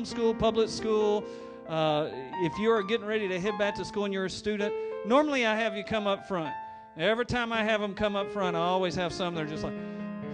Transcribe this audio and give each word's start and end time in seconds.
homeschool, 0.00 0.38
public 0.38 0.68
school, 0.68 1.24
uh, 1.68 2.08
if 2.42 2.58
you're 2.58 2.82
getting 2.82 3.06
ready 3.06 3.28
to 3.28 3.38
head 3.38 3.56
back 3.58 3.74
to 3.74 3.84
school 3.84 4.04
and 4.04 4.14
you're 4.14 4.24
a 4.24 4.30
student, 4.30 4.72
normally 5.06 5.46
I 5.46 5.54
have 5.54 5.76
you 5.76 5.84
come 5.84 6.06
up 6.06 6.26
front. 6.26 6.52
Every 6.96 7.26
time 7.26 7.52
I 7.52 7.62
have 7.62 7.80
them 7.80 7.94
come 7.94 8.16
up 8.16 8.32
front, 8.32 8.56
I 8.56 8.60
always 8.60 8.94
have 8.94 9.12
some 9.12 9.34
that 9.34 9.44
are 9.44 9.48
just 9.48 9.62
like, 9.62 9.74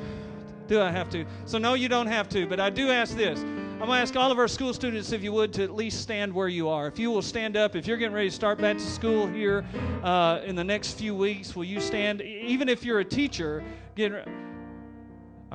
do 0.69 0.81
I 0.81 0.91
have 0.91 1.11
to? 1.11 1.25
So, 1.45 1.59
no, 1.59 1.75
you 1.75 1.89
don't 1.89 2.07
have 2.07 2.29
to, 2.31 2.47
but 2.47 2.61
I 2.61 2.71
do 2.71 2.91
ask 2.91 3.17
this. 3.17 3.41
I'm 3.41 3.81
going 3.81 3.91
to 3.91 3.97
ask 3.97 4.17
all 4.17 4.33
of 4.33 4.39
our 4.39 4.49
school 4.49 4.73
students, 4.73 5.13
if 5.13 5.23
you 5.23 5.33
would, 5.33 5.53
to 5.55 5.65
at 5.65 5.75
least 5.75 6.01
stand 6.01 6.33
where 6.33 6.49
you 6.49 6.69
are. 6.69 6.87
If 6.87 6.99
you 6.99 7.11
will 7.11 7.23
stand 7.23 7.57
up, 7.57 7.77
if 7.77 7.87
you're 7.87 7.99
getting 7.99 8.15
ready 8.15 8.31
to 8.31 8.35
start 8.35 8.59
back 8.59 8.79
to 8.79 8.83
school 8.83 9.27
here 9.27 9.67
uh, 10.03 10.41
in 10.45 10.57
the 10.57 10.65
next 10.65 10.93
few 10.93 11.15
weeks, 11.15 11.55
will 11.55 11.65
you 11.65 11.81
stand? 11.81 12.23
Even 12.23 12.69
if 12.69 12.85
you're 12.85 13.01
a 13.01 13.05
teacher, 13.05 13.63
get. 13.95 14.27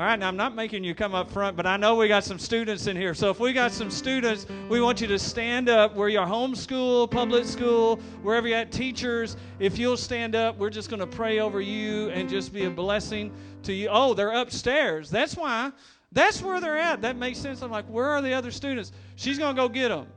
All 0.01 0.07
right, 0.07 0.17
now 0.17 0.29
I'm 0.29 0.35
not 0.35 0.55
making 0.55 0.83
you 0.83 0.95
come 0.95 1.13
up 1.13 1.29
front, 1.29 1.55
but 1.55 1.67
I 1.67 1.77
know 1.77 1.95
we 1.95 2.07
got 2.07 2.23
some 2.23 2.39
students 2.39 2.87
in 2.87 2.97
here. 2.97 3.13
So 3.13 3.29
if 3.29 3.39
we 3.39 3.53
got 3.53 3.71
some 3.71 3.91
students, 3.91 4.47
we 4.67 4.81
want 4.81 4.99
you 4.99 5.05
to 5.05 5.19
stand 5.19 5.69
up 5.69 5.93
where 5.95 6.09
you're 6.09 6.25
homeschool, 6.25 7.11
public 7.11 7.45
school, 7.45 7.97
wherever 8.23 8.47
you're 8.47 8.57
at, 8.57 8.71
teachers. 8.71 9.37
If 9.59 9.77
you'll 9.77 9.97
stand 9.97 10.33
up, 10.33 10.57
we're 10.57 10.71
just 10.71 10.89
going 10.89 11.01
to 11.01 11.05
pray 11.05 11.39
over 11.39 11.61
you 11.61 12.09
and 12.09 12.27
just 12.27 12.51
be 12.51 12.65
a 12.65 12.69
blessing 12.71 13.31
to 13.61 13.73
you. 13.73 13.89
Oh, 13.91 14.15
they're 14.15 14.31
upstairs. 14.31 15.11
That's 15.11 15.37
why. 15.37 15.71
That's 16.11 16.41
where 16.41 16.59
they're 16.59 16.79
at. 16.79 17.01
That 17.03 17.15
makes 17.15 17.37
sense. 17.37 17.61
I'm 17.61 17.69
like, 17.69 17.85
where 17.85 18.09
are 18.09 18.23
the 18.23 18.33
other 18.33 18.49
students? 18.49 18.93
She's 19.17 19.37
going 19.37 19.55
to 19.55 19.61
go 19.61 19.69
get 19.69 19.89
them. 19.89 20.07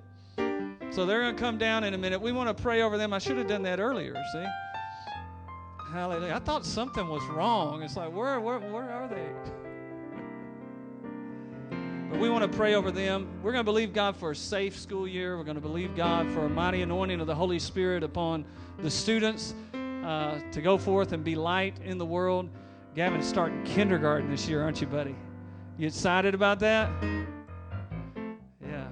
So 0.93 1.05
they're 1.05 1.21
going 1.21 1.37
to 1.37 1.43
come 1.43 1.59
down 1.59 1.85
in 1.85 1.93
a 1.93 1.99
minute. 1.99 2.23
We 2.23 2.33
want 2.33 2.49
to 2.49 2.63
pray 2.63 2.81
over 2.81 2.97
them. 2.97 3.13
I 3.13 3.19
should 3.19 3.37
have 3.37 3.49
done 3.49 3.65
that 3.65 3.81
earlier, 3.81 4.15
see? 4.33 4.47
Hallelujah. 5.93 6.37
I 6.37 6.39
thought 6.39 6.65
something 6.65 7.07
was 7.07 7.23
wrong. 7.27 7.83
It's 7.83 7.99
like, 7.99 8.15
where, 8.15 8.41
where, 8.41 8.59
where 8.61 8.91
are 8.91 9.09
they? 9.09 9.29
But 12.15 12.21
we 12.21 12.31
want 12.31 12.49
to 12.49 12.57
pray 12.57 12.77
over 12.77 12.93
them. 12.93 13.27
We're 13.43 13.51
going 13.51 13.65
to 13.65 13.69
believe 13.69 13.93
God 13.93 14.15
for 14.15 14.31
a 14.31 14.37
safe 14.37 14.79
school 14.79 15.09
year. 15.09 15.37
We're 15.37 15.43
going 15.43 15.57
to 15.57 15.61
believe 15.61 15.97
God 15.97 16.31
for 16.31 16.45
a 16.45 16.49
mighty 16.49 16.83
anointing 16.83 17.21
of 17.21 17.27
the 17.27 17.35
Holy 17.35 17.59
Spirit 17.59 18.05
upon 18.05 18.45
the 18.79 18.89
students 18.89 19.53
uh, 19.75 20.39
to 20.53 20.63
go 20.63 20.79
forth 20.79 21.11
and 21.11 21.25
be 21.25 21.35
light 21.35 21.77
in 21.83 21.99
the 21.99 22.07
world. 22.07 22.49
Gavin's 22.95 23.27
starting 23.27 23.65
kindergarten 23.65 24.31
this 24.31 24.49
year, 24.49 24.63
aren't 24.63 24.81
you, 24.81 24.87
buddy? 24.87 25.17
You 25.77 25.89
excited 25.89 26.37
about 26.37 26.61
that? 26.61 26.89
Yeah. 28.63 28.87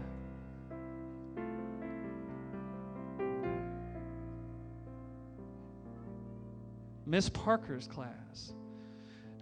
Miss 7.06 7.28
Parker's 7.28 7.86
class. 7.86 8.21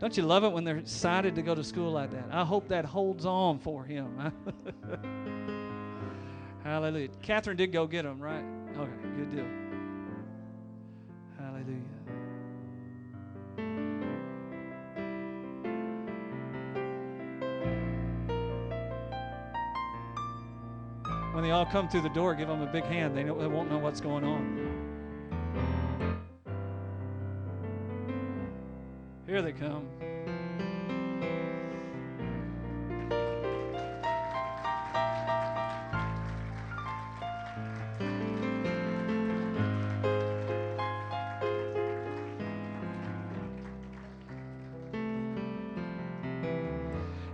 Don't 0.00 0.16
you 0.16 0.22
love 0.22 0.44
it 0.44 0.52
when 0.52 0.64
they're 0.64 0.78
excited 0.78 1.34
to 1.34 1.42
go 1.42 1.54
to 1.54 1.62
school 1.62 1.92
like 1.92 2.10
that? 2.12 2.24
I 2.32 2.42
hope 2.42 2.68
that 2.68 2.86
holds 2.86 3.26
on 3.26 3.58
for 3.58 3.84
him. 3.84 4.18
Hallelujah. 6.64 7.08
Catherine 7.20 7.58
did 7.58 7.70
go 7.70 7.86
get 7.86 8.04
them, 8.04 8.18
right? 8.18 8.42
Okay, 8.78 8.90
good 9.16 9.30
deal. 9.30 9.44
Hallelujah. 11.38 11.82
When 21.34 21.44
they 21.44 21.50
all 21.50 21.66
come 21.66 21.90
through 21.90 22.02
the 22.02 22.08
door, 22.08 22.34
give 22.34 22.48
them 22.48 22.62
a 22.62 22.72
big 22.72 22.84
hand. 22.84 23.14
They, 23.14 23.24
they 23.24 23.30
won't 23.30 23.70
know 23.70 23.78
what's 23.78 24.00
going 24.00 24.24
on. 24.24 24.69
Here 29.30 29.42
they 29.42 29.52
come. 29.52 29.86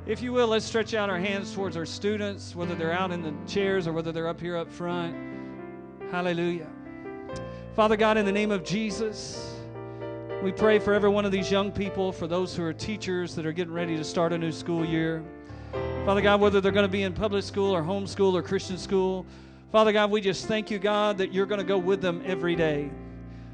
If 0.05 0.21
you 0.21 0.35
will, 0.35 0.49
let's 0.49 0.67
stretch 0.67 0.93
out 0.93 1.09
our 1.09 1.19
hands 1.19 1.55
towards 1.55 1.79
our 1.79 1.87
students, 1.87 2.55
whether 2.55 2.75
they're 2.75 2.93
out 2.93 3.11
in 3.11 3.23
the 3.23 3.33
chairs 3.47 3.87
or 3.87 3.95
whether 3.95 4.13
they're 4.13 4.29
up 4.29 4.39
here 4.39 4.59
up 4.59 4.71
front. 4.71 5.17
Hallelujah. 6.11 6.69
Father 7.75 7.97
God, 7.97 8.19
in 8.19 8.27
the 8.27 8.33
name 8.33 8.51
of 8.51 8.65
Jesus, 8.65 9.56
we 10.43 10.53
pray 10.53 10.79
for 10.79 10.93
every 10.93 11.09
one 11.09 11.25
of 11.25 11.33
these 11.33 11.51
young 11.51 11.73
people, 11.73 12.13
for 12.13 12.27
those 12.27 12.55
who 12.55 12.63
are 12.63 12.73
teachers 12.73 13.35
that 13.35 13.47
are 13.47 13.53
getting 13.53 13.73
ready 13.73 13.97
to 13.97 14.05
start 14.05 14.33
a 14.33 14.39
new 14.39 14.53
school 14.53 14.85
year. 14.85 15.23
Father 16.05 16.21
God, 16.21 16.41
whether 16.41 16.61
they're 16.61 16.73
going 16.73 16.87
to 16.87 16.93
be 16.93 17.03
in 17.03 17.13
public 17.13 17.43
school 17.43 17.75
or 17.75 17.83
homeschool 17.83 18.35
or 18.35 18.43
Christian 18.43 18.79
school, 18.79 19.27
Father 19.73 19.93
God, 19.93 20.11
we 20.11 20.21
just 20.21 20.47
thank 20.47 20.71
you, 20.71 20.79
God, 20.79 21.19
that 21.19 21.33
you're 21.33 21.47
going 21.47 21.61
to 21.61 21.67
go 21.67 21.79
with 21.79 22.01
them 22.01 22.23
every 22.25 22.55
day. 22.55 22.91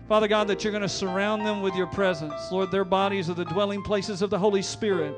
Father 0.09 0.29
God, 0.29 0.49
that 0.49 0.63
you're 0.63 0.73
going 0.73 0.83
to 0.83 0.89
surround 0.89 1.47
them 1.47 1.63
with 1.63 1.75
your 1.75 1.87
presence. 1.87 2.35
Lord, 2.51 2.71
their 2.71 2.85
bodies 2.85 3.31
are 3.31 3.35
the 3.35 3.45
dwelling 3.47 3.83
places 3.83 4.21
of 4.21 4.29
the 4.29 4.39
Holy 4.39 4.61
Spirit. 4.61 5.17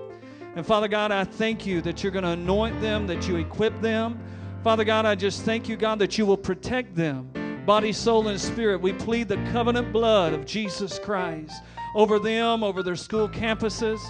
And 0.55 0.65
Father 0.65 0.87
God, 0.87 1.11
I 1.11 1.25
thank 1.25 1.67
you 1.67 1.81
that 1.81 2.03
you're 2.03 2.13
going 2.13 2.25
to 2.25 2.31
anoint 2.31 2.81
them, 2.81 3.07
that 3.09 3.27
you 3.27 3.37
equip 3.37 3.81
them. 3.81 4.19
Father 4.63 4.85
God, 4.85 5.05
I 5.05 5.15
just 5.15 5.43
thank 5.43 5.69
you, 5.69 5.77
God, 5.77 5.99
that 5.99 6.17
you 6.17 6.25
will 6.25 6.37
protect 6.37 6.95
them, 6.95 7.31
body, 7.67 7.93
soul, 7.93 8.29
and 8.29 8.41
spirit. 8.41 8.81
We 8.81 8.93
plead 8.93 9.29
the 9.29 9.37
covenant 9.53 9.93
blood 9.93 10.33
of 10.33 10.45
Jesus 10.45 10.99
Christ 10.99 11.63
over 11.95 12.19
them, 12.19 12.63
over 12.63 12.83
their 12.83 12.97
school 12.97 13.29
campuses. 13.29 14.01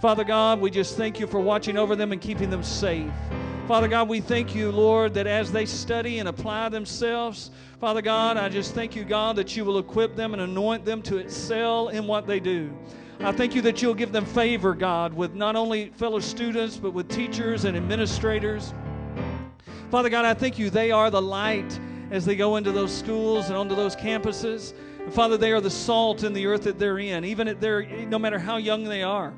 Father 0.00 0.24
God, 0.24 0.60
we 0.60 0.70
just 0.70 0.96
thank 0.96 1.20
you 1.20 1.26
for 1.26 1.38
watching 1.38 1.76
over 1.76 1.94
them 1.94 2.12
and 2.12 2.20
keeping 2.20 2.50
them 2.50 2.62
safe. 2.62 3.10
Father 3.68 3.86
God, 3.86 4.08
we 4.08 4.20
thank 4.20 4.54
you, 4.54 4.72
Lord, 4.72 5.14
that 5.14 5.26
as 5.26 5.52
they 5.52 5.66
study 5.66 6.18
and 6.18 6.28
apply 6.28 6.68
themselves, 6.70 7.50
Father 7.78 8.02
God, 8.02 8.36
I 8.36 8.48
just 8.48 8.74
thank 8.74 8.96
you, 8.96 9.04
God, 9.04 9.36
that 9.36 9.56
you 9.56 9.64
will 9.64 9.78
equip 9.78 10.16
them 10.16 10.32
and 10.32 10.42
anoint 10.42 10.84
them 10.84 11.02
to 11.02 11.18
excel 11.18 11.88
in 11.88 12.06
what 12.06 12.26
they 12.26 12.40
do. 12.40 12.72
I 13.20 13.30
thank 13.30 13.54
you 13.54 13.62
that 13.62 13.80
you'll 13.80 13.94
give 13.94 14.10
them 14.10 14.24
favor, 14.24 14.74
God, 14.74 15.12
with 15.12 15.34
not 15.34 15.54
only 15.54 15.90
fellow 15.90 16.18
students, 16.18 16.76
but 16.76 16.92
with 16.92 17.08
teachers 17.08 17.64
and 17.64 17.76
administrators. 17.76 18.74
Father 19.90 20.08
God, 20.08 20.24
I 20.24 20.34
thank 20.34 20.58
you 20.58 20.70
they 20.70 20.90
are 20.90 21.10
the 21.10 21.22
light 21.22 21.78
as 22.12 22.26
they 22.26 22.36
go 22.36 22.56
into 22.56 22.70
those 22.70 22.94
schools 22.94 23.48
and 23.48 23.56
onto 23.56 23.74
those 23.74 23.96
campuses. 23.96 24.74
And 25.00 25.12
Father, 25.12 25.38
they 25.38 25.50
are 25.50 25.62
the 25.62 25.70
salt 25.70 26.24
in 26.24 26.34
the 26.34 26.46
earth 26.46 26.64
that 26.64 26.78
they're 26.78 26.98
in, 26.98 27.24
even 27.24 27.48
at 27.48 27.58
their, 27.58 27.84
no 28.04 28.18
matter 28.18 28.38
how 28.38 28.58
young 28.58 28.84
they 28.84 29.02
are. 29.02 29.32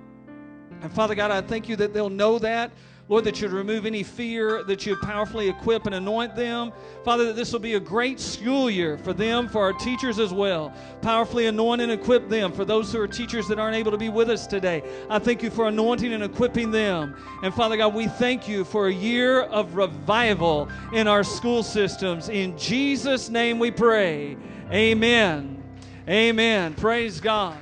And 0.82 0.92
Father 0.92 1.14
God, 1.14 1.30
I 1.30 1.40
thank 1.40 1.68
you 1.68 1.76
that 1.76 1.94
they'll 1.94 2.10
know 2.10 2.38
that. 2.40 2.72
Lord, 3.09 3.25
that 3.25 3.38
you'd 3.41 3.53
remove 3.53 3.84
any 3.84 4.03
fear, 4.03 4.65
that 4.65 4.87
you'd 4.87 5.00
powerfully 5.03 5.50
equip 5.50 5.84
and 5.84 5.94
anoint 5.94 6.34
them. 6.34 6.72
Father, 7.04 7.26
that 7.26 7.37
this 7.37 7.53
will 7.53 7.60
be 7.60 7.75
a 7.75 7.81
great 7.81 8.19
school 8.19 8.70
year 8.70 8.97
for 8.97 9.12
them, 9.12 9.47
for 9.47 9.60
our 9.60 9.75
teachers 9.75 10.19
as 10.19 10.32
well. 10.32 10.72
Powerfully 11.03 11.44
anoint 11.47 11.82
and 11.82 11.92
equip 11.92 12.31
them. 12.31 12.50
For 12.50 12.65
those 12.65 12.91
who 12.91 13.00
are 13.00 13.06
teachers 13.06 13.47
that 13.48 13.59
aren't 13.59 13.76
able 13.76 13.91
to 13.91 13.98
be 13.98 14.09
with 14.09 14.31
us 14.31 14.47
today, 14.47 14.82
I 15.10 15.19
thank 15.19 15.42
you 15.42 15.50
for 15.50 15.69
anointing 15.69 16.15
and 16.15 16.25
equipping 16.25 16.70
them. 16.70 17.15
And 17.42 17.53
Father 17.53 17.76
God, 17.76 17.94
we 17.94 18.06
thank 18.06 18.48
you 18.48 18.65
for 18.65 18.88
a 18.88 18.92
year 18.92 19.42
of 19.42 19.75
revival 19.75 20.71
in 20.94 21.06
our 21.06 21.25
school 21.25 21.62
systems. 21.62 22.31
In 22.31 22.56
Jesus' 22.56 23.28
name 23.28 23.59
we 23.59 23.71
pray. 23.71 24.38
Amen. 24.72 25.62
Amen. 26.09 26.72
Praise 26.72 27.21
God. 27.21 27.59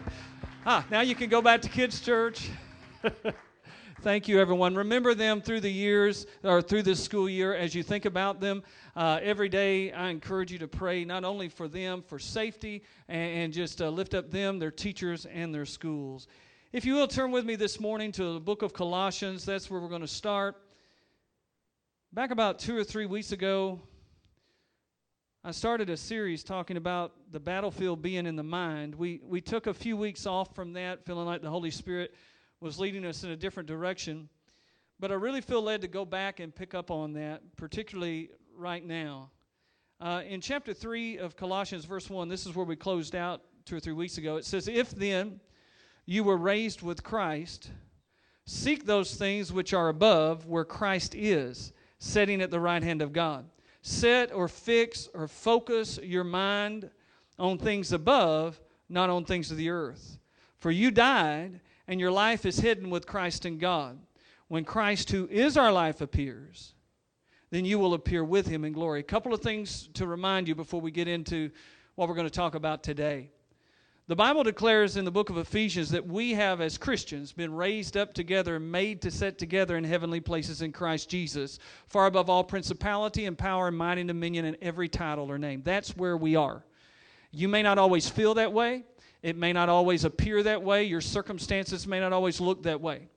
Ah, 0.64 0.86
now 0.88 1.00
you 1.00 1.16
can 1.16 1.28
go 1.28 1.42
back 1.42 1.62
to 1.62 1.68
kids' 1.68 2.00
church. 2.00 2.48
Thank 4.02 4.26
you, 4.26 4.40
everyone. 4.40 4.74
Remember 4.74 5.14
them 5.14 5.40
through 5.40 5.60
the 5.60 5.70
years 5.70 6.26
or 6.42 6.60
through 6.60 6.82
this 6.82 7.00
school 7.00 7.28
year 7.28 7.54
as 7.54 7.72
you 7.72 7.84
think 7.84 8.04
about 8.04 8.40
them. 8.40 8.64
Uh, 8.96 9.20
every 9.22 9.48
day, 9.48 9.92
I 9.92 10.08
encourage 10.08 10.50
you 10.50 10.58
to 10.58 10.66
pray 10.66 11.04
not 11.04 11.22
only 11.22 11.48
for 11.48 11.68
them, 11.68 12.02
for 12.02 12.18
safety, 12.18 12.82
and, 13.08 13.38
and 13.38 13.52
just 13.52 13.80
uh, 13.80 13.88
lift 13.90 14.14
up 14.14 14.28
them, 14.28 14.58
their 14.58 14.72
teachers, 14.72 15.24
and 15.26 15.54
their 15.54 15.64
schools. 15.64 16.26
If 16.72 16.84
you 16.84 16.94
will, 16.94 17.06
turn 17.06 17.30
with 17.30 17.44
me 17.44 17.54
this 17.54 17.78
morning 17.78 18.10
to 18.12 18.32
the 18.32 18.40
book 18.40 18.62
of 18.62 18.72
Colossians. 18.72 19.44
That's 19.44 19.70
where 19.70 19.80
we're 19.80 19.88
going 19.88 20.00
to 20.00 20.08
start. 20.08 20.56
Back 22.12 22.32
about 22.32 22.58
two 22.58 22.76
or 22.76 22.82
three 22.82 23.06
weeks 23.06 23.30
ago, 23.30 23.78
I 25.44 25.52
started 25.52 25.90
a 25.90 25.96
series 25.96 26.42
talking 26.42 26.76
about 26.76 27.12
the 27.30 27.38
battlefield 27.38 28.02
being 28.02 28.26
in 28.26 28.34
the 28.34 28.42
mind. 28.42 28.96
We, 28.96 29.20
we 29.22 29.40
took 29.40 29.68
a 29.68 29.74
few 29.74 29.96
weeks 29.96 30.26
off 30.26 30.56
from 30.56 30.72
that, 30.72 31.06
feeling 31.06 31.26
like 31.26 31.40
the 31.40 31.50
Holy 31.50 31.70
Spirit 31.70 32.12
was 32.62 32.78
leading 32.78 33.04
us 33.04 33.24
in 33.24 33.30
a 33.30 33.36
different 33.36 33.68
direction. 33.68 34.28
But 35.00 35.10
I 35.10 35.14
really 35.14 35.40
feel 35.40 35.60
led 35.60 35.80
to 35.80 35.88
go 35.88 36.04
back 36.04 36.38
and 36.38 36.54
pick 36.54 36.74
up 36.74 36.92
on 36.92 37.12
that, 37.14 37.42
particularly 37.56 38.30
right 38.56 38.86
now. 38.86 39.30
Uh, 40.00 40.22
in 40.28 40.40
chapter 40.40 40.72
3 40.72 41.18
of 41.18 41.36
Colossians, 41.36 41.84
verse 41.84 42.08
1, 42.08 42.28
this 42.28 42.46
is 42.46 42.54
where 42.54 42.64
we 42.64 42.76
closed 42.76 43.16
out 43.16 43.42
two 43.64 43.76
or 43.76 43.80
three 43.80 43.92
weeks 43.92 44.16
ago. 44.16 44.36
It 44.36 44.44
says, 44.44 44.68
If 44.68 44.92
then 44.92 45.40
you 46.06 46.22
were 46.22 46.36
raised 46.36 46.82
with 46.82 47.02
Christ, 47.02 47.70
seek 48.46 48.86
those 48.86 49.16
things 49.16 49.52
which 49.52 49.74
are 49.74 49.88
above, 49.88 50.46
where 50.46 50.64
Christ 50.64 51.16
is, 51.16 51.72
sitting 51.98 52.40
at 52.40 52.52
the 52.52 52.60
right 52.60 52.82
hand 52.82 53.02
of 53.02 53.12
God. 53.12 53.44
Set 53.82 54.32
or 54.32 54.46
fix 54.46 55.08
or 55.14 55.26
focus 55.26 55.98
your 56.00 56.24
mind 56.24 56.88
on 57.40 57.58
things 57.58 57.92
above, 57.92 58.60
not 58.88 59.10
on 59.10 59.24
things 59.24 59.50
of 59.50 59.56
the 59.56 59.70
earth. 59.70 60.18
For 60.58 60.70
you 60.70 60.92
died 60.92 61.60
and 61.92 62.00
your 62.00 62.10
life 62.10 62.46
is 62.46 62.58
hidden 62.58 62.88
with 62.88 63.06
Christ 63.06 63.44
in 63.44 63.58
God. 63.58 63.98
When 64.48 64.64
Christ, 64.64 65.10
who 65.10 65.28
is 65.30 65.58
our 65.58 65.70
life, 65.70 66.00
appears, 66.00 66.72
then 67.50 67.66
you 67.66 67.78
will 67.78 67.92
appear 67.92 68.24
with 68.24 68.46
him 68.46 68.64
in 68.64 68.72
glory. 68.72 69.00
A 69.00 69.02
couple 69.02 69.34
of 69.34 69.42
things 69.42 69.90
to 69.92 70.06
remind 70.06 70.48
you 70.48 70.54
before 70.54 70.80
we 70.80 70.90
get 70.90 71.06
into 71.06 71.50
what 71.94 72.08
we're 72.08 72.14
going 72.14 72.26
to 72.26 72.30
talk 72.30 72.54
about 72.54 72.82
today. 72.82 73.30
The 74.08 74.16
Bible 74.16 74.42
declares 74.42 74.96
in 74.96 75.04
the 75.04 75.10
book 75.10 75.28
of 75.28 75.36
Ephesians 75.36 75.90
that 75.90 76.06
we 76.06 76.32
have, 76.32 76.62
as 76.62 76.78
Christians, 76.78 77.30
been 77.30 77.54
raised 77.54 77.98
up 77.98 78.14
together 78.14 78.56
and 78.56 78.72
made 78.72 79.02
to 79.02 79.10
set 79.10 79.36
together 79.36 79.76
in 79.76 79.84
heavenly 79.84 80.20
places 80.20 80.62
in 80.62 80.72
Christ 80.72 81.10
Jesus, 81.10 81.58
far 81.88 82.06
above 82.06 82.30
all 82.30 82.42
principality 82.42 83.26
and 83.26 83.36
power 83.36 83.68
and 83.68 83.76
might 83.76 83.98
and 83.98 84.08
dominion 84.08 84.46
and 84.46 84.56
every 84.62 84.88
title 84.88 85.30
or 85.30 85.36
name. 85.36 85.60
That's 85.62 85.94
where 85.94 86.16
we 86.16 86.36
are. 86.36 86.64
You 87.32 87.48
may 87.48 87.62
not 87.62 87.76
always 87.76 88.08
feel 88.08 88.32
that 88.34 88.54
way, 88.54 88.84
it 89.22 89.36
may 89.36 89.52
not 89.52 89.68
always 89.68 90.04
appear 90.04 90.42
that 90.42 90.62
way, 90.62 90.84
your 90.84 91.00
circumstances 91.00 91.86
may 91.86 92.00
not 92.00 92.12
always 92.12 92.40
look 92.40 92.62
that 92.64 92.80
way. 92.80 93.08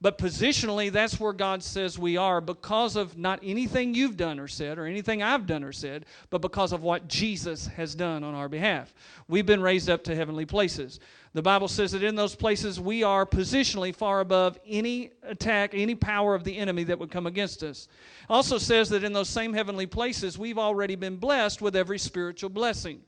But 0.00 0.16
positionally, 0.16 0.92
that's 0.92 1.18
where 1.18 1.32
God 1.32 1.60
says 1.60 1.98
we 1.98 2.16
are 2.16 2.40
because 2.40 2.94
of 2.94 3.18
not 3.18 3.40
anything 3.42 3.96
you've 3.96 4.16
done 4.16 4.38
or 4.38 4.46
said 4.46 4.78
or 4.78 4.86
anything 4.86 5.24
I've 5.24 5.44
done 5.44 5.64
or 5.64 5.72
said, 5.72 6.06
but 6.30 6.40
because 6.40 6.72
of 6.72 6.84
what 6.84 7.08
Jesus 7.08 7.66
has 7.66 7.96
done 7.96 8.22
on 8.22 8.32
our 8.32 8.48
behalf. 8.48 8.94
We've 9.26 9.44
been 9.44 9.60
raised 9.60 9.90
up 9.90 10.04
to 10.04 10.14
heavenly 10.14 10.46
places. 10.46 11.00
The 11.34 11.42
Bible 11.42 11.66
says 11.66 11.90
that 11.92 12.04
in 12.04 12.14
those 12.14 12.36
places 12.36 12.78
we 12.78 13.02
are 13.02 13.26
positionally 13.26 13.92
far 13.92 14.20
above 14.20 14.56
any 14.64 15.10
attack, 15.24 15.72
any 15.74 15.96
power 15.96 16.36
of 16.36 16.44
the 16.44 16.56
enemy 16.56 16.84
that 16.84 16.98
would 17.00 17.10
come 17.10 17.26
against 17.26 17.64
us. 17.64 17.88
Also 18.28 18.56
says 18.56 18.88
that 18.90 19.02
in 19.02 19.12
those 19.12 19.28
same 19.28 19.52
heavenly 19.52 19.86
places 19.86 20.38
we've 20.38 20.58
already 20.58 20.94
been 20.94 21.16
blessed 21.16 21.60
with 21.60 21.74
every 21.74 21.98
spiritual 21.98 22.50
blessing. 22.50 23.00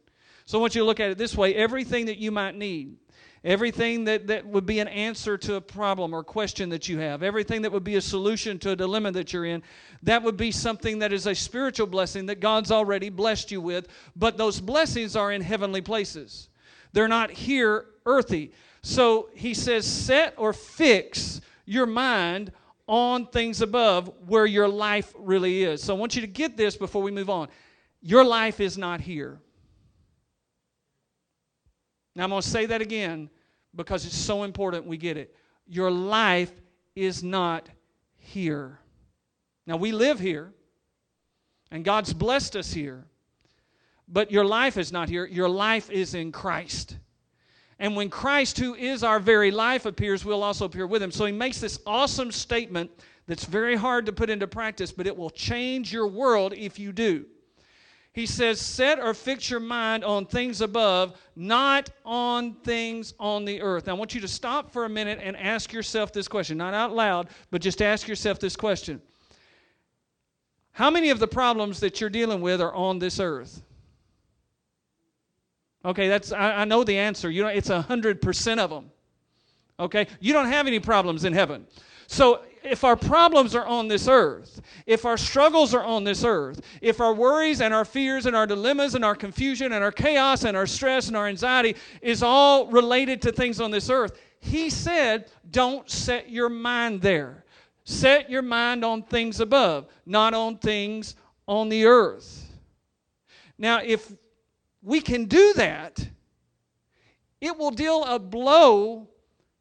So 0.47 0.59
I 0.59 0.61
want 0.61 0.75
you 0.75 0.83
to 0.83 0.87
look 0.87 1.01
at 1.01 1.11
it 1.11 1.19
this 1.19 1.37
way 1.37 1.55
everything 1.55 2.07
that 2.07 2.19
you 2.19 2.31
might 2.31 2.55
need 2.55 2.97
Everything 3.43 4.05
that, 4.05 4.27
that 4.27 4.45
would 4.45 4.67
be 4.67 4.81
an 4.81 4.89
answer 4.89 5.39
to 5.39 5.55
a 5.55 5.61
problem 5.63 6.13
or 6.13 6.23
question 6.23 6.69
that 6.69 6.91
you 6.91 6.99
have, 6.99 7.23
everything 7.23 7.63
that 7.63 7.73
would 7.73 7.85
be 7.85 7.97
a 7.97 8.01
solution 8.01 8.59
to 8.59 8.73
a 8.73 8.77
dilemma 8.77 9.11
that 9.13 9.33
you're 9.33 9.47
in, 9.47 9.63
that 10.03 10.23
would 10.23 10.37
be 10.37 10.51
something 10.53 10.99
that 10.99 11.11
is 11.11 11.27
a 11.27 11.35
spiritual 11.35 11.87
blessing 11.87 12.27
that 12.27 12.41
God's 12.41 12.71
already 12.71 13.09
blessed 13.09 13.51
you 13.51 13.63
with. 13.63 13.89
But 14.15 14.37
those 14.37 14.61
blessings 14.61 15.17
are 15.17 15.33
in 15.33 15.41
heavenly 15.41 15.81
places, 15.81 16.49
they're 16.93 17.09
not 17.09 17.31
here 17.31 17.87
earthy. 18.05 18.53
So 18.83 19.29
he 19.35 19.55
says, 19.55 19.87
set 19.87 20.35
or 20.37 20.53
fix 20.53 21.41
your 21.65 21.87
mind 21.87 22.53
on 22.87 23.27
things 23.27 23.63
above 23.63 24.13
where 24.27 24.47
your 24.47 24.69
life 24.69 25.15
really 25.19 25.63
is. 25.63 25.83
So 25.83 25.95
I 25.95 25.99
want 25.99 26.15
you 26.15 26.21
to 26.23 26.27
get 26.27 26.57
this 26.57 26.77
before 26.77 27.03
we 27.03 27.11
move 27.11 27.31
on. 27.31 27.49
Your 28.03 28.25
life 28.25 28.61
is 28.61 28.77
not 28.77 29.01
here. 29.01 29.39
Now, 32.21 32.25
I'm 32.25 32.31
going 32.33 32.43
to 32.43 32.49
say 32.49 32.67
that 32.67 32.83
again 32.83 33.31
because 33.75 34.05
it's 34.05 34.15
so 34.15 34.43
important 34.43 34.85
we 34.85 34.99
get 34.99 35.17
it. 35.17 35.35
Your 35.67 35.91
life 35.91 36.53
is 36.95 37.25
not 37.25 37.71
here. 38.19 38.79
Now, 39.67 39.79
we 39.79 39.91
live 39.93 40.21
here, 40.21 40.53
and 41.71 41.83
God's 41.83 42.13
blessed 42.13 42.57
us 42.57 42.75
here, 42.75 43.07
but 44.07 44.31
your 44.31 44.45
life 44.45 44.77
is 44.77 44.93
not 44.93 45.09
here. 45.09 45.25
Your 45.25 45.49
life 45.49 45.89
is 45.89 46.13
in 46.13 46.31
Christ. 46.31 46.99
And 47.79 47.97
when 47.97 48.11
Christ, 48.11 48.59
who 48.59 48.75
is 48.75 49.03
our 49.03 49.19
very 49.19 49.51
life, 49.51 49.87
appears, 49.87 50.23
we'll 50.23 50.43
also 50.43 50.67
appear 50.67 50.87
with 50.87 51.03
him. 51.03 51.11
So 51.11 51.25
he 51.25 51.33
makes 51.33 51.59
this 51.59 51.79
awesome 51.87 52.33
statement 52.33 52.91
that's 53.29 53.47
very 53.47 53.77
hard 53.77 54.05
to 54.05 54.13
put 54.13 54.29
into 54.29 54.47
practice, 54.47 54.93
but 54.93 55.07
it 55.07 55.17
will 55.17 55.31
change 55.31 55.91
your 55.91 56.07
world 56.07 56.53
if 56.53 56.79
you 56.79 56.93
do. 56.93 57.25
He 58.13 58.27
says, 58.27 58.61
Set 58.61 58.99
or 58.99 59.15
fix 59.15 59.51
your 59.51 59.61
mind 59.61 60.05
on 60.05 60.27
things 60.27 60.61
above, 60.61 61.17
not 61.37 61.91
on 62.05 62.55
things 62.55 63.15
on 63.21 63.45
the 63.45 63.61
earth. 63.61 63.87
Now, 63.87 63.95
I 63.95 63.99
want 63.99 64.15
you 64.15 64.21
to 64.21 64.29
stop 64.29 64.73
for 64.73 64.85
a 64.85 64.89
minute 64.89 65.21
and 65.23 65.37
ask 65.37 65.73
yourself 65.73 66.13
this 66.13 66.27
question, 66.27 66.59
not 66.59 66.75
out 66.75 66.93
loud, 66.93 67.29
but 67.51 67.63
just 67.63 67.81
ask 67.81 68.09
yourself 68.09 68.41
this 68.41 68.57
question 68.57 69.01
How 70.73 70.91
many 70.91 71.11
of 71.11 71.21
the 71.21 71.29
problems 71.29 71.81
that 71.81 72.01
you're 72.01 72.11
dealing 72.11 72.41
with 72.41 72.61
are 72.61 72.75
on 72.75 72.99
this 72.99 73.21
earth? 73.21 73.63
Okay, 75.85 76.09
that's 76.09 76.33
I, 76.33 76.63
I 76.63 76.65
know 76.65 76.85
the 76.85 76.99
answer. 76.99 77.31
You 77.31 77.43
know, 77.43 77.49
it's 77.49 77.69
hundred 77.69 78.21
percent 78.21 78.61
of 78.61 78.71
them. 78.71 78.91
Okay, 79.79 80.09
you 80.19 80.33
don't 80.33 80.49
have 80.49 80.67
any 80.67 80.81
problems 80.81 81.25
in 81.25 81.33
heaven. 81.33 81.67
So 82.07 82.43
if 82.63 82.85
our 82.85 82.97
problems 82.97 83.55
are 83.55 83.67
on 83.67 83.89
this 83.89 84.09
earth, 84.09 84.61
if 84.87 85.05
our 85.05 85.17
struggles 85.17 85.75
are 85.75 85.85
on 85.85 86.05
this 86.05 86.25
earth, 86.25 86.61
if 86.81 87.01
our 87.01 87.15
worries 87.15 87.61
and 87.61 87.73
our 87.73 87.85
fears 87.85 88.27
and 88.27 88.37
our 88.37 88.47
dilemmas 88.47 88.95
and 88.95 89.05
our 89.05 89.15
confusion 89.15 89.73
and 89.73 89.83
our 89.83 89.93
chaos 89.93 90.45
and 90.45 90.57
our 90.57 90.67
stress 90.67 91.09
and 91.09 91.17
our 91.17 91.27
anxiety 91.27 91.77
is 92.03 92.23
all 92.23 92.67
related 92.67 93.23
to 93.23 93.33
things 93.33 93.61
on 93.61 93.71
this 93.71 93.91
earth, 93.91 94.19
he 94.41 94.71
said, 94.71 95.31
don't 95.51 95.89
set 95.91 96.31
your 96.31 96.49
mind 96.49 97.01
there. 97.03 97.45
Set 97.85 98.31
your 98.31 98.43
mind 98.43 98.85
on 98.85 99.03
things 99.03 99.41
above, 99.41 99.87
not 100.07 100.35
on 100.35 100.57
things 100.59 101.17
on 101.47 101.69
the 101.69 101.87
earth. 101.87 102.47
Now, 103.59 103.81
if 103.85 104.13
we 104.83 105.01
can 105.01 105.25
do 105.25 105.53
that, 105.55 106.07
it 107.41 107.57
will 107.57 107.71
deal 107.71 108.05
a 108.05 108.19
blow 108.19 109.09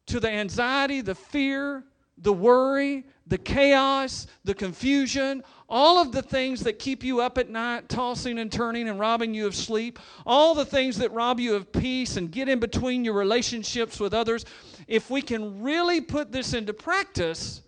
to 0.08 0.20
the 0.20 0.30
anxiety, 0.30 1.02
the 1.02 1.16
fear, 1.16 1.84
the 2.22 2.34
worry, 2.34 3.06
the 3.28 3.38
chaos, 3.38 4.28
the 4.44 4.54
confusion, 4.54 5.44
all 5.70 6.00
of 6.00 6.12
the 6.12 6.22
things 6.22 6.62
that 6.62 6.80
keep 6.80 7.04
you 7.04 7.22
up 7.22 7.38
at 7.38 7.50
night, 7.50 7.88
tossing 7.88 8.40
and 8.40 8.52
turning 8.52 8.90
and 8.90 9.00
robbing 9.00 9.34
you 9.34 9.46
of 9.46 9.56
sleep, 9.56 10.00
all 10.26 10.56
the 10.56 10.66
things 10.66 10.98
that 10.98 11.12
rob 11.12 11.40
you 11.40 11.56
of 11.56 11.72
peace 11.72 12.18
and 12.18 12.32
get 12.32 12.50
in 12.50 12.60
between 12.60 13.06
your 13.06 13.14
relationships 13.14 14.00
with 14.00 14.14
others, 14.14 14.46
if 14.88 15.10
we 15.10 15.22
can 15.22 15.62
really 15.62 16.02
put 16.02 16.32
this 16.32 16.54
into 16.54 16.74
practice, 16.74 17.62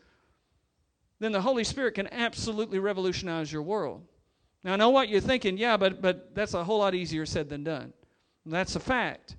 then 1.20 1.32
the 1.32 1.42
Holy 1.42 1.64
Spirit 1.64 1.94
can 1.94 2.12
absolutely 2.12 2.80
revolutionize 2.80 3.54
your 3.54 3.62
world. 3.62 4.02
Now, 4.64 4.74
I 4.74 4.76
know 4.76 4.90
what 4.90 5.10
you're 5.10 5.22
thinking, 5.22 5.58
yeah, 5.58 5.78
but, 5.78 6.02
but 6.02 6.34
that's 6.36 6.56
a 6.56 6.64
whole 6.64 6.80
lot 6.80 6.96
easier 6.96 7.26
said 7.26 7.50
than 7.50 7.64
done. 7.64 7.94
And 8.46 8.54
that's 8.54 8.76
a 8.76 8.80
fact. 8.80 9.36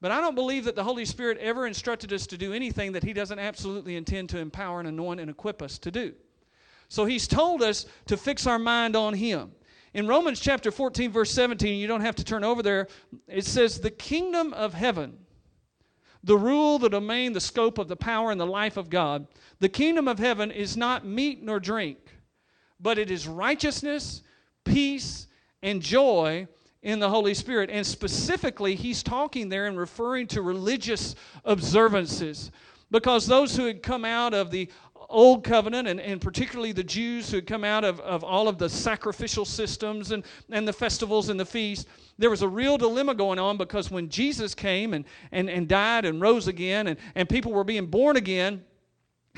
But 0.00 0.12
I 0.12 0.20
don't 0.20 0.34
believe 0.34 0.64
that 0.64 0.76
the 0.76 0.84
Holy 0.84 1.04
Spirit 1.04 1.38
ever 1.38 1.66
instructed 1.66 2.12
us 2.12 2.26
to 2.28 2.38
do 2.38 2.52
anything 2.52 2.92
that 2.92 3.02
He 3.02 3.12
doesn't 3.12 3.38
absolutely 3.38 3.96
intend 3.96 4.28
to 4.30 4.38
empower 4.38 4.78
and 4.78 4.88
anoint 4.88 5.20
and 5.20 5.30
equip 5.30 5.60
us 5.60 5.78
to 5.78 5.90
do. 5.90 6.12
So 6.88 7.04
He's 7.04 7.26
told 7.26 7.62
us 7.62 7.86
to 8.06 8.16
fix 8.16 8.46
our 8.46 8.58
mind 8.58 8.94
on 8.94 9.14
Him. 9.14 9.52
In 9.94 10.06
Romans 10.06 10.38
chapter 10.38 10.70
14, 10.70 11.10
verse 11.10 11.30
17, 11.32 11.78
you 11.78 11.86
don't 11.86 12.02
have 12.02 12.16
to 12.16 12.24
turn 12.24 12.44
over 12.44 12.62
there, 12.62 12.88
it 13.26 13.44
says, 13.44 13.80
The 13.80 13.90
kingdom 13.90 14.52
of 14.52 14.74
heaven, 14.74 15.18
the 16.22 16.36
rule, 16.36 16.78
the 16.78 16.90
domain, 16.90 17.32
the 17.32 17.40
scope 17.40 17.78
of 17.78 17.88
the 17.88 17.96
power, 17.96 18.30
and 18.30 18.40
the 18.40 18.46
life 18.46 18.76
of 18.76 18.90
God, 18.90 19.26
the 19.58 19.68
kingdom 19.68 20.06
of 20.06 20.18
heaven 20.18 20.50
is 20.50 20.76
not 20.76 21.04
meat 21.04 21.42
nor 21.42 21.58
drink, 21.58 21.98
but 22.78 22.98
it 22.98 23.10
is 23.10 23.26
righteousness, 23.26 24.22
peace, 24.64 25.26
and 25.62 25.82
joy 25.82 26.46
in 26.82 26.98
the 26.98 27.08
Holy 27.08 27.34
Spirit. 27.34 27.70
And 27.70 27.86
specifically, 27.86 28.74
he's 28.74 29.02
talking 29.02 29.48
there 29.48 29.66
and 29.66 29.78
referring 29.78 30.26
to 30.28 30.42
religious 30.42 31.14
observances. 31.44 32.50
Because 32.90 33.26
those 33.26 33.54
who 33.56 33.66
had 33.66 33.82
come 33.82 34.04
out 34.04 34.32
of 34.32 34.50
the 34.50 34.68
old 35.08 35.42
covenant, 35.42 35.88
and, 35.88 36.00
and 36.00 36.20
particularly 36.20 36.72
the 36.72 36.84
Jews 36.84 37.30
who 37.30 37.36
had 37.36 37.46
come 37.46 37.64
out 37.64 37.84
of, 37.84 38.00
of 38.00 38.22
all 38.22 38.48
of 38.48 38.58
the 38.58 38.68
sacrificial 38.68 39.44
systems 39.44 40.10
and, 40.10 40.24
and 40.50 40.68
the 40.68 40.72
festivals 40.72 41.28
and 41.28 41.40
the 41.40 41.46
feasts, 41.46 41.86
there 42.18 42.30
was 42.30 42.42
a 42.42 42.48
real 42.48 42.76
dilemma 42.76 43.14
going 43.14 43.38
on 43.38 43.56
because 43.56 43.90
when 43.90 44.08
Jesus 44.08 44.54
came 44.54 44.92
and, 44.94 45.04
and, 45.32 45.48
and 45.48 45.68
died 45.68 46.04
and 46.04 46.20
rose 46.20 46.48
again, 46.48 46.88
and, 46.88 46.98
and 47.14 47.28
people 47.28 47.52
were 47.52 47.64
being 47.64 47.86
born 47.86 48.16
again, 48.16 48.62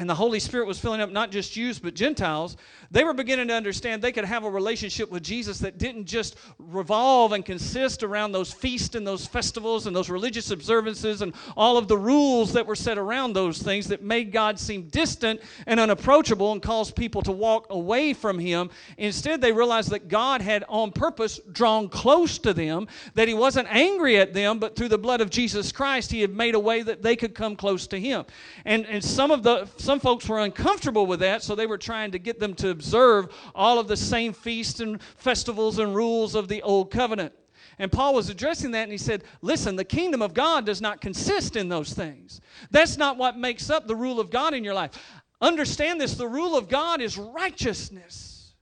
and 0.00 0.09
the 0.09 0.14
Holy 0.14 0.40
Spirit 0.40 0.66
was 0.66 0.78
filling 0.78 1.02
up 1.02 1.11
not 1.11 1.30
just 1.30 1.52
Jews 1.52 1.78
but 1.78 1.92
Gentiles, 1.92 2.57
they 2.90 3.04
were 3.04 3.12
beginning 3.12 3.49
to 3.49 3.54
understand 3.54 4.00
they 4.00 4.12
could 4.12 4.25
have 4.25 4.45
a 4.45 4.50
relationship 4.50 5.11
with 5.11 5.23
Jesus 5.23 5.59
that 5.59 5.76
didn't 5.76 6.07
just 6.07 6.37
revolve 6.59 7.33
and 7.33 7.45
consist 7.45 8.02
around 8.02 8.33
those 8.33 8.50
feasts 8.50 8.95
and 8.95 9.07
those 9.07 9.26
festivals 9.26 9.87
and 9.87 9.95
those 9.95 10.09
religious 10.09 10.50
observances 10.50 11.21
and 11.21 11.35
all 11.54 11.76
of 11.76 11.87
the 11.87 11.99
rules 11.99 12.54
that 12.54 12.66
were 12.66 12.75
set 12.75 12.97
around 12.97 13.35
those 13.35 13.61
things 13.61 13.88
that 13.88 14.02
made 14.02 14.33
God 14.33 14.59
seem 14.59 14.88
distant 14.88 15.38
and 15.66 15.78
unapproachable 15.78 16.52
and 16.52 16.62
caused 16.62 16.97
people 16.97 17.21
to 17.21 17.33
walk 17.33 17.66
away 17.69 18.14
from 18.14 18.38
Him. 18.38 18.71
Instead, 18.97 19.42
they 19.42 19.52
realized 19.52 19.90
that 19.90 20.09
God 20.09 20.40
had 20.40 20.64
on 20.66 20.92
purpose 20.92 21.40
drawn 21.52 21.90
close 21.90 22.38
to 22.38 22.54
them, 22.54 22.88
that 23.14 23.28
He 23.28 23.35
wasn't 23.35 23.69
angry 23.71 24.16
at 24.16 24.33
them, 24.33 24.59
but 24.59 24.76
through 24.76 24.88
the 24.88 24.97
blood 24.97 25.21
of 25.21 25.28
Jesus 25.28 25.71
Christ, 25.73 26.11
He 26.11 26.23
had 26.23 26.35
made 26.35 26.54
a 26.54 26.61
way 26.61 26.80
that 26.80 27.02
they 27.02 27.16
could 27.16 27.35
come 27.35 27.54
close 27.54 27.87
to 27.88 28.00
Him. 28.00 28.25
And, 28.64 28.87
and 28.87 29.04
some 29.04 29.30
of 29.30 29.42
the 29.42 29.66
some 29.90 29.99
folks 29.99 30.28
were 30.28 30.38
uncomfortable 30.38 31.04
with 31.04 31.18
that, 31.18 31.42
so 31.42 31.56
they 31.56 31.66
were 31.66 31.76
trying 31.76 32.12
to 32.12 32.18
get 32.20 32.38
them 32.38 32.54
to 32.54 32.68
observe 32.68 33.26
all 33.56 33.80
of 33.80 33.88
the 33.88 33.97
same 33.97 34.32
feasts 34.32 34.78
and 34.78 35.02
festivals 35.02 35.80
and 35.80 35.97
rules 35.97 36.37
of 36.37 36.47
the 36.47 36.62
old 36.62 36.92
covenant. 36.92 37.32
And 37.76 37.90
Paul 37.90 38.14
was 38.14 38.28
addressing 38.28 38.70
that 38.70 38.85
and 38.85 38.92
he 38.92 38.99
said, 38.99 39.25
Listen, 39.42 39.75
the 39.75 39.85
kingdom 39.85 40.23
of 40.23 40.32
God 40.32 40.64
does 40.64 40.80
not 40.80 41.00
consist 41.00 41.56
in 41.56 41.68
those 41.68 41.92
things. 41.92 42.40
That's 42.70 42.99
not 42.99 43.16
what 43.16 43.37
makes 43.37 43.68
up 43.68 43.88
the 43.88 43.97
rule 43.97 44.20
of 44.20 44.30
God 44.30 44.54
in 44.54 44.62
your 44.62 44.75
life. 44.75 44.92
Understand 45.40 46.00
this 46.00 46.14
the 46.14 46.28
rule 46.28 46.56
of 46.56 46.68
God 46.68 47.00
is 47.00 47.18
righteousness. 47.18 48.54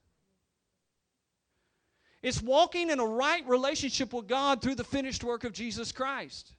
It's 2.23 2.40
walking 2.40 2.88
in 2.88 3.00
a 3.00 3.06
right 3.06 3.47
relationship 3.47 4.14
with 4.14 4.28
God 4.28 4.62
through 4.62 4.76
the 4.76 4.82
finished 4.82 5.23
work 5.23 5.44
of 5.44 5.52
Jesus 5.52 5.92
Christ. 5.92 6.54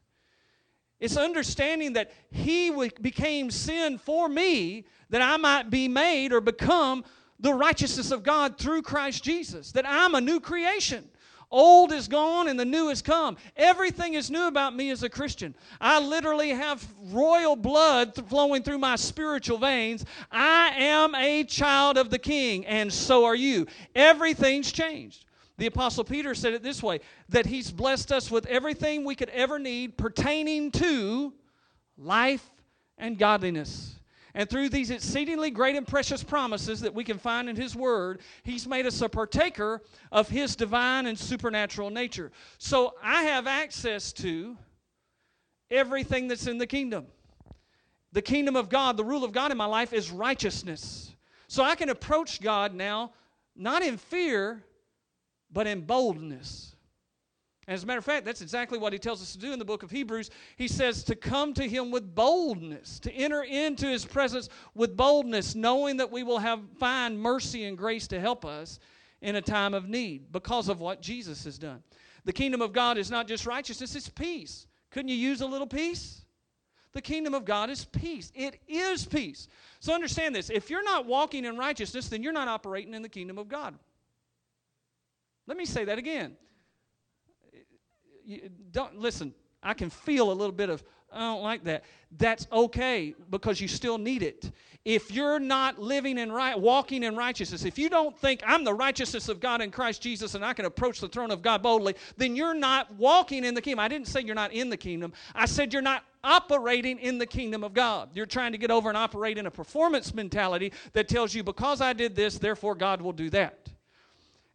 It's 1.00 1.18
understanding 1.18 1.94
that 1.94 2.12
He 2.32 2.72
became 3.02 3.52
sin 3.52 3.98
for 3.98 4.28
me 4.28 4.86
that 5.10 5.22
I 5.22 5.38
might 5.38 5.70
be 5.70 5.88
made 5.88 6.34
or 6.34 6.42
become 6.42 7.04
the 7.40 7.54
righteousness 7.54 8.12
of 8.12 8.24
God 8.24 8.58
through 8.58 8.82
Christ 8.82 9.24
Jesus, 9.24 9.72
that 9.72 9.86
I'm 9.88 10.14
a 10.16 10.22
new 10.22 10.40
creation. 10.40 11.08
Old 11.52 11.92
is 11.92 12.08
gone 12.08 12.48
and 12.48 12.60
the 12.60 12.66
new 12.66 12.90
has 12.90 13.02
come. 13.02 13.36
Everything 13.56 14.14
is 14.14 14.30
new 14.30 14.46
about 14.48 14.76
me 14.76 14.92
as 14.92 15.02
a 15.02 15.10
Christian. 15.10 15.56
I 15.82 16.00
literally 16.00 16.50
have 16.50 16.88
royal 17.06 17.56
blood 17.56 18.14
flowing 18.30 18.62
through 18.62 18.78
my 18.78 18.96
spiritual 18.98 19.58
veins. 19.58 20.06
I 20.32 20.74
am 20.78 21.16
a 21.16 21.44
child 21.46 21.98
of 21.98 22.12
the 22.12 22.20
King, 22.20 22.68
and 22.68 22.94
so 22.94 23.26
are 23.26 23.36
you. 23.36 23.66
Everything's 23.96 24.72
changed. 24.72 25.26
The 25.60 25.66
Apostle 25.66 26.06
Peter 26.06 26.34
said 26.34 26.54
it 26.54 26.64
this 26.64 26.82
way 26.82 27.02
that 27.28 27.46
he's 27.46 27.70
blessed 27.70 28.14
us 28.14 28.32
with 28.32 28.46
everything 28.46 29.04
we 29.04 29.14
could 29.14 29.28
ever 29.30 29.60
need 29.60 29.98
pertaining 29.98 30.72
to 30.72 31.34
life 31.98 32.50
and 32.98 33.18
godliness. 33.18 34.00
And 34.34 34.50
through 34.50 34.70
these 34.70 34.90
exceedingly 34.90 35.52
great 35.52 35.76
and 35.76 35.86
precious 35.86 36.24
promises 36.24 36.80
that 36.80 36.94
we 36.94 37.04
can 37.04 37.18
find 37.18 37.50
in 37.50 37.58
His 37.58 37.76
Word, 37.76 38.22
He's 38.44 38.68
made 38.68 38.86
us 38.86 39.02
a 39.02 39.10
partaker 39.10 39.82
of 40.14 40.30
His 40.30 40.56
divine 40.56 41.08
and 41.08 41.20
supernatural 41.20 41.90
nature. 41.90 42.32
So 42.58 42.94
I 43.04 43.24
have 43.24 43.46
access 43.46 44.14
to 44.14 44.56
everything 45.70 46.30
that's 46.30 46.48
in 46.48 46.58
the 46.58 46.68
kingdom. 46.68 47.08
The 48.14 48.22
kingdom 48.22 48.56
of 48.56 48.70
God, 48.70 48.96
the 48.96 49.04
rule 49.04 49.26
of 49.26 49.34
God 49.34 49.52
in 49.52 49.58
my 49.58 49.66
life 49.66 49.92
is 49.92 50.10
righteousness. 50.10 51.14
So 51.48 51.64
I 51.64 51.76
can 51.76 51.90
approach 51.90 52.40
God 52.40 52.74
now, 52.74 53.12
not 53.58 53.84
in 53.84 53.98
fear, 53.98 54.64
but 55.52 55.68
in 55.68 55.82
boldness. 55.82 56.76
As 57.68 57.84
a 57.84 57.86
matter 57.86 58.00
of 58.00 58.06
fact, 58.06 58.26
that's 58.26 58.42
exactly 58.42 58.80
what 58.80 58.94
he 58.94 59.00
tells 59.00 59.22
us 59.22 59.34
to 59.34 59.38
do 59.38 59.54
in 59.54 59.60
the 59.60 59.66
book 59.66 59.84
of 59.84 59.92
Hebrews. 59.92 60.32
He 60.58 60.68
says 60.68 61.04
to 61.04 61.16
come 61.16 61.54
to 61.54 61.68
him 61.68 61.92
with 61.92 62.16
boldness, 62.16 63.00
to 63.02 63.12
enter 63.12 63.44
into 63.44 63.86
his 63.86 64.06
presence 64.06 64.50
with 64.74 64.98
boldness, 64.98 65.54
knowing 65.54 65.98
that 65.98 66.10
we 66.10 66.24
will 66.24 66.40
have 66.40 66.62
find 66.80 67.20
mercy 67.20 67.66
and 67.66 67.78
grace 67.78 68.08
to 68.08 68.20
help 68.20 68.44
us 68.44 68.80
in 69.22 69.36
a 69.36 69.42
time 69.42 69.76
of 69.76 69.88
need 69.88 70.32
because 70.32 70.68
of 70.68 70.80
what 70.80 71.00
Jesus 71.00 71.44
has 71.44 71.60
done. 71.60 71.84
The 72.26 72.34
kingdom 72.34 72.62
of 72.64 72.74
God 72.74 72.98
is 72.98 73.12
not 73.12 73.28
just 73.28 73.46
righteousness, 73.46 73.96
it's 73.96 74.10
peace. 74.10 74.66
Couldn't 74.90 75.10
you 75.10 75.16
use 75.16 75.42
a 75.42 75.46
little 75.46 75.68
peace? 75.68 76.26
The 76.94 77.02
kingdom 77.02 77.36
of 77.36 77.46
God 77.46 77.70
is 77.70 77.86
peace. 77.86 78.32
It 78.34 78.60
is 78.68 79.06
peace. 79.06 79.48
So 79.80 79.94
understand 79.94 80.34
this. 80.34 80.50
If 80.50 80.72
you're 80.72 80.84
not 80.84 81.06
walking 81.06 81.46
in 81.46 81.56
righteousness, 81.56 82.10
then 82.10 82.24
you're 82.24 82.34
not 82.34 82.48
operating 82.48 82.96
in 82.96 83.04
the 83.04 83.10
kingdom 83.10 83.38
of 83.38 83.48
God. 83.48 83.76
Let 85.50 85.58
me 85.58 85.66
say 85.66 85.84
that 85.84 85.98
again 85.98 86.38
you 88.30 88.50
don't 88.72 89.00
listen. 89.00 89.34
I 89.64 89.74
can 89.74 89.90
feel 89.90 90.32
a 90.32 90.34
little 90.34 90.54
bit 90.54 90.70
of 90.70 90.84
I 91.12 91.22
don't 91.22 91.42
like 91.42 91.64
that. 91.64 91.86
That's 92.18 92.48
okay 92.52 93.16
because 93.32 93.60
you 93.60 93.68
still 93.68 93.98
need 93.98 94.22
it. 94.22 94.52
If 94.86 95.12
you're 95.12 95.40
not 95.40 95.80
living 95.80 96.20
in 96.20 96.32
right, 96.32 96.58
walking 96.58 97.02
in 97.02 97.16
righteousness, 97.16 97.66
if 97.66 97.80
you 97.80 97.90
don't 97.90 98.16
think 98.16 98.42
I'm 98.46 98.64
the 98.64 98.76
righteousness 98.76 99.28
of 99.28 99.40
God 99.40 99.60
in 99.62 99.72
Christ 99.72 100.04
Jesus 100.04 100.36
and 100.36 100.46
I 100.46 100.54
can 100.54 100.66
approach 100.66 101.02
the 101.02 101.08
throne 101.08 101.32
of 101.32 101.42
God 101.42 101.64
boldly, 101.64 101.96
then 102.18 102.36
you're 102.36 102.54
not 102.54 102.94
walking 102.94 103.44
in 103.44 103.56
the 103.56 103.62
kingdom. 103.62 103.80
I 103.80 103.88
didn't 103.88 104.08
say 104.08 104.22
you're 104.22 104.36
not 104.36 104.54
in 104.54 104.70
the 104.70 104.78
kingdom. 104.78 105.12
I 105.34 105.48
said 105.48 105.74
you're 105.74 105.82
not 105.82 106.04
operating 106.24 107.00
in 107.00 107.18
the 107.18 107.26
kingdom 107.26 107.64
of 107.64 107.74
God. 107.74 108.10
You're 108.14 108.28
trying 108.28 108.52
to 108.52 108.60
get 108.60 108.70
over 108.70 108.88
and 108.88 108.98
operate 108.98 109.40
in 109.40 109.48
a 109.48 109.52
performance 109.52 110.14
mentality 110.14 110.72
that 110.94 111.08
tells 111.08 111.34
you 111.34 111.44
because 111.44 111.82
I 111.82 111.94
did 111.94 112.16
this, 112.16 112.38
therefore 112.38 112.76
God 112.76 113.02
will 113.02 113.14
do 113.14 113.32
that. 113.32 113.69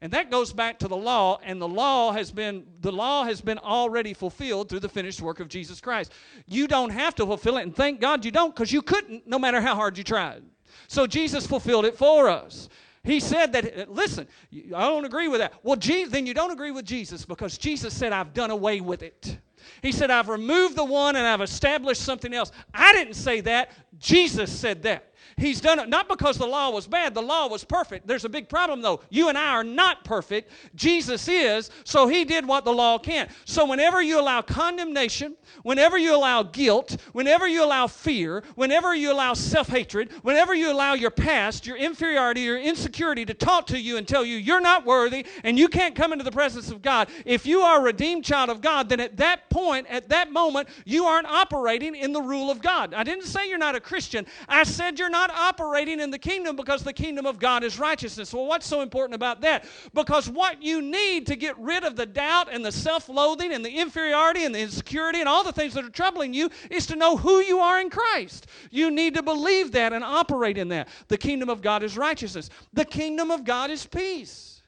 And 0.04 0.12
that 0.12 0.30
goes 0.30 0.52
back 0.52 0.78
to 0.80 0.86
the 0.86 0.96
law, 0.96 1.40
and 1.42 1.58
the 1.58 1.66
law 1.66 2.12
has 2.12 2.30
been 2.30 2.66
the 2.82 2.92
law 2.92 3.24
has 3.24 3.40
been 3.40 3.56
already 3.56 4.12
fulfilled 4.12 4.68
through 4.68 4.80
the 4.80 4.88
finished 4.88 5.22
work 5.22 5.40
of 5.40 5.48
Jesus 5.48 5.80
Christ. 5.80 6.12
You 6.46 6.68
don't 6.68 6.90
have 6.90 7.14
to 7.14 7.24
fulfill 7.24 7.56
it, 7.56 7.62
and 7.62 7.74
thank 7.74 8.02
God 8.02 8.22
you 8.22 8.30
don't, 8.30 8.54
because 8.54 8.70
you 8.70 8.82
couldn't, 8.82 9.26
no 9.26 9.38
matter 9.38 9.62
how 9.62 9.74
hard 9.74 9.96
you 9.96 10.04
tried. 10.04 10.42
So 10.88 11.06
Jesus 11.06 11.46
fulfilled 11.46 11.86
it 11.86 11.96
for 11.96 12.28
us. 12.28 12.68
He 13.02 13.18
said 13.18 13.54
that, 13.54 13.90
listen, 13.90 14.28
I 14.52 14.88
don't 14.88 15.06
agree 15.06 15.28
with 15.28 15.40
that. 15.40 15.54
Well, 15.62 15.76
then 15.76 16.26
you 16.26 16.34
don't 16.34 16.50
agree 16.50 16.70
with 16.70 16.84
Jesus 16.84 17.24
because 17.24 17.56
Jesus 17.56 17.94
said, 17.94 18.12
I've 18.12 18.34
done 18.34 18.50
away 18.50 18.82
with 18.82 19.02
it. 19.02 19.38
He 19.80 19.90
said, 19.90 20.10
I've 20.10 20.28
removed 20.28 20.76
the 20.76 20.84
one 20.84 21.16
and 21.16 21.26
I've 21.26 21.40
established 21.40 22.02
something 22.02 22.34
else. 22.34 22.52
I 22.74 22.92
didn't 22.92 23.14
say 23.14 23.40
that. 23.42 23.70
Jesus 23.98 24.52
said 24.52 24.82
that. 24.82 25.13
He's 25.36 25.60
done 25.60 25.78
it 25.78 25.88
not 25.88 26.08
because 26.08 26.38
the 26.38 26.46
law 26.46 26.70
was 26.70 26.86
bad, 26.86 27.14
the 27.14 27.22
law 27.22 27.48
was 27.48 27.64
perfect. 27.64 28.06
There's 28.06 28.24
a 28.24 28.28
big 28.28 28.48
problem 28.48 28.82
though. 28.82 29.00
You 29.10 29.28
and 29.28 29.38
I 29.38 29.50
are 29.50 29.64
not 29.64 30.04
perfect. 30.04 30.50
Jesus 30.74 31.28
is, 31.28 31.70
so 31.84 32.06
he 32.06 32.24
did 32.24 32.46
what 32.46 32.64
the 32.64 32.72
law 32.72 32.98
can't. 32.98 33.30
So 33.44 33.66
whenever 33.66 34.02
you 34.02 34.20
allow 34.20 34.42
condemnation, 34.42 35.36
whenever 35.62 35.98
you 35.98 36.14
allow 36.14 36.42
guilt, 36.42 36.96
whenever 37.12 37.46
you 37.46 37.64
allow 37.64 37.86
fear, 37.86 38.42
whenever 38.54 38.94
you 38.94 39.12
allow 39.12 39.34
self 39.34 39.68
hatred, 39.68 40.12
whenever 40.22 40.54
you 40.54 40.72
allow 40.72 40.94
your 40.94 41.10
past, 41.10 41.66
your 41.66 41.76
inferiority, 41.76 42.42
your 42.42 42.58
insecurity 42.58 43.24
to 43.24 43.34
talk 43.34 43.66
to 43.66 43.78
you 43.78 43.96
and 43.96 44.06
tell 44.06 44.24
you 44.24 44.36
you're 44.36 44.60
not 44.60 44.84
worthy 44.84 45.26
and 45.42 45.58
you 45.58 45.68
can't 45.68 45.94
come 45.94 46.12
into 46.12 46.24
the 46.24 46.32
presence 46.32 46.70
of 46.70 46.82
God, 46.82 47.08
if 47.24 47.46
you 47.46 47.60
are 47.60 47.80
a 47.80 47.82
redeemed 47.82 48.24
child 48.24 48.50
of 48.50 48.60
God, 48.60 48.88
then 48.88 49.00
at 49.00 49.16
that 49.16 49.48
point, 49.50 49.86
at 49.88 50.08
that 50.08 50.32
moment, 50.32 50.68
you 50.84 51.04
aren't 51.04 51.26
operating 51.26 51.94
in 51.94 52.12
the 52.12 52.22
rule 52.22 52.50
of 52.50 52.60
God. 52.60 52.94
I 52.94 53.04
didn't 53.04 53.24
say 53.24 53.48
you're 53.48 53.58
not 53.58 53.74
a 53.74 53.80
Christian, 53.80 54.26
I 54.48 54.64
said 54.64 54.98
you're 54.98 55.10
not 55.10 55.23
not 55.26 55.36
operating 55.36 56.00
in 56.00 56.10
the 56.10 56.18
kingdom 56.18 56.56
because 56.56 56.82
the 56.82 56.92
kingdom 56.92 57.26
of 57.26 57.38
God 57.38 57.64
is 57.64 57.78
righteousness. 57.78 58.32
Well, 58.32 58.46
what's 58.46 58.66
so 58.66 58.80
important 58.80 59.14
about 59.14 59.40
that? 59.42 59.64
Because 59.94 60.28
what 60.28 60.62
you 60.62 60.82
need 60.82 61.26
to 61.28 61.36
get 61.36 61.58
rid 61.58 61.84
of 61.84 61.96
the 61.96 62.06
doubt 62.06 62.52
and 62.52 62.64
the 62.64 62.72
self 62.72 63.08
loathing 63.08 63.52
and 63.52 63.64
the 63.64 63.70
inferiority 63.70 64.44
and 64.44 64.54
the 64.54 64.60
insecurity 64.60 65.20
and 65.20 65.28
all 65.28 65.44
the 65.44 65.52
things 65.52 65.74
that 65.74 65.84
are 65.84 65.90
troubling 65.90 66.34
you 66.34 66.50
is 66.70 66.86
to 66.86 66.96
know 66.96 67.16
who 67.16 67.40
you 67.40 67.58
are 67.58 67.80
in 67.80 67.90
Christ. 67.90 68.46
You 68.70 68.90
need 68.90 69.14
to 69.14 69.22
believe 69.22 69.72
that 69.72 69.92
and 69.92 70.04
operate 70.04 70.58
in 70.58 70.68
that. 70.68 70.88
The 71.08 71.18
kingdom 71.18 71.48
of 71.48 71.62
God 71.62 71.82
is 71.82 71.96
righteousness, 71.96 72.50
the 72.72 72.84
kingdom 72.84 73.30
of 73.30 73.44
God 73.44 73.70
is 73.70 73.86
peace. 73.86 74.62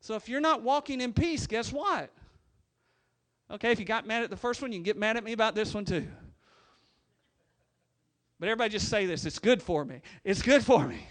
So 0.00 0.14
if 0.14 0.28
you're 0.28 0.40
not 0.40 0.62
walking 0.62 1.00
in 1.00 1.12
peace, 1.12 1.46
guess 1.46 1.72
what? 1.72 2.10
Okay, 3.50 3.72
if 3.72 3.78
you 3.78 3.84
got 3.84 4.06
mad 4.06 4.22
at 4.22 4.30
the 4.30 4.36
first 4.36 4.60
one, 4.60 4.72
you 4.72 4.78
can 4.78 4.84
get 4.84 4.96
mad 4.96 5.16
at 5.16 5.24
me 5.24 5.32
about 5.32 5.54
this 5.54 5.72
one 5.74 5.84
too. 5.84 6.06
But 8.38 8.48
everybody 8.48 8.70
just 8.70 8.88
say 8.88 9.06
this 9.06 9.24
it's 9.24 9.38
good 9.38 9.62
for 9.62 9.84
me. 9.84 10.00
It's 10.24 10.42
good 10.42 10.64
for 10.64 10.86
me. 10.86 11.08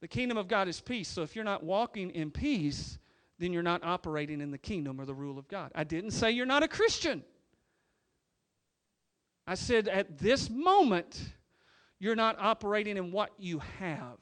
The 0.00 0.08
kingdom 0.08 0.38
of 0.38 0.48
God 0.48 0.68
is 0.68 0.80
peace. 0.80 1.08
So 1.08 1.22
if 1.22 1.34
you're 1.34 1.44
not 1.44 1.62
walking 1.62 2.10
in 2.10 2.30
peace, 2.30 2.98
then 3.38 3.52
you're 3.52 3.62
not 3.62 3.82
operating 3.84 4.40
in 4.40 4.50
the 4.50 4.58
kingdom 4.58 5.00
or 5.00 5.04
the 5.04 5.14
rule 5.14 5.38
of 5.38 5.48
God. 5.48 5.72
I 5.74 5.84
didn't 5.84 6.12
say 6.12 6.30
you're 6.30 6.46
not 6.46 6.62
a 6.62 6.68
Christian. 6.68 7.24
I 9.46 9.54
said 9.54 9.88
at 9.88 10.18
this 10.18 10.50
moment, 10.50 11.20
you're 11.98 12.16
not 12.16 12.36
operating 12.38 12.96
in 12.96 13.10
what 13.10 13.30
you 13.38 13.60
have. 13.80 14.18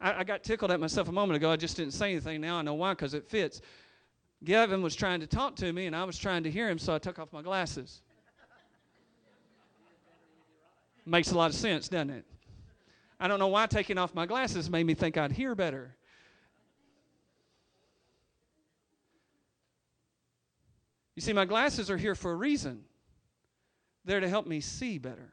I, 0.00 0.20
I, 0.20 0.24
got 0.24 0.44
tickled 0.44 0.70
at 0.70 0.78
myself 0.80 1.08
a 1.08 1.12
moment 1.12 1.36
ago. 1.36 1.50
I 1.50 1.56
just 1.56 1.76
didn't 1.76 1.94
say 1.94 2.12
anything. 2.12 2.40
Now 2.40 2.56
I 2.56 2.62
know 2.62 2.74
why, 2.74 2.92
because 2.92 3.14
it 3.14 3.26
fits. 3.26 3.60
Gavin 4.42 4.82
was 4.82 4.94
trying 4.94 5.20
to 5.20 5.26
talk 5.26 5.56
to 5.56 5.72
me, 5.72 5.86
and 5.86 5.94
I 5.94 6.04
was 6.04 6.18
trying 6.18 6.44
to 6.44 6.50
hear 6.50 6.68
him, 6.68 6.78
so 6.78 6.94
I 6.94 6.98
took 6.98 7.18
off 7.18 7.32
my 7.32 7.42
glasses. 7.42 8.00
Makes 11.04 11.32
a 11.32 11.36
lot 11.36 11.50
of 11.50 11.56
sense, 11.56 11.88
doesn't 11.88 12.10
it? 12.10 12.24
I 13.18 13.28
don't 13.28 13.38
know 13.38 13.48
why 13.48 13.66
taking 13.66 13.98
off 13.98 14.14
my 14.14 14.24
glasses 14.24 14.70
made 14.70 14.86
me 14.86 14.94
think 14.94 15.18
I'd 15.18 15.32
hear 15.32 15.54
better. 15.54 15.94
You 21.16 21.22
see, 21.22 21.34
my 21.34 21.44
glasses 21.44 21.90
are 21.90 21.98
here 21.98 22.14
for 22.14 22.32
a 22.32 22.36
reason. 22.36 22.84
They're 24.06 24.20
to 24.20 24.28
help 24.28 24.46
me 24.46 24.60
see 24.60 24.96
better. 24.96 25.32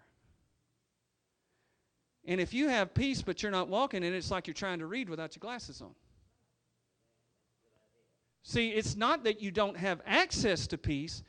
And 2.25 2.41
if 2.41 2.53
you 2.53 2.67
have 2.67 2.93
peace 2.93 3.21
but 3.21 3.41
you're 3.41 3.53
not 3.53 3.69
walking 3.69 4.03
in 4.03 4.13
it, 4.13 4.17
it's 4.17 4.29
like 4.29 4.47
you're 4.47 4.53
trying 4.53 4.79
to 4.79 4.85
read 4.85 5.07
without 5.07 5.33
your 5.33 5.39
glasses 5.39 5.81
on. 5.81 5.95
See, 8.47 8.69
it's 8.69 8.95
not 8.95 9.25
that 9.25 9.41
you 9.41 9.51
don't 9.51 9.75
have 9.75 9.99
access 10.05 10.67
to 10.67 10.77
peace, 10.77 11.21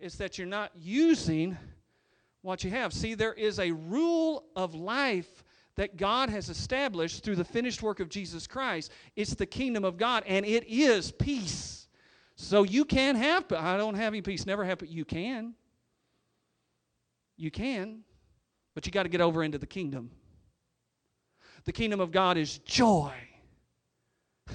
it's 0.00 0.14
that 0.14 0.38
you're 0.38 0.46
not 0.46 0.72
using 0.74 1.58
what 2.40 2.64
you 2.64 2.70
have. 2.70 2.94
See, 2.94 3.12
there 3.12 3.34
is 3.34 3.58
a 3.58 3.70
rule 3.72 4.46
of 4.56 4.74
life 4.74 5.44
that 5.74 5.98
God 5.98 6.30
has 6.30 6.48
established 6.48 7.22
through 7.22 7.36
the 7.36 7.44
finished 7.44 7.82
work 7.82 8.00
of 8.00 8.08
Jesus 8.08 8.46
Christ. 8.46 8.90
It's 9.14 9.34
the 9.34 9.44
kingdom 9.44 9.84
of 9.84 9.98
God, 9.98 10.24
and 10.26 10.46
it 10.46 10.64
is 10.66 11.12
peace. 11.12 11.86
So 12.34 12.62
you 12.62 12.86
can 12.86 13.14
have, 13.16 13.44
I 13.52 13.76
don't 13.76 13.96
have 13.96 14.14
any 14.14 14.22
peace, 14.22 14.46
never 14.46 14.64
have, 14.64 14.78
but 14.78 14.88
you 14.88 15.04
can. 15.04 15.52
You 17.36 17.50
can, 17.50 18.04
but 18.74 18.86
you 18.86 18.92
got 18.92 19.02
to 19.02 19.10
get 19.10 19.20
over 19.20 19.42
into 19.42 19.58
the 19.58 19.66
kingdom. 19.66 20.12
The 21.66 21.72
kingdom 21.72 22.00
of 22.00 22.10
God 22.10 22.38
is 22.38 22.56
joy. 22.60 23.12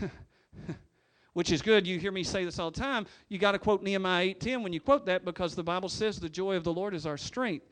which 1.34 1.52
is 1.52 1.62
good. 1.62 1.86
You 1.86 2.00
hear 2.00 2.12
me 2.12 2.24
say 2.24 2.46
this 2.46 2.60
all 2.60 2.72
the 2.72 2.80
time. 2.80 3.06
You 3.28 3.38
got 3.38 3.52
to 3.54 3.60
quote 3.60 3.84
Nehemiah 3.84 4.36
8:10 4.36 4.64
when 4.64 4.74
you 4.74 4.80
quote 4.80 5.06
that 5.08 5.26
because 5.26 5.56
the 5.56 5.64
Bible 5.64 5.90
says 5.90 6.20
the 6.20 6.30
joy 6.30 6.56
of 6.56 6.64
the 6.64 6.74
Lord 6.74 6.94
is 6.94 7.06
our 7.06 7.18
strength. 7.18 7.66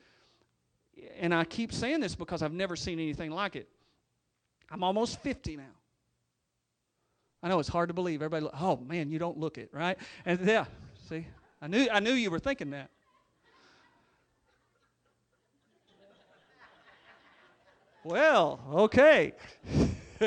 And 1.18 1.34
I 1.34 1.44
keep 1.44 1.72
saying 1.72 2.00
this 2.00 2.14
because 2.14 2.42
I've 2.42 2.52
never 2.52 2.76
seen 2.76 2.98
anything 2.98 3.30
like 3.30 3.56
it. 3.56 3.68
I'm 4.70 4.84
almost 4.84 5.20
50 5.20 5.56
now. 5.56 5.64
I 7.42 7.48
know 7.48 7.58
it's 7.58 7.68
hard 7.68 7.88
to 7.88 7.94
believe. 7.94 8.22
Everybody, 8.22 8.54
oh 8.60 8.76
man, 8.76 9.10
you 9.10 9.18
don't 9.18 9.38
look 9.38 9.58
it, 9.58 9.70
right? 9.72 9.98
And 10.24 10.40
yeah, 10.46 10.66
see, 11.08 11.26
I 11.60 11.66
knew 11.66 11.88
I 11.90 12.00
knew 12.00 12.12
you 12.12 12.30
were 12.30 12.38
thinking 12.38 12.70
that. 12.70 12.90
Well, 18.04 18.60
okay. 18.72 19.34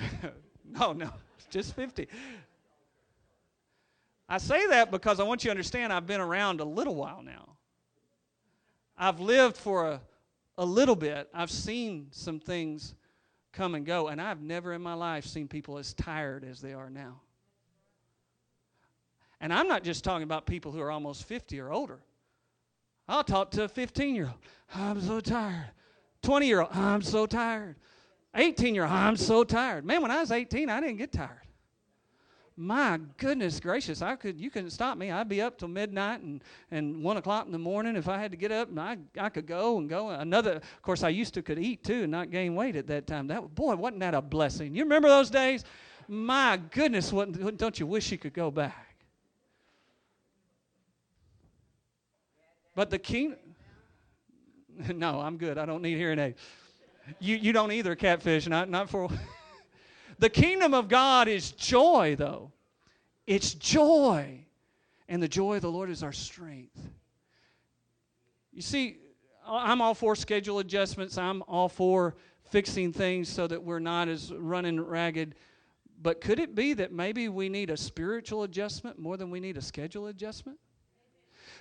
no, 0.64 0.92
no, 0.92 1.10
just 1.50 1.74
50. 1.74 2.08
I 4.28 4.38
say 4.38 4.66
that 4.68 4.90
because 4.90 5.20
I 5.20 5.22
want 5.22 5.44
you 5.44 5.48
to 5.48 5.52
understand 5.52 5.92
I've 5.92 6.06
been 6.06 6.20
around 6.20 6.60
a 6.60 6.64
little 6.64 6.94
while 6.94 7.22
now. 7.22 7.56
I've 8.98 9.20
lived 9.20 9.56
for 9.56 9.86
a, 9.86 10.00
a 10.58 10.64
little 10.64 10.96
bit. 10.96 11.28
I've 11.32 11.50
seen 11.50 12.08
some 12.10 12.40
things 12.40 12.94
come 13.52 13.74
and 13.74 13.86
go, 13.86 14.08
and 14.08 14.20
I've 14.20 14.42
never 14.42 14.72
in 14.72 14.82
my 14.82 14.94
life 14.94 15.24
seen 15.24 15.48
people 15.48 15.78
as 15.78 15.94
tired 15.94 16.44
as 16.44 16.60
they 16.60 16.72
are 16.72 16.90
now. 16.90 17.20
And 19.40 19.52
I'm 19.52 19.68
not 19.68 19.84
just 19.84 20.02
talking 20.02 20.24
about 20.24 20.46
people 20.46 20.72
who 20.72 20.80
are 20.80 20.90
almost 20.90 21.24
50 21.24 21.60
or 21.60 21.70
older. 21.70 22.00
I'll 23.08 23.24
talk 23.24 23.50
to 23.52 23.64
a 23.64 23.68
15 23.68 24.14
year 24.14 24.26
old. 24.26 24.34
I'm 24.74 25.00
so 25.00 25.20
tired. 25.20 25.70
20 26.22 26.46
year 26.46 26.62
old. 26.62 26.70
I'm 26.72 27.02
so 27.02 27.26
tired. 27.26 27.76
18 28.36 28.74
year 28.74 28.84
old. 28.84 28.92
I'm 28.92 29.16
so 29.16 29.44
tired. 29.44 29.84
Man, 29.84 30.02
when 30.02 30.10
I 30.10 30.20
was 30.20 30.30
18, 30.30 30.68
I 30.68 30.80
didn't 30.80 30.96
get 30.96 31.12
tired. 31.12 31.40
My 32.58 32.98
goodness 33.18 33.60
gracious, 33.60 34.00
I 34.00 34.16
could 34.16 34.40
you 34.40 34.50
couldn't 34.50 34.70
stop 34.70 34.96
me. 34.96 35.10
I'd 35.10 35.28
be 35.28 35.42
up 35.42 35.58
till 35.58 35.68
midnight 35.68 36.22
and, 36.22 36.42
and 36.70 37.02
one 37.02 37.18
o'clock 37.18 37.44
in 37.44 37.52
the 37.52 37.58
morning 37.58 37.96
if 37.96 38.08
I 38.08 38.18
had 38.18 38.30
to 38.30 38.36
get 38.38 38.50
up 38.50 38.70
and 38.70 38.80
I, 38.80 38.96
I 39.18 39.28
could 39.28 39.46
go 39.46 39.76
and 39.76 39.90
go. 39.90 40.08
Another 40.08 40.52
of 40.52 40.82
course 40.82 41.02
I 41.02 41.10
used 41.10 41.34
to 41.34 41.42
could 41.42 41.58
eat 41.58 41.84
too 41.84 42.04
and 42.04 42.10
not 42.10 42.30
gain 42.30 42.54
weight 42.54 42.74
at 42.74 42.86
that 42.86 43.06
time. 43.06 43.26
That 43.26 43.54
boy, 43.54 43.76
wasn't 43.76 44.00
that 44.00 44.14
a 44.14 44.22
blessing? 44.22 44.74
You 44.74 44.84
remember 44.84 45.08
those 45.08 45.28
days? 45.28 45.64
My 46.08 46.58
goodness, 46.70 47.12
what, 47.12 47.58
don't 47.58 47.78
you 47.78 47.86
wish 47.86 48.10
you 48.10 48.16
could 48.16 48.32
go 48.32 48.50
back? 48.50 48.96
But 52.74 52.88
the 52.88 52.98
king, 52.98 53.34
no, 54.94 55.20
I'm 55.20 55.36
good. 55.36 55.58
I 55.58 55.66
don't 55.66 55.82
need 55.82 55.96
hearing 55.96 56.18
aids. 56.18 56.38
You, 57.20 57.36
you 57.36 57.52
don't 57.52 57.72
either, 57.72 57.94
catfish, 57.94 58.46
not, 58.46 58.68
not 58.68 58.90
for. 58.90 59.08
the 60.18 60.30
kingdom 60.30 60.74
of 60.74 60.88
God 60.88 61.28
is 61.28 61.52
joy, 61.52 62.16
though. 62.18 62.52
It's 63.26 63.54
joy. 63.54 64.44
And 65.08 65.22
the 65.22 65.28
joy 65.28 65.56
of 65.56 65.62
the 65.62 65.70
Lord 65.70 65.90
is 65.90 66.02
our 66.02 66.12
strength. 66.12 66.80
You 68.52 68.62
see, 68.62 68.98
I'm 69.46 69.80
all 69.80 69.94
for 69.94 70.16
schedule 70.16 70.58
adjustments. 70.58 71.16
I'm 71.18 71.42
all 71.46 71.68
for 71.68 72.16
fixing 72.50 72.92
things 72.92 73.28
so 73.28 73.46
that 73.46 73.62
we're 73.62 73.78
not 73.78 74.08
as 74.08 74.32
running 74.32 74.80
ragged. 74.80 75.34
But 76.02 76.20
could 76.20 76.40
it 76.40 76.54
be 76.54 76.74
that 76.74 76.92
maybe 76.92 77.28
we 77.28 77.48
need 77.48 77.70
a 77.70 77.76
spiritual 77.76 78.42
adjustment 78.42 78.98
more 78.98 79.16
than 79.16 79.30
we 79.30 79.40
need 79.40 79.56
a 79.56 79.62
schedule 79.62 80.08
adjustment? 80.08 80.58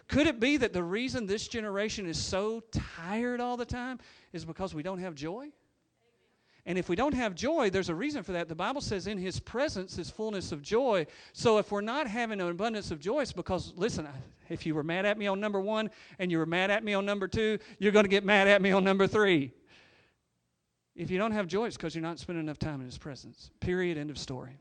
Could 0.08 0.28
it 0.28 0.40
be 0.40 0.58
that 0.58 0.74
the 0.74 0.84
reason 0.84 1.26
this 1.26 1.48
generation 1.48 2.06
is 2.06 2.22
so 2.22 2.62
tired 2.72 3.42
all 3.42 3.58
the 3.58 3.66
time 3.66 4.00
is 4.34 4.46
because 4.46 4.76
we 4.76 4.84
don't 4.84 5.00
have 5.00 5.16
joy? 5.16 5.50
And 6.68 6.80
if 6.80 6.90
we 6.90 6.96
don't 6.96 7.14
have 7.14 7.36
joy, 7.36 7.70
there's 7.70 7.90
a 7.90 7.96
reason 7.96 8.24
for 8.24 8.32
that. 8.32 8.48
The 8.48 8.56
Bible 8.56 8.82
says, 8.82 9.06
in 9.06 9.20
His 9.20 9.40
presence 9.40 10.00
is 10.00 10.10
fullness 10.10 10.52
of 10.52 10.64
joy. 10.64 11.06
So 11.32 11.60
if 11.60 11.72
we're 11.72 11.82
not 11.82 12.08
having 12.08 12.42
an 12.42 12.50
abundance 12.50 12.90
of 12.90 13.00
joy, 13.00 13.22
it's 13.22 13.34
because, 13.34 13.74
listen, 13.76 14.08
if 14.50 14.66
you 14.66 14.74
were 14.74 14.84
mad 14.84 15.06
at 15.06 15.18
me 15.18 15.28
on 15.28 15.40
number 15.40 15.60
one 15.60 15.92
and 16.18 16.32
you 16.32 16.40
were 16.40 16.48
mad 16.48 16.72
at 16.72 16.84
me 16.84 16.96
on 16.96 17.06
number 17.06 17.28
two, 17.28 17.60
you're 17.78 17.92
going 17.92 18.06
to 18.06 18.10
get 18.10 18.26
mad 18.26 18.48
at 18.48 18.64
me 18.64 18.72
on 18.72 18.84
number 18.84 19.06
three. 19.06 19.52
If 20.96 21.12
you 21.12 21.20
don't 21.20 21.34
have 21.34 21.46
joy, 21.46 21.66
it's 21.66 21.78
because 21.78 21.94
you're 21.94 22.02
not 22.02 22.18
spending 22.18 22.44
enough 22.44 22.60
time 22.60 22.80
in 22.80 22.88
His 22.88 22.98
presence. 22.98 23.52
Period. 23.60 23.98
End 23.98 24.10
of 24.10 24.18
story. 24.18 24.58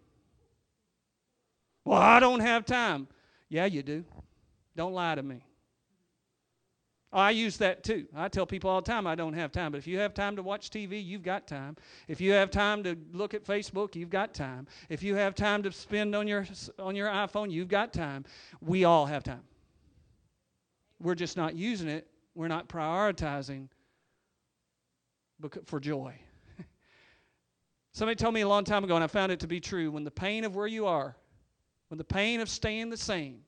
Well, 1.87 2.01
I 2.01 2.21
don't 2.21 2.41
have 2.41 2.67
time. 2.67 3.09
Yeah, 3.49 3.65
you 3.65 3.83
do. 3.83 4.05
Don't 4.77 4.93
lie 4.93 5.15
to 5.15 5.23
me. 5.23 5.45
Oh, 7.15 7.19
I 7.19 7.31
use 7.31 7.57
that 7.59 7.85
too. 7.85 8.09
I 8.17 8.27
tell 8.27 8.45
people 8.45 8.69
all 8.69 8.81
the 8.81 8.91
time 8.91 9.07
I 9.07 9.15
don't 9.15 9.35
have 9.35 9.53
time. 9.53 9.71
But 9.71 9.79
if 9.79 9.87
you 9.87 10.01
have 10.01 10.15
time 10.15 10.35
to 10.35 10.43
watch 10.43 10.71
TV, 10.71 11.03
you've 11.03 11.23
got 11.23 11.47
time. 11.47 11.77
If 12.09 12.21
you 12.21 12.33
have 12.33 12.51
time 12.51 12.83
to 12.83 12.97
look 13.13 13.35
at 13.35 13.45
Facebook, 13.45 13.95
you've 13.95 14.11
got 14.11 14.35
time. 14.35 14.67
If 14.89 15.01
you 15.01 15.15
have 15.15 15.37
time 15.37 15.63
to 15.63 15.71
spend 15.71 16.17
on 16.17 16.27
your 16.27 16.45
on 16.77 16.97
your 16.97 17.07
iPhone, 17.07 17.53
you've 17.53 17.69
got 17.69 17.93
time. 17.93 18.25
We 18.61 18.83
all 18.83 19.07
have 19.07 19.23
time. 19.23 19.45
We're 21.01 21.15
just 21.15 21.37
not 21.37 21.55
using 21.55 21.89
it. 21.89 22.09
We're 22.35 22.49
not 22.49 22.69
prioritizing 22.69 23.69
for 25.67 25.79
joy. 25.79 26.17
Somebody 27.93 28.17
told 28.17 28.35
me 28.35 28.41
a 28.41 28.49
long 28.49 28.65
time 28.65 28.83
ago, 28.83 28.97
and 28.97 29.05
I 29.05 29.07
found 29.07 29.31
it 29.31 29.39
to 29.41 29.47
be 29.47 29.61
true. 29.61 29.93
When 29.93 30.03
the 30.03 30.11
pain 30.11 30.43
of 30.43 30.57
where 30.57 30.67
you 30.67 30.87
are, 30.87 31.15
when 31.89 31.99
the 31.99 32.03
pain 32.03 32.41
of 32.41 32.49
staying 32.49 32.91
the 32.91 32.97
same 32.97 33.43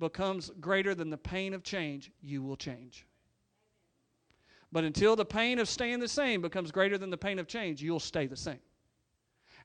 becomes 0.00 0.50
greater 0.60 0.94
than 0.94 1.10
the 1.10 1.16
pain 1.16 1.54
of 1.54 1.62
change, 1.62 2.10
you 2.20 2.42
will 2.42 2.56
change. 2.56 3.06
But 4.72 4.84
until 4.84 5.14
the 5.14 5.24
pain 5.24 5.58
of 5.58 5.68
staying 5.68 6.00
the 6.00 6.08
same 6.08 6.42
becomes 6.42 6.72
greater 6.72 6.98
than 6.98 7.10
the 7.10 7.16
pain 7.16 7.38
of 7.38 7.46
change, 7.46 7.82
you'll 7.82 8.00
stay 8.00 8.26
the 8.26 8.36
same. 8.36 8.60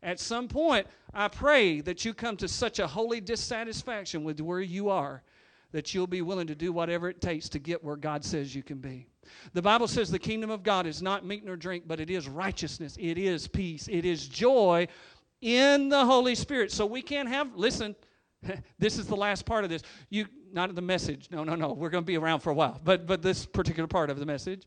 At 0.04 0.20
some 0.20 0.48
point, 0.48 0.88
I 1.14 1.28
pray 1.28 1.82
that 1.82 2.06
you 2.06 2.14
come 2.14 2.38
to 2.38 2.48
such 2.48 2.80
a 2.80 2.88
holy 2.88 3.22
dissatisfaction 3.22 4.24
with 4.24 4.40
where 4.40 4.62
you 4.62 4.90
are 4.90 5.24
that 5.72 5.94
you'll 5.94 6.08
be 6.08 6.22
willing 6.22 6.48
to 6.48 6.56
do 6.56 6.72
whatever 6.72 7.10
it 7.10 7.20
takes 7.20 7.50
to 7.50 7.60
get 7.60 7.84
where 7.84 7.98
God 7.98 8.24
says 8.24 8.56
you 8.56 8.64
can 8.64 8.78
be. 8.78 9.08
The 9.54 9.62
Bible 9.62 9.90
says 9.90 10.10
the 10.10 10.18
kingdom 10.18 10.50
of 10.50 10.64
God 10.64 10.86
is 10.86 11.02
not 11.02 11.26
meat 11.26 11.44
nor 11.44 11.58
drink, 11.58 11.84
but 11.86 12.00
it 12.00 12.10
is 12.10 12.30
righteousness, 12.30 12.96
it 12.98 13.18
is 13.18 13.48
peace, 13.48 13.90
it 13.92 14.06
is 14.06 14.28
joy 14.28 14.88
in 15.42 15.90
the 15.90 16.06
Holy 16.06 16.34
Spirit. 16.34 16.72
So 16.72 16.86
we 16.86 17.02
can't 17.02 17.28
have, 17.28 17.56
listen, 17.56 17.96
this 18.80 18.98
is 18.98 19.08
the 19.08 19.16
last 19.16 19.46
part 19.46 19.64
of 19.64 19.70
this. 19.70 19.82
You 20.10 20.26
not 20.52 20.74
the 20.74 20.82
message. 20.82 21.28
No, 21.32 21.44
no, 21.44 21.56
no. 21.56 21.74
We're 21.74 21.90
going 21.90 22.04
to 22.04 22.08
be 22.08 22.18
around 22.18 22.40
for 22.40 22.50
a 22.50 22.54
while. 22.54 22.80
But 22.84 23.06
but 23.06 23.22
this 23.22 23.46
particular 23.46 23.88
part 23.88 24.10
of 24.10 24.20
the 24.20 24.26
message 24.26 24.64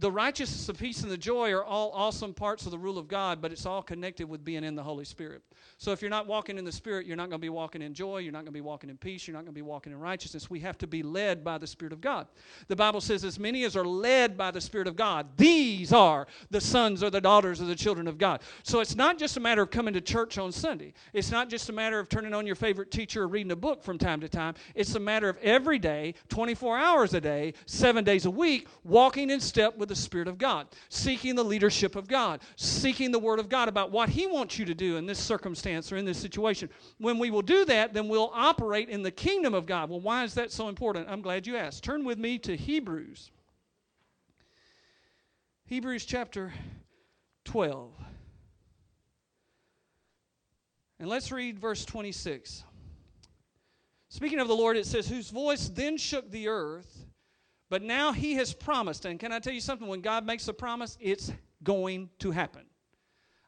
the 0.00 0.10
righteousness, 0.10 0.66
the 0.66 0.74
peace, 0.74 1.02
and 1.02 1.10
the 1.10 1.18
joy 1.18 1.50
are 1.52 1.64
all 1.64 1.90
awesome 1.92 2.32
parts 2.32 2.64
of 2.66 2.70
the 2.70 2.78
rule 2.78 2.98
of 2.98 3.08
God, 3.08 3.42
but 3.42 3.50
it's 3.50 3.66
all 3.66 3.82
connected 3.82 4.28
with 4.28 4.44
being 4.44 4.62
in 4.62 4.76
the 4.76 4.82
Holy 4.82 5.04
Spirit. 5.04 5.42
So 5.76 5.90
if 5.90 6.00
you're 6.00 6.10
not 6.10 6.26
walking 6.26 6.56
in 6.56 6.64
the 6.64 6.72
Spirit, 6.72 7.04
you're 7.04 7.16
not 7.16 7.30
going 7.30 7.40
to 7.40 7.44
be 7.44 7.48
walking 7.48 7.82
in 7.82 7.94
joy, 7.94 8.18
you're 8.18 8.32
not 8.32 8.40
going 8.40 8.46
to 8.46 8.52
be 8.52 8.60
walking 8.60 8.90
in 8.90 8.96
peace, 8.96 9.26
you're 9.26 9.34
not 9.34 9.40
going 9.40 9.54
to 9.54 9.58
be 9.58 9.62
walking 9.62 9.92
in 9.92 9.98
righteousness. 9.98 10.48
We 10.48 10.60
have 10.60 10.78
to 10.78 10.86
be 10.86 11.02
led 11.02 11.42
by 11.42 11.58
the 11.58 11.66
Spirit 11.66 11.92
of 11.92 12.00
God. 12.00 12.28
The 12.68 12.76
Bible 12.76 13.00
says, 13.00 13.24
as 13.24 13.40
many 13.40 13.64
as 13.64 13.76
are 13.76 13.84
led 13.84 14.36
by 14.36 14.52
the 14.52 14.60
Spirit 14.60 14.86
of 14.86 14.94
God, 14.94 15.26
these 15.36 15.92
are 15.92 16.28
the 16.50 16.60
sons 16.60 17.02
or 17.02 17.10
the 17.10 17.20
daughters 17.20 17.60
of 17.60 17.66
the 17.66 17.74
children 17.74 18.06
of 18.06 18.18
God. 18.18 18.42
So 18.62 18.80
it's 18.80 18.94
not 18.94 19.18
just 19.18 19.36
a 19.36 19.40
matter 19.40 19.62
of 19.62 19.70
coming 19.70 19.94
to 19.94 20.00
church 20.00 20.38
on 20.38 20.52
Sunday, 20.52 20.92
it's 21.12 21.32
not 21.32 21.48
just 21.48 21.68
a 21.70 21.72
matter 21.72 21.98
of 21.98 22.08
turning 22.08 22.34
on 22.34 22.46
your 22.46 22.56
favorite 22.56 22.92
teacher 22.92 23.24
or 23.24 23.28
reading 23.28 23.50
a 23.50 23.56
book 23.56 23.82
from 23.82 23.98
time 23.98 24.20
to 24.20 24.28
time. 24.28 24.54
It's 24.76 24.94
a 24.94 25.00
matter 25.00 25.28
of 25.28 25.38
every 25.38 25.80
day, 25.80 26.14
24 26.28 26.78
hours 26.78 27.14
a 27.14 27.20
day, 27.20 27.54
seven 27.66 28.04
days 28.04 28.26
a 28.26 28.30
week, 28.30 28.68
walking 28.84 29.30
in 29.30 29.40
step 29.40 29.76
the 29.88 29.96
Spirit 29.96 30.28
of 30.28 30.38
God, 30.38 30.68
seeking 30.88 31.34
the 31.34 31.44
leadership 31.44 31.96
of 31.96 32.06
God, 32.06 32.40
seeking 32.56 33.10
the 33.10 33.18
Word 33.18 33.40
of 33.40 33.48
God 33.48 33.68
about 33.68 33.90
what 33.90 34.08
He 34.08 34.26
wants 34.26 34.58
you 34.58 34.64
to 34.66 34.74
do 34.74 34.96
in 34.96 35.06
this 35.06 35.18
circumstance 35.18 35.90
or 35.90 35.96
in 35.96 36.04
this 36.04 36.18
situation. 36.18 36.68
When 36.98 37.18
we 37.18 37.30
will 37.30 37.42
do 37.42 37.64
that, 37.64 37.94
then 37.94 38.08
we'll 38.08 38.30
operate 38.34 38.88
in 38.88 39.02
the 39.02 39.10
kingdom 39.10 39.54
of 39.54 39.66
God. 39.66 39.90
Well, 39.90 40.00
why 40.00 40.24
is 40.24 40.34
that 40.34 40.52
so 40.52 40.68
important? 40.68 41.08
I'm 41.08 41.22
glad 41.22 41.46
you 41.46 41.56
asked. 41.56 41.82
Turn 41.82 42.04
with 42.04 42.18
me 42.18 42.38
to 42.38 42.56
Hebrews. 42.56 43.30
Hebrews 45.66 46.04
chapter 46.04 46.52
12. 47.44 47.90
And 51.00 51.08
let's 51.08 51.30
read 51.30 51.58
verse 51.58 51.84
26. 51.84 52.64
Speaking 54.08 54.40
of 54.40 54.48
the 54.48 54.56
Lord, 54.56 54.76
it 54.76 54.86
says, 54.86 55.08
Whose 55.08 55.30
voice 55.30 55.68
then 55.68 55.96
shook 55.96 56.30
the 56.30 56.48
earth 56.48 57.04
but 57.70 57.82
now 57.82 58.12
he 58.12 58.34
has 58.34 58.52
promised, 58.52 59.04
and 59.04 59.20
can 59.20 59.32
I 59.32 59.38
tell 59.38 59.52
you 59.52 59.60
something? 59.60 59.88
When 59.88 60.00
God 60.00 60.24
makes 60.24 60.48
a 60.48 60.54
promise, 60.54 60.96
it's 61.00 61.32
going 61.62 62.08
to 62.20 62.30
happen. 62.30 62.62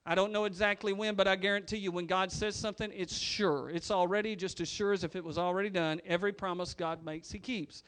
I 0.04 0.14
don't 0.14 0.33
know 0.33 0.44
exactly 0.44 0.92
when, 0.92 1.14
but 1.14 1.28
I 1.28 1.37
guarantee 1.37 1.76
you 1.76 1.92
when 1.92 2.06
God 2.06 2.33
says 2.33 2.56
something, 2.56 2.90
it's 2.94 3.16
sure. 3.16 3.70
It's 3.70 3.90
already 3.90 4.35
just 4.35 4.61
as 4.61 4.68
sure 4.68 4.92
as 4.92 5.04
if 5.04 5.14
it 5.14 5.22
was 5.22 5.38
already 5.38 5.70
done. 5.70 6.00
Every 6.06 6.33
promise 6.33 6.74
God 6.74 7.04
makes, 7.04 7.30
he 7.30 7.38
keeps. 7.38 7.83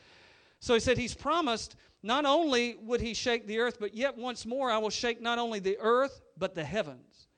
So 0.60 0.74
he 0.74 0.80
said, 0.80 0.98
He's 0.98 1.14
promised 1.14 1.76
not 2.02 2.24
only 2.24 2.76
would 2.82 3.00
he 3.00 3.14
shake 3.14 3.46
the 3.46 3.58
earth, 3.58 3.78
but 3.80 3.94
yet 3.94 4.16
once 4.16 4.44
more 4.44 4.70
I 4.70 4.78
will 4.78 4.90
shake 4.90 5.20
not 5.20 5.38
only 5.38 5.58
the 5.58 5.78
earth, 5.80 6.20
but 6.36 6.54
the 6.54 6.64
heavens. 6.64 7.28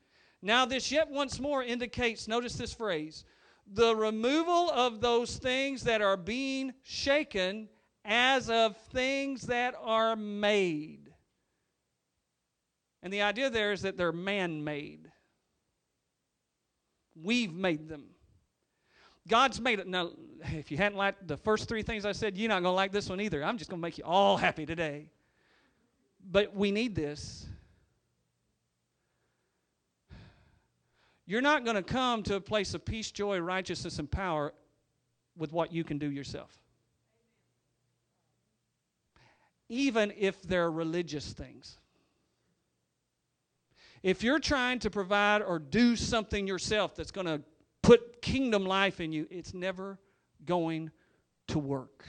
Now, 0.43 0.67
this 0.67 0.93
yet 0.93 1.09
once 1.09 1.41
more 1.41 1.63
indicates, 1.63 2.29
notice 2.29 2.55
this 2.55 2.75
phrase, 2.75 3.25
the 3.73 3.97
removal 3.97 4.71
of 4.71 5.01
those 5.01 5.37
things 5.37 5.83
that 5.85 6.03
are 6.03 6.19
being 6.19 6.75
shaken 6.83 7.69
as 8.05 8.51
of 8.51 8.77
things 8.93 9.43
that 9.43 9.75
are 9.83 10.17
made. 10.17 11.11
And 13.03 13.13
the 13.13 13.23
idea 13.23 13.51
there 13.51 13.73
is 13.73 13.83
that 13.83 13.97
they're 13.97 14.13
man 14.13 14.65
made. 14.65 15.11
We've 17.15 17.53
made 17.53 17.89
them. 17.89 18.05
God's 19.29 19.61
made 19.61 19.79
it. 19.79 19.87
Now, 19.87 20.11
if 20.53 20.71
you 20.71 20.77
hadn't 20.77 20.99
liked 20.99 21.27
the 21.27 21.37
first 21.37 21.69
three 21.69 21.83
things 21.83 22.05
I 22.05 22.13
said, 22.13 22.37
you're 22.37 22.49
not 22.49 22.63
going 22.63 22.73
to 22.73 22.77
like 22.77 22.93
this 22.93 23.09
one 23.09 23.21
either. 23.21 23.43
I'm 23.43 23.57
just 23.57 23.71
going 23.71 23.81
to 23.81 23.83
make 23.83 23.99
you 23.99 24.05
all 24.05 24.37
happy 24.37 24.67
today. 24.67 25.11
But 26.31 26.55
we 26.55 26.71
need 26.71 26.95
this. 26.95 27.47
You're 31.27 31.43
not 31.43 31.65
going 31.65 31.77
to 31.77 31.83
come 31.83 32.23
to 32.25 32.37
a 32.37 32.41
place 32.41 32.75
of 32.75 32.85
peace, 32.85 33.11
joy, 33.11 33.39
righteousness, 33.39 33.99
and 33.99 34.11
power 34.11 34.53
with 35.37 35.53
what 35.53 35.73
you 35.73 35.85
can 35.85 35.99
do 35.99 36.11
yourself. 36.11 36.64
Even 39.69 40.13
if 40.17 40.43
they're 40.43 40.71
religious 40.71 41.33
things. 41.33 41.79
If 44.03 44.23
you're 44.23 44.39
trying 44.39 44.81
to 44.81 44.91
provide 44.91 45.41
or 45.41 45.59
do 45.59 45.97
something 45.97 46.47
yourself 46.47 46.95
that's 46.95 47.11
going 47.11 47.27
to 47.27 47.41
put 47.83 48.21
kingdom 48.21 48.67
life 48.67 49.01
in 49.01 49.13
you, 49.13 49.27
it's 49.31 49.55
never 49.55 49.99
going 50.45 50.91
to 51.49 51.59
work. 51.59 52.05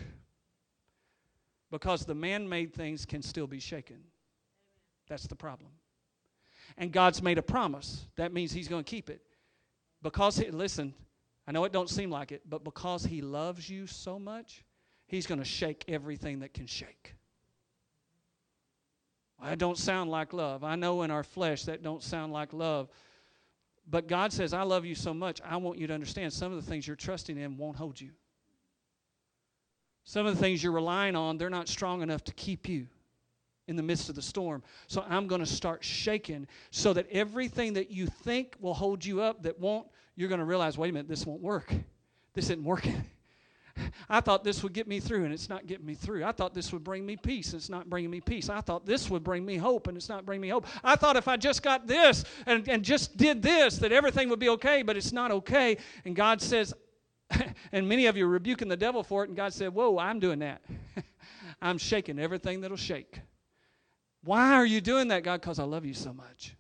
Because 1.72 2.06
the 2.06 2.16
man 2.16 2.48
made 2.48 2.74
things 2.74 3.06
can 3.06 3.22
still 3.22 3.48
be 3.48 3.60
shaken. 3.60 3.98
That's 5.08 5.28
the 5.28 5.36
problem. 5.36 5.72
And 6.78 6.92
God's 6.92 7.22
made 7.22 7.38
a 7.38 7.42
promise. 7.42 8.06
That 8.18 8.34
means 8.34 8.52
He's 8.52 8.68
going 8.68 8.84
to 8.84 8.90
keep 8.90 9.10
it. 9.10 9.22
Because, 10.02 10.38
he, 10.38 10.52
listen, 10.52 10.94
I 11.48 11.52
know 11.52 11.64
it 11.64 11.72
don't 11.72 11.90
seem 11.90 12.10
like 12.10 12.32
it, 12.32 12.42
but 12.50 12.64
because 12.64 13.06
He 13.06 13.22
loves 13.22 13.70
you 13.70 13.88
so 13.88 14.20
much, 14.20 14.64
He's 15.08 15.26
going 15.26 15.40
to 15.40 15.46
shake 15.46 15.86
everything 15.88 16.40
that 16.40 16.54
can 16.54 16.68
shake. 16.68 17.15
That 19.44 19.60
don't 19.60 19.78
sound 19.78 20.10
like 20.10 20.34
love. 20.34 20.64
I 20.64 20.76
know 20.76 21.04
in 21.04 21.12
our 21.12 21.24
flesh 21.24 21.64
that 21.64 21.84
don't 21.84 22.02
sound 22.02 22.34
like 22.34 22.54
love. 22.54 22.90
But 23.88 24.08
God 24.08 24.34
says, 24.34 24.54
I 24.54 24.64
love 24.64 24.86
you 24.86 24.96
so 24.96 25.14
much, 25.14 25.40
I 25.46 25.58
want 25.58 25.78
you 25.78 25.88
to 25.88 25.94
understand 25.94 26.34
some 26.34 26.52
of 26.52 26.64
the 26.64 26.70
things 26.70 26.88
you're 26.88 26.96
trusting 26.96 27.38
in 27.38 27.58
won't 27.58 27.78
hold 27.78 28.02
you. 28.02 28.12
Some 30.04 30.26
of 30.26 30.36
the 30.36 30.42
things 30.42 30.64
you're 30.64 30.72
relying 30.72 31.16
on, 31.16 31.38
they're 31.38 31.50
not 31.50 31.68
strong 31.68 32.02
enough 32.02 32.24
to 32.26 32.34
keep 32.34 32.68
you 32.68 32.88
in 33.68 33.76
the 33.76 33.84
midst 33.84 34.10
of 34.10 34.16
the 34.16 34.22
storm. 34.22 34.64
So 34.88 35.04
I'm 35.08 35.28
going 35.28 35.42
to 35.42 35.48
start 35.48 35.84
shaking 35.84 36.48
so 36.72 36.94
that 36.94 37.08
everything 37.12 37.74
that 37.74 37.90
you 37.90 38.08
think 38.08 38.56
will 38.60 38.76
hold 38.76 39.04
you 39.04 39.22
up 39.22 39.44
that 39.44 39.60
won't, 39.60 39.88
you're 40.16 40.30
going 40.30 40.40
to 40.40 40.46
realize, 40.46 40.78
wait 40.78 40.90
a 40.90 40.94
minute, 40.94 41.08
this 41.08 41.26
won't 41.26 41.42
work. 41.42 41.74
This 42.34 42.46
isn't 42.46 42.64
working. 42.64 43.04
I 44.10 44.22
thought 44.22 44.44
this 44.44 44.64
would 44.64 44.74
get 44.74 44.88
me 44.88 45.00
through, 45.00 45.26
and 45.26 45.34
it's 45.34 45.50
not 45.50 45.68
getting 45.68 45.86
me 45.86 45.96
through. 45.96 46.24
I 46.24 46.32
thought 46.32 46.54
this 46.54 46.72
would 46.72 46.84
bring 46.84 47.06
me 47.06 47.18
peace, 47.18 47.52
and 47.54 47.60
it's 47.60 47.70
not 47.70 47.90
bringing 47.90 48.10
me 48.10 48.22
peace. 48.22 48.50
I 48.50 48.62
thought 48.62 48.86
this 48.86 49.10
would 49.10 49.24
bring 49.24 49.46
me 49.46 49.58
hope, 49.58 49.88
and 49.88 49.98
it's 49.98 50.10
not 50.10 50.26
bringing 50.26 50.42
me 50.42 50.50
hope. 50.50 50.66
I 50.84 50.96
thought 50.96 51.16
if 51.16 51.28
I 51.28 51.38
just 51.38 51.64
got 51.64 51.88
this 51.88 52.24
and, 52.46 52.68
and 52.70 52.84
just 52.84 53.18
did 53.18 53.42
this, 53.42 53.78
that 53.78 53.92
everything 53.92 54.30
would 54.30 54.40
be 54.40 54.50
okay, 54.50 54.82
but 54.82 54.96
it's 54.96 55.12
not 55.12 55.32
okay. 55.32 55.78
And 56.06 56.16
God 56.16 56.42
says, 56.42 56.74
and 57.72 57.88
many 57.88 58.06
of 58.06 58.16
you 58.16 58.26
are 58.26 58.30
rebuking 58.30 58.68
the 58.68 58.78
devil 58.78 59.04
for 59.04 59.24
it, 59.24 59.30
and 59.30 59.38
God 59.38 59.54
said, 59.54 59.74
Whoa, 59.74 59.98
I'm 59.98 60.20
doing 60.20 60.40
that. 60.40 60.62
I'm 61.62 61.78
shaking 61.78 62.20
everything 62.20 62.62
that'll 62.62 62.78
shake. 62.78 63.22
Why 64.24 64.54
are 64.54 64.66
you 64.66 64.82
doing 64.82 65.10
that, 65.10 65.24
God? 65.24 65.42
Because 65.42 65.60
I 65.60 65.64
love 65.64 65.86
you 65.86 65.94
so 65.94 66.14
much. 66.14 66.56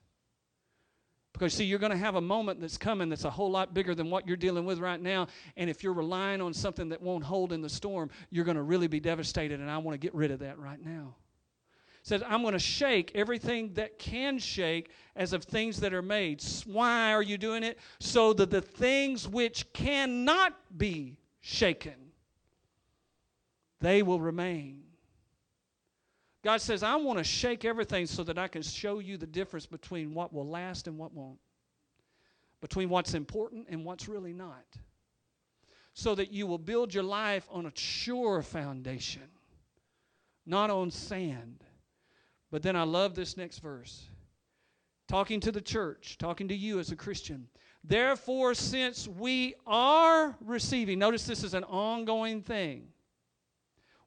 Because, 1.37 1.53
see, 1.53 1.65
you're 1.65 1.79
going 1.79 1.91
to 1.91 1.97
have 1.97 2.15
a 2.15 2.21
moment 2.21 2.61
that's 2.61 2.77
coming 2.77 3.09
that's 3.09 3.25
a 3.25 3.29
whole 3.29 3.51
lot 3.51 3.73
bigger 3.73 3.93
than 3.93 4.09
what 4.09 4.25
you're 4.25 4.37
dealing 4.37 4.63
with 4.63 4.79
right 4.79 5.01
now. 5.01 5.27
And 5.57 5.69
if 5.69 5.83
you're 5.83 5.91
relying 5.91 6.39
on 6.39 6.53
something 6.53 6.87
that 6.89 7.01
won't 7.01 7.25
hold 7.25 7.51
in 7.51 7.61
the 7.61 7.67
storm, 7.67 8.09
you're 8.29 8.45
going 8.45 8.55
to 8.55 8.63
really 8.63 8.87
be 8.87 9.01
devastated. 9.01 9.59
And 9.59 9.69
I 9.69 9.77
want 9.79 9.95
to 9.95 9.97
get 9.97 10.15
rid 10.15 10.31
of 10.31 10.39
that 10.39 10.57
right 10.57 10.79
now. 10.81 11.15
It 11.99 12.07
says, 12.07 12.23
I'm 12.25 12.41
going 12.41 12.53
to 12.53 12.59
shake 12.59 13.11
everything 13.15 13.73
that 13.73 13.99
can 13.99 14.39
shake 14.39 14.91
as 15.17 15.33
of 15.33 15.43
things 15.43 15.81
that 15.81 15.93
are 15.93 16.01
made. 16.01 16.41
Why 16.65 17.11
are 17.11 17.21
you 17.21 17.37
doing 17.37 17.63
it? 17.63 17.79
So 17.99 18.31
that 18.31 18.49
the 18.49 18.61
things 18.61 19.27
which 19.27 19.73
cannot 19.73 20.53
be 20.77 21.17
shaken, 21.41 22.13
they 23.81 24.03
will 24.03 24.21
remain. 24.21 24.83
God 26.45 26.61
says, 26.61 26.83
I 26.83 26.95
want 26.97 27.17
to 27.17 27.23
shake 27.23 27.65
everything 27.65 28.05
so 28.05 28.23
that 28.23 28.37
I 28.37 28.47
can 28.47 28.61
show 28.61 28.99
you 28.99 29.17
the 29.17 29.25
difference 29.25 29.65
between 29.65 30.13
what 30.13 30.31
will 30.31 30.47
last 30.47 30.85
and 30.85 30.95
what 30.95 31.11
won't, 31.11 31.39
between 32.61 32.87
what's 32.87 33.15
important 33.15 33.65
and 33.67 33.83
what's 33.83 34.07
really 34.07 34.31
not, 34.31 34.63
so 35.95 36.13
that 36.13 36.31
you 36.31 36.45
will 36.45 36.59
build 36.59 36.93
your 36.93 37.03
life 37.03 37.47
on 37.51 37.65
a 37.65 37.71
sure 37.73 38.43
foundation, 38.43 39.23
not 40.45 40.69
on 40.69 40.91
sand. 40.91 41.63
But 42.51 42.61
then 42.61 42.75
I 42.75 42.83
love 42.83 43.15
this 43.15 43.37
next 43.37 43.57
verse. 43.57 44.05
Talking 45.07 45.39
to 45.39 45.51
the 45.51 45.61
church, 45.61 46.19
talking 46.19 46.47
to 46.49 46.55
you 46.55 46.77
as 46.79 46.91
a 46.91 46.95
Christian. 46.95 47.47
Therefore, 47.83 48.53
since 48.53 49.07
we 49.07 49.55
are 49.65 50.37
receiving, 50.41 50.99
notice 50.99 51.25
this 51.25 51.43
is 51.43 51.55
an 51.55 51.63
ongoing 51.63 52.43
thing 52.43 52.89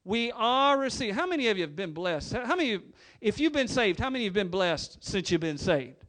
we 0.03 0.31
are 0.31 0.77
receiving. 0.77 1.15
How 1.15 1.27
many 1.27 1.47
of 1.47 1.57
you 1.57 1.63
have 1.63 1.75
been 1.75 1.93
blessed? 1.93 2.33
How 2.33 2.55
many, 2.55 2.79
if 3.21 3.39
you've 3.39 3.53
been 3.53 3.67
saved, 3.67 3.99
how 3.99 4.09
many 4.09 4.25
have 4.25 4.33
been 4.33 4.47
blessed 4.47 5.03
since 5.03 5.29
you've 5.29 5.41
been 5.41 5.57
saved? 5.57 6.05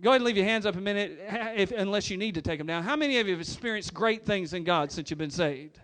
Go 0.00 0.10
ahead 0.10 0.20
and 0.20 0.24
leave 0.24 0.36
your 0.36 0.46
hands 0.46 0.66
up 0.66 0.74
a 0.74 0.80
minute, 0.80 1.18
if, 1.56 1.70
unless 1.70 2.10
you 2.10 2.16
need 2.16 2.34
to 2.34 2.42
take 2.42 2.58
them 2.58 2.66
down. 2.66 2.82
How 2.82 2.96
many 2.96 3.18
of 3.18 3.26
you 3.26 3.34
have 3.34 3.40
experienced 3.40 3.92
great 3.94 4.24
things 4.24 4.54
in 4.54 4.64
God 4.64 4.90
since 4.90 5.10
you've 5.10 5.18
been 5.18 5.30
saved? 5.30 5.78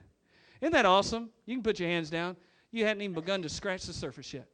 Isn't 0.60 0.72
that 0.72 0.86
awesome? 0.86 1.30
You 1.46 1.56
can 1.56 1.62
put 1.62 1.78
your 1.78 1.88
hands 1.88 2.10
down. 2.10 2.36
You 2.72 2.84
hadn't 2.84 3.02
even 3.02 3.14
begun 3.14 3.42
to 3.42 3.48
scratch 3.48 3.84
the 3.84 3.92
surface 3.92 4.32
yet. 4.32 4.48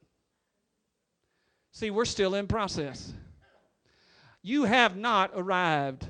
See, 1.72 1.90
we're 1.90 2.04
still 2.04 2.34
in 2.34 2.46
process. 2.46 3.12
You 4.42 4.64
have 4.64 4.96
not 4.96 5.30
arrived. 5.34 6.06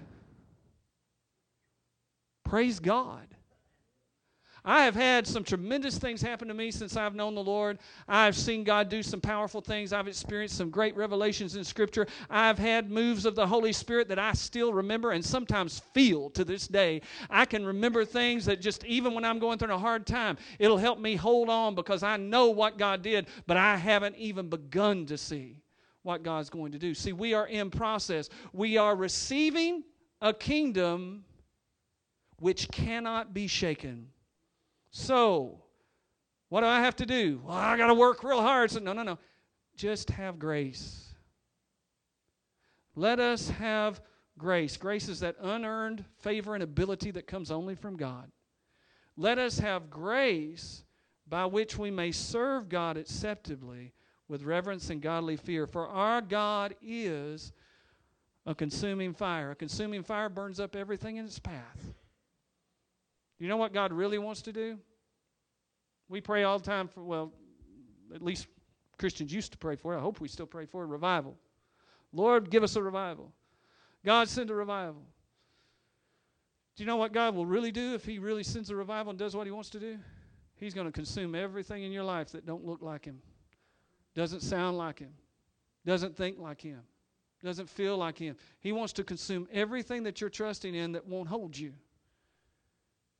Praise 2.45 2.81
God. 2.81 3.34
I 4.67 4.85
have 4.85 4.95
had 4.95 5.27
some 5.27 5.45
tremendous 5.45 5.99
things 5.99 6.23
happen 6.23 6.49
to 6.49 6.55
me 6.55 6.71
since 6.71 6.97
I've 6.97 7.15
known 7.15 7.35
the 7.35 7.45
Lord. 7.45 7.79
I've 8.09 8.35
seen 8.35 8.65
God 8.65 8.89
do 8.89 9.03
some 9.03 9.21
powerful 9.21 9.61
things. 9.61 9.93
I've 9.93 10.09
experienced 10.09 10.57
some 10.57 10.71
great 10.71 10.97
revelations 10.97 11.55
in 11.57 11.65
Scripture. 11.65 12.07
I've 12.31 12.59
had 12.59 12.91
moves 12.91 13.27
of 13.27 13.35
the 13.35 13.47
Holy 13.47 13.75
Spirit 13.75 14.09
that 14.09 14.19
I 14.19 14.33
still 14.33 14.73
remember 14.73 15.11
and 15.11 15.23
sometimes 15.23 15.81
feel 15.93 16.31
to 16.31 16.47
this 16.47 16.67
day. 16.67 17.03
I 17.29 17.45
can 17.45 17.67
remember 17.67 18.07
things 18.07 18.47
that 18.47 18.63
just, 18.63 18.85
even 18.85 19.13
when 19.13 19.25
I'm 19.25 19.39
going 19.39 19.59
through 19.59 19.75
a 19.75 19.79
hard 19.79 20.07
time, 20.07 20.39
it'll 20.59 20.79
help 20.79 20.99
me 20.99 21.15
hold 21.15 21.51
on 21.51 21.75
because 21.75 22.03
I 22.03 22.17
know 22.17 22.49
what 22.49 22.79
God 22.79 23.03
did, 23.03 23.27
but 23.47 23.59
I 23.59 23.77
haven't 23.77 24.17
even 24.17 24.49
begun 24.49 25.05
to 25.07 25.19
see 25.19 25.61
what 26.05 26.23
God's 26.23 26.49
going 26.49 26.73
to 26.73 26.79
do. 26.79 26.95
See, 26.95 27.13
we 27.13 27.35
are 27.35 27.49
in 27.49 27.71
process. 27.71 28.31
We 28.55 28.79
are 28.79 28.97
receiving 28.97 29.85
a 30.23 30.33
kingdom 30.33 31.27
which 32.39 32.71
cannot 32.71 33.35
be 33.35 33.47
shaken. 33.47 34.09
So, 34.97 35.61
what 36.51 36.61
do 36.61 36.69
I 36.69 36.79
have 36.79 36.95
to 36.97 37.05
do? 37.05 37.41
Well, 37.45 37.57
I 37.57 37.77
got 37.77 37.89
to 37.89 37.95
work 37.95 38.23
real 38.23 38.41
hard. 38.41 38.71
So, 38.71 38.79
no, 38.79 38.93
no, 38.93 39.03
no. 39.03 39.19
Just 39.75 40.09
have 40.11 40.39
grace. 40.39 41.13
Let 42.95 43.19
us 43.19 43.51
have 43.51 44.01
grace. 44.39 44.77
Grace 44.77 45.09
is 45.09 45.19
that 45.19 45.35
unearned 45.41 46.05
favor 46.19 46.55
and 46.55 46.63
ability 46.63 47.11
that 47.11 47.27
comes 47.27 47.51
only 47.51 47.75
from 47.75 47.97
God. 47.97 48.31
Let 49.17 49.37
us 49.37 49.59
have 49.59 49.91
grace 49.91 50.85
by 51.27 51.45
which 51.45 51.77
we 51.77 51.91
may 51.91 52.13
serve 52.13 52.69
God 52.69 52.97
acceptably 52.97 53.95
with 54.29 54.45
reverence 54.45 54.91
and 54.91 55.03
godly 55.03 55.37
fear. 55.37 55.67
For 55.67 55.89
our 55.89 56.21
God 56.21 56.77
is 56.81 57.51
a 58.47 58.55
consuming 58.55 59.13
fire. 59.13 59.51
A 59.51 59.57
consuming 59.57 60.05
fire 60.05 60.29
burns 60.29 60.61
up 60.61 60.77
everything 60.77 61.17
in 61.17 61.25
its 61.25 61.41
path. 61.41 61.95
Do 63.39 63.45
you 63.45 63.49
know 63.49 63.57
what 63.57 63.73
God 63.73 63.93
really 63.93 64.19
wants 64.19 64.43
to 64.43 64.53
do? 64.53 64.79
We 66.09 66.21
pray 66.21 66.45
all 66.45 66.59
the 66.59 66.65
time 66.65 66.89
for, 66.89 67.03
well, 67.03 67.33
at 68.15 68.23
least 68.23 68.47
Christians 68.99 69.33
used 69.33 69.53
to 69.53 69.59
pray 69.59 69.77
for 69.77 69.95
it. 69.95 69.99
I 69.99 70.01
hope 70.01 70.21
we 70.21 70.29
still 70.29 70.47
pray 70.47 70.67
for 70.67 70.83
a 70.83 70.87
revival. 70.87 71.37
Lord, 72.13 72.51
give 72.51 72.63
us 72.63 72.77
a 72.77 72.83
revival. 72.83 73.33
God, 74.05 74.29
send 74.29 74.51
a 74.51 74.55
revival. 74.55 75.03
Do 76.77 76.83
you 76.83 76.87
know 76.87 76.97
what 76.97 77.13
God 77.13 77.35
will 77.35 77.47
really 77.47 77.73
do 77.73 77.95
if 77.95 78.05
He 78.05 78.19
really 78.19 78.43
sends 78.43 78.71
a 78.71 78.77
revival 78.77 79.11
and 79.11 79.19
does 79.19 79.35
what 79.35 79.47
He 79.47 79.51
wants 79.51 79.71
to 79.71 79.81
do? 79.81 79.99
He's 80.57 80.75
going 80.75 80.87
to 80.87 80.93
consume 80.93 81.35
everything 81.35 81.83
in 81.83 81.93
your 81.93 82.05
life 82.05 82.31
that 82.33 82.47
don't 82.47 82.65
look 82.65 82.83
like 82.83 83.05
Him, 83.05 83.21
doesn't 84.15 84.41
sound 84.41 84.79
like 84.79 84.99
Him, 84.99 85.13
doesn't 85.85 86.17
think 86.17 86.39
like 86.39 86.61
Him, 86.61 86.81
doesn't 87.43 87.69
feel 87.69 87.97
like 87.97 88.19
Him. 88.19 88.37
He 88.61 88.73
wants 88.73 88.93
to 88.95 89.05
consume 89.05 89.49
everything 89.53 90.03
that 90.05 90.21
you're 90.21 90.31
trusting 90.31 90.75
in 90.75 90.93
that 90.93 91.07
won't 91.07 91.29
hold 91.29 91.57
you 91.57 91.73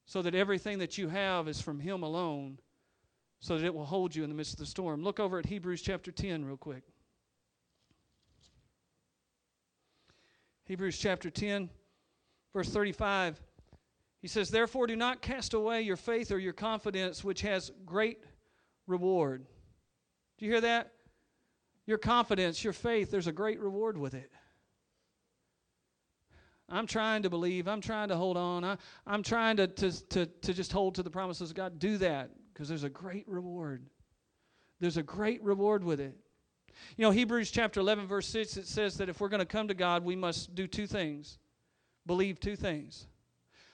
so 0.07 0.23
that 0.23 0.35
everything 0.35 0.79
that 0.79 0.99
you 0.99 1.09
have 1.09 1.49
is 1.49 1.61
from 1.61 1.81
Him 1.81 2.03
alone, 2.03 2.59
so 3.41 3.59
that 3.59 3.65
it 3.65 3.75
will 3.75 3.85
hold 3.85 4.15
you 4.15 4.23
in 4.23 4.31
the 4.31 4.35
midst 4.35 4.55
of 4.55 4.59
the 4.59 4.67
storm. 4.67 5.03
Look 5.03 5.21
over 5.21 5.39
at 5.39 5.47
Hebrews 5.47 5.83
chapter 5.83 6.11
10 6.11 6.45
real 6.45 6.57
quick. 6.57 6.83
Hebrews 10.67 10.99
chapter 10.99 11.29
10, 11.29 11.69
verse 12.55 12.69
35. 12.71 13.41
He 14.23 14.29
says, 14.29 14.49
Therefore, 14.49 14.87
do 14.87 14.97
not 14.97 15.21
cast 15.21 15.53
away 15.53 15.83
your 15.83 15.99
faith 15.99 16.33
or 16.33 16.39
your 16.39 16.55
confidence, 16.55 17.23
which 17.23 17.43
has 17.43 17.71
great 17.85 18.19
reward. 18.87 19.45
Do 20.39 20.47
you 20.47 20.53
hear 20.53 20.63
that? 20.63 20.93
Your 21.87 21.99
confidence, 21.99 22.65
your 22.65 22.73
faith, 22.73 23.11
there's 23.11 23.27
a 23.27 23.33
great 23.33 23.61
reward 23.61 23.99
with 23.99 24.15
it. 24.15 24.31
I'm 26.69 26.87
trying 26.87 27.23
to 27.23 27.31
believe. 27.31 27.69
I'm 27.69 27.81
trying 27.81 28.09
to 28.09 28.17
hold 28.17 28.37
on. 28.37 28.65
I, 28.65 28.77
I'm 29.07 29.23
trying 29.23 29.57
to, 29.59 29.67
to, 29.67 30.09
to, 30.09 30.27
to 30.27 30.55
just 30.55 30.73
hold 30.73 30.95
to 30.97 31.03
the 31.03 31.11
promises 31.11 31.51
of 31.51 31.57
God. 31.57 31.79
Do 31.79 31.99
that 31.99 32.31
because 32.53 32.69
there's 32.69 32.85
a 32.85 32.91
great 32.91 33.29
reward. 33.29 33.87
There's 34.81 34.97
a 34.97 35.03
great 35.03 35.43
reward 35.43 35.85
with 35.85 36.01
it. 36.01 36.17
You 36.97 37.03
know, 37.03 37.11
Hebrews 37.11 37.51
chapter 37.51 37.81
11, 37.81 38.07
verse 38.07 38.27
6, 38.29 38.57
it 38.57 38.67
says 38.67 38.97
that 38.97 39.09
if 39.09 39.21
we're 39.21 39.29
going 39.29 39.41
to 39.41 39.47
come 39.47 39.69
to 39.69 39.75
God, 39.75 40.05
we 40.05 40.17
must 40.17 40.55
do 40.55 40.67
two 40.67 40.87
things 40.87 41.39
believe 42.07 42.41
two 42.41 42.57
things. 42.57 43.07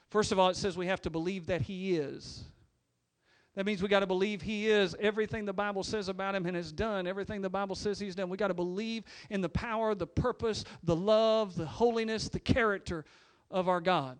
First 0.08 0.32
of 0.32 0.38
all, 0.38 0.48
it 0.48 0.56
says 0.56 0.76
we 0.76 0.86
have 0.86 1.02
to 1.02 1.10
believe 1.10 1.46
that 1.46 1.62
He 1.62 1.96
is. 1.96 2.44
That 3.56 3.66
means 3.66 3.82
we 3.82 3.88
got 3.88 4.00
to 4.00 4.06
believe 4.06 4.42
He 4.42 4.68
is 4.68 4.94
everything 5.00 5.44
the 5.44 5.52
Bible 5.52 5.82
says 5.82 6.08
about 6.08 6.34
Him 6.34 6.46
and 6.46 6.56
has 6.56 6.70
done, 6.72 7.06
everything 7.06 7.42
the 7.42 7.50
Bible 7.50 7.74
says 7.74 7.98
He's 7.98 8.14
done. 8.14 8.28
We 8.28 8.36
got 8.36 8.48
to 8.48 8.54
believe 8.54 9.04
in 9.28 9.40
the 9.40 9.48
power, 9.48 9.94
the 9.94 10.06
purpose, 10.06 10.64
the 10.84 10.96
love, 10.96 11.56
the 11.56 11.66
holiness, 11.66 12.28
the 12.28 12.40
character 12.40 13.04
of 13.50 13.68
our 13.68 13.80
God. 13.80 14.18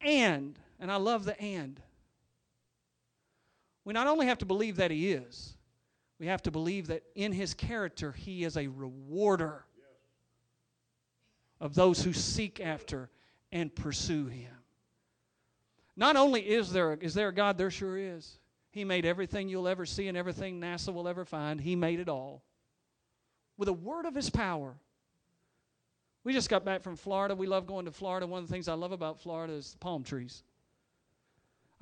And, 0.00 0.58
and 0.80 0.90
I 0.90 0.96
love 0.96 1.24
the 1.24 1.40
and, 1.40 1.80
we 3.84 3.94
not 3.94 4.06
only 4.06 4.26
have 4.26 4.38
to 4.38 4.46
believe 4.46 4.76
that 4.76 4.90
He 4.90 5.12
is, 5.12 5.56
we 6.18 6.26
have 6.26 6.42
to 6.42 6.50
believe 6.50 6.88
that 6.88 7.02
in 7.14 7.32
His 7.32 7.54
character 7.54 8.12
He 8.12 8.44
is 8.44 8.56
a 8.56 8.66
rewarder 8.66 9.64
of 11.60 11.74
those 11.74 12.02
who 12.02 12.12
seek 12.12 12.60
after 12.60 13.10
and 13.52 13.74
pursue 13.74 14.26
Him. 14.26 14.59
Not 16.00 16.16
only 16.16 16.40
is 16.40 16.72
there, 16.72 16.94
is 16.94 17.12
there 17.12 17.28
a 17.28 17.34
God, 17.34 17.58
there 17.58 17.70
sure 17.70 17.98
is. 17.98 18.38
He 18.70 18.84
made 18.84 19.04
everything 19.04 19.50
you'll 19.50 19.68
ever 19.68 19.84
see 19.84 20.08
and 20.08 20.16
everything 20.16 20.58
NASA 20.58 20.94
will 20.94 21.06
ever 21.06 21.26
find. 21.26 21.60
He 21.60 21.76
made 21.76 22.00
it 22.00 22.08
all. 22.08 22.42
With 23.58 23.68
a 23.68 23.74
word 23.74 24.06
of 24.06 24.14
His 24.14 24.30
power. 24.30 24.74
We 26.24 26.32
just 26.32 26.48
got 26.48 26.64
back 26.64 26.82
from 26.82 26.96
Florida. 26.96 27.34
We 27.34 27.46
love 27.46 27.66
going 27.66 27.84
to 27.84 27.92
Florida. 27.92 28.26
One 28.26 28.42
of 28.42 28.48
the 28.48 28.52
things 28.52 28.66
I 28.66 28.72
love 28.72 28.92
about 28.92 29.20
Florida 29.20 29.52
is 29.52 29.72
the 29.72 29.78
palm 29.78 30.02
trees. 30.02 30.42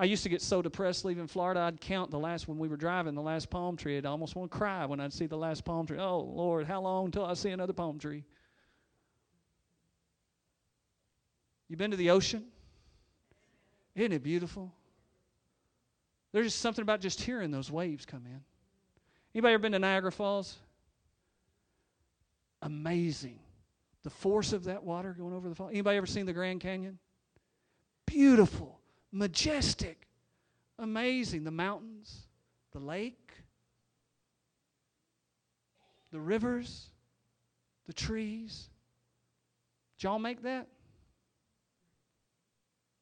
I 0.01 0.05
used 0.05 0.25
to 0.25 0.29
get 0.29 0.43
so 0.43 0.63
depressed 0.63 1.05
leaving 1.05 1.27
Florida, 1.29 1.61
I'd 1.61 1.81
count 1.81 2.11
the 2.11 2.19
last, 2.19 2.47
when 2.47 2.59
we 2.59 2.69
were 2.69 2.77
driving, 2.77 3.15
the 3.15 3.23
last 3.23 3.51
palm 3.51 3.77
tree. 3.77 3.97
I'd 3.99 4.07
almost 4.07 4.37
want 4.37 4.51
to 4.51 4.57
cry 4.57 4.85
when 4.87 5.01
I'd 5.01 5.13
see 5.13 5.27
the 5.27 5.37
last 5.37 5.65
palm 5.65 5.87
tree. 5.87 5.99
Oh, 5.99 6.21
Lord, 6.21 6.67
how 6.67 6.81
long 6.81 7.07
until 7.07 7.25
I 7.25 7.35
see 7.35 7.51
another 7.51 7.73
palm 7.73 7.99
tree? 7.99 8.25
You 11.69 11.77
been 11.77 11.91
to 11.93 11.97
the 11.97 12.11
ocean? 12.11 12.45
Isn't 13.99 14.13
it 14.13 14.23
beautiful? 14.23 14.73
There's 16.31 16.47
just 16.47 16.61
something 16.61 16.83
about 16.83 17.01
just 17.01 17.21
hearing 17.21 17.51
those 17.51 17.69
waves 17.69 18.07
come 18.07 18.25
in. 18.27 18.41
Anybody 19.35 19.55
ever 19.55 19.63
been 19.63 19.73
to 19.73 19.81
Niagara 19.81 20.13
Falls? 20.13 20.57
Amazing. 22.63 23.41
The 24.05 24.11
force 24.11 24.53
of 24.53 24.65
that 24.65 24.85
water 24.85 25.17
going 25.19 25.35
over 25.35 25.49
the 25.49 25.55
fall. 25.57 25.69
Anybody 25.69 25.97
ever 25.97 26.07
seen 26.07 26.27
the 26.27 26.33
Grand 26.33 26.61
Canyon? 26.61 26.99
Beautiful, 28.07 28.79
majestic, 29.11 30.07
amazing. 30.79 31.43
The 31.43 31.51
mountains, 31.51 32.29
the 32.73 32.79
lake, 32.79 33.33
the 36.13 36.21
rivers, 36.21 36.87
the 37.89 37.93
trees. 37.93 38.69
Did 39.97 40.05
y'all 40.05 40.21
make 40.21 40.43
that? 40.43 40.69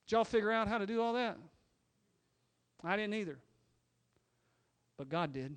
Y'all 0.08 0.24
figure 0.24 0.52
out 0.52 0.68
how 0.68 0.78
to 0.78 0.86
do 0.86 1.02
all 1.02 1.14
that? 1.14 1.36
I 2.84 2.96
didn't 2.96 3.14
either. 3.14 3.38
But 4.96 5.08
God 5.08 5.32
did. 5.32 5.56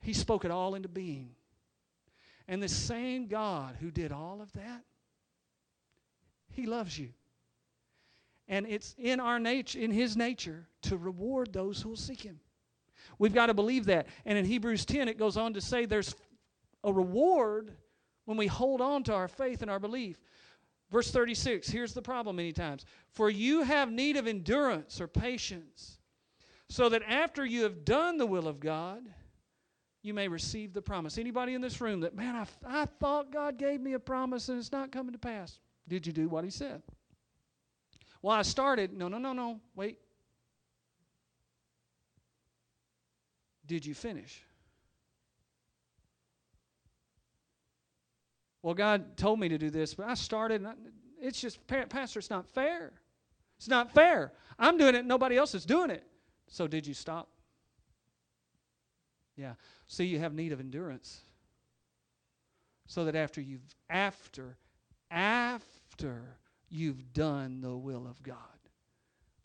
He 0.00 0.12
spoke 0.12 0.44
it 0.44 0.50
all 0.50 0.74
into 0.74 0.88
being. 0.88 1.30
And 2.46 2.62
the 2.62 2.68
same 2.68 3.26
God 3.26 3.76
who 3.80 3.90
did 3.90 4.12
all 4.12 4.40
of 4.40 4.52
that, 4.52 4.82
He 6.52 6.66
loves 6.66 6.96
you. 6.96 7.08
And 8.46 8.66
it's 8.68 8.94
in 8.98 9.18
our 9.18 9.40
nature, 9.40 9.80
in 9.80 9.90
His 9.90 10.16
nature, 10.16 10.68
to 10.82 10.96
reward 10.96 11.52
those 11.52 11.82
who 11.82 11.88
will 11.88 11.96
seek 11.96 12.20
Him. 12.20 12.38
We've 13.18 13.34
got 13.34 13.46
to 13.46 13.54
believe 13.54 13.86
that. 13.86 14.06
And 14.24 14.38
in 14.38 14.44
Hebrews 14.44 14.84
10, 14.84 15.08
it 15.08 15.18
goes 15.18 15.36
on 15.36 15.54
to 15.54 15.60
say 15.60 15.86
there's 15.86 16.14
a 16.84 16.92
reward 16.92 17.72
when 18.26 18.36
we 18.36 18.46
hold 18.46 18.80
on 18.80 19.02
to 19.04 19.14
our 19.14 19.28
faith 19.28 19.62
and 19.62 19.70
our 19.70 19.80
belief. 19.80 20.18
Verse 20.90 21.10
36, 21.10 21.68
here's 21.68 21.94
the 21.94 22.02
problem 22.02 22.36
many 22.36 22.52
times. 22.52 22.84
For 23.10 23.28
you 23.28 23.62
have 23.62 23.90
need 23.90 24.16
of 24.16 24.26
endurance 24.26 25.00
or 25.00 25.08
patience, 25.08 25.98
so 26.68 26.88
that 26.88 27.02
after 27.08 27.44
you 27.44 27.62
have 27.64 27.84
done 27.84 28.18
the 28.18 28.26
will 28.26 28.46
of 28.46 28.60
God, 28.60 29.02
you 30.02 30.14
may 30.14 30.28
receive 30.28 30.72
the 30.72 30.82
promise. 30.82 31.18
Anybody 31.18 31.54
in 31.54 31.60
this 31.60 31.80
room 31.80 32.00
that, 32.00 32.14
man, 32.14 32.36
I, 32.36 32.82
I 32.82 32.84
thought 32.84 33.32
God 33.32 33.58
gave 33.58 33.80
me 33.80 33.94
a 33.94 33.98
promise 33.98 34.48
and 34.48 34.58
it's 34.58 34.70
not 34.70 34.92
coming 34.92 35.12
to 35.12 35.18
pass. 35.18 35.58
Did 35.88 36.06
you 36.06 36.12
do 36.12 36.28
what 36.28 36.44
He 36.44 36.50
said? 36.50 36.82
Well, 38.22 38.36
I 38.36 38.42
started. 38.42 38.92
No, 38.92 39.08
no, 39.08 39.18
no, 39.18 39.32
no. 39.32 39.60
Wait. 39.74 39.98
Did 43.66 43.84
you 43.84 43.94
finish? 43.94 44.45
Well, 48.66 48.74
God 48.74 49.16
told 49.16 49.38
me 49.38 49.48
to 49.48 49.58
do 49.58 49.70
this, 49.70 49.94
but 49.94 50.08
I 50.08 50.14
started. 50.14 50.66
I, 50.66 50.72
it's 51.22 51.40
just, 51.40 51.64
Pastor, 51.68 52.18
it's 52.18 52.30
not 52.30 52.48
fair. 52.48 52.94
It's 53.58 53.68
not 53.68 53.94
fair. 53.94 54.32
I'm 54.58 54.76
doing 54.76 54.96
it, 54.96 55.04
nobody 55.04 55.36
else 55.36 55.54
is 55.54 55.64
doing 55.64 55.88
it. 55.88 56.02
So, 56.48 56.66
did 56.66 56.84
you 56.84 56.92
stop? 56.92 57.28
Yeah. 59.36 59.52
See, 59.86 60.06
you 60.06 60.18
have 60.18 60.34
need 60.34 60.50
of 60.50 60.58
endurance. 60.58 61.20
So 62.88 63.04
that 63.04 63.14
after 63.14 63.40
you've, 63.40 63.62
after, 63.88 64.56
after 65.12 66.22
you've 66.68 67.12
done 67.12 67.60
the 67.60 67.76
will 67.76 68.04
of 68.08 68.20
God, 68.24 68.36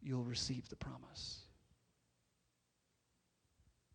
you'll 0.01 0.23
receive 0.23 0.67
the 0.67 0.75
promise. 0.75 1.41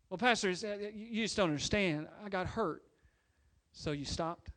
Well, 0.09 0.19
Pastor, 0.19 0.51
you 0.51 1.23
just 1.23 1.35
don't 1.35 1.49
understand. 1.49 2.07
I 2.23 2.29
got 2.29 2.47
hurt. 2.47 2.83
So 3.73 3.91
you 3.91 4.05
stopped? 4.05 4.51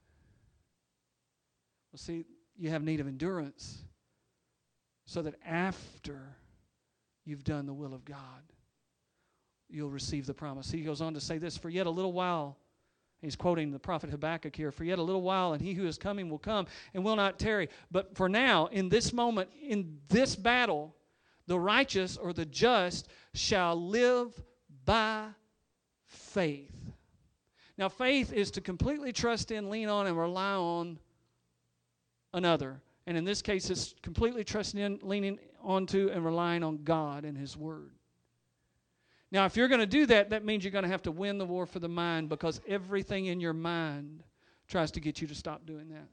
Well, 1.93 1.99
see, 1.99 2.25
you 2.57 2.71
have 2.71 2.83
need 2.83 3.01
of 3.01 3.09
endurance 3.09 3.79
so 5.07 5.23
that 5.23 5.35
after 5.45 6.37
you've 7.25 7.45
done 7.45 7.67
the 7.67 7.75
will 7.75 7.95
of 7.95 8.05
God, 8.05 8.43
you'll 9.69 9.91
receive 9.91 10.27
the 10.27 10.35
promise. 10.35 10.71
He 10.71 10.83
goes 10.83 11.01
on 11.01 11.15
to 11.15 11.21
say 11.21 11.39
this 11.39 11.57
For 11.57 11.69
yet 11.69 11.87
a 11.87 11.91
little 11.91 12.13
while, 12.13 12.57
he's 13.21 13.37
quoting 13.37 13.73
the 13.73 13.79
prophet 13.79 14.11
Habakkuk 14.11 14.55
here, 14.55 14.71
for 14.71 14.85
yet 14.85 14.99
a 14.99 15.03
little 15.03 15.23
while, 15.23 15.53
and 15.53 15.61
he 15.61 15.75
who 15.75 15.87
is 15.87 15.99
coming 15.99 16.31
will 16.31 16.39
come 16.39 16.67
and 16.95 17.05
will 17.05 17.17
not 17.17 17.39
tarry. 17.39 17.69
But 17.91 18.17
for 18.17 18.29
now, 18.29 18.67
in 18.67 18.89
this 18.89 19.13
moment, 19.13 19.51
in 19.61 19.99
this 20.09 20.37
battle, 20.37 20.95
the 21.47 21.59
righteous 21.59 22.17
or 22.17 22.33
the 22.33 22.45
just 22.45 23.09
shall 23.35 23.75
live 23.75 24.33
by 24.85 25.27
faith. 26.07 26.77
Now, 27.77 27.89
faith 27.89 28.33
is 28.33 28.51
to 28.53 28.61
completely 28.61 29.13
trust 29.13 29.51
in, 29.51 29.71
lean 29.71 29.89
on, 29.89 30.07
and 30.07 30.17
rely 30.17 30.55
on 30.55 30.99
another. 32.33 32.81
And 33.07 33.17
in 33.17 33.25
this 33.25 33.43
case, 33.43 33.71
it's 33.71 33.95
completely 34.03 34.45
trusting 34.45 34.81
in, 34.81 35.01
leaning 35.03 35.39
onto, 35.63 36.09
and 36.09 36.25
relying 36.25 36.63
on 36.63 36.85
God 36.85 37.25
and 37.25 37.37
His 37.37 37.57
Word. 37.57 37.93
Now, 39.33 39.47
if 39.47 39.57
you're 39.57 39.69
going 39.69 39.81
to 39.81 39.87
do 39.87 40.07
that, 40.07 40.31
that 40.31 40.45
means 40.45 40.65
you're 40.65 40.73
going 40.73 40.85
to 40.85 40.91
have 40.91 41.03
to 41.03 41.13
win 41.13 41.39
the 41.39 41.47
war 41.47 41.67
for 41.67 41.79
the 41.79 41.89
mind 41.89 42.29
because 42.29 42.61
everything 42.67 43.27
in 43.27 43.41
your 43.41 43.53
mind 43.53 44.25
tries 44.69 44.91
to 44.93 45.01
get 45.01 45.21
you 45.21 45.29
to 45.29 45.35
stop 45.35 45.67
doing 45.67 45.89
that. 45.91 46.09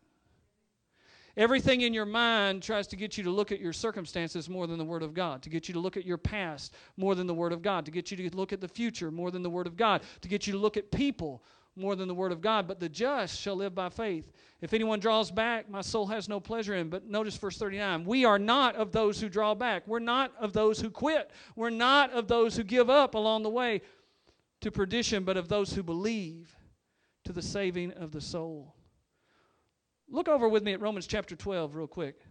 Everything 1.35 1.81
in 1.81 1.93
your 1.93 2.05
mind 2.05 2.63
tries 2.63 2.87
to 2.87 2.95
get 2.95 3.15
you 3.15 3.23
to 3.23 3.29
look 3.29 3.51
at 3.51 3.59
your 3.59 3.73
circumstances 3.73 4.49
more 4.49 4.65
than 4.65 4.79
the 4.79 4.85
Word 4.85 5.03
of 5.03 5.13
God, 5.13 5.43
to 5.43 5.49
get 5.51 5.67
you 5.67 5.73
to 5.75 5.79
look 5.79 5.95
at 5.95 6.03
your 6.03 6.17
past 6.17 6.73
more 6.97 7.13
than 7.13 7.27
the 7.27 7.33
Word 7.33 7.53
of 7.53 7.61
God, 7.61 7.85
to 7.85 7.91
get 7.91 8.09
you 8.09 8.17
to 8.17 8.35
look 8.35 8.53
at 8.53 8.59
the 8.59 8.67
future 8.67 9.11
more 9.11 9.29
than 9.29 9.43
the 9.43 9.49
Word 9.49 9.67
of 9.67 9.77
God, 9.77 10.01
to 10.21 10.29
get 10.29 10.47
you 10.47 10.53
to 10.53 10.59
look 10.59 10.77
at 10.77 10.89
people 10.89 11.43
more 11.77 11.95
than 11.95 12.07
the 12.07 12.13
Word 12.13 12.31
of 12.31 12.41
God. 12.41 12.67
But 12.67 12.79
the 12.79 12.89
just 12.89 13.39
shall 13.39 13.55
live 13.55 13.75
by 13.75 13.89
faith. 13.89 14.31
If 14.61 14.73
anyone 14.73 14.99
draws 14.99 15.29
back, 15.29 15.69
my 15.69 15.81
soul 15.81 16.07
has 16.07 16.27
no 16.27 16.39
pleasure 16.39 16.75
in. 16.75 16.89
But 16.89 17.07
notice 17.07 17.37
verse 17.37 17.57
39 17.57 18.05
we 18.05 18.25
are 18.25 18.39
not 18.39 18.75
of 18.75 18.91
those 18.91 19.21
who 19.21 19.29
draw 19.29 19.53
back. 19.53 19.87
We're 19.87 19.99
not 19.99 20.33
of 20.39 20.53
those 20.53 20.79
who 20.79 20.89
quit. 20.89 21.31
We're 21.55 21.69
not 21.69 22.11
of 22.11 22.27
those 22.27 22.55
who 22.55 22.63
give 22.63 22.89
up 22.89 23.13
along 23.13 23.43
the 23.43 23.49
way 23.49 23.81
to 24.61 24.71
perdition, 24.71 25.23
but 25.23 25.37
of 25.37 25.47
those 25.47 25.73
who 25.73 25.83
believe 25.83 26.55
to 27.25 27.33
the 27.33 27.41
saving 27.41 27.91
of 27.93 28.11
the 28.11 28.21
soul. 28.21 28.73
Look 30.09 30.27
over 30.27 30.47
with 30.47 30.63
me 30.63 30.73
at 30.73 30.81
Romans 30.81 31.05
chapter 31.05 31.35
12, 31.35 31.75
real 31.75 31.87
quick. 31.87 32.21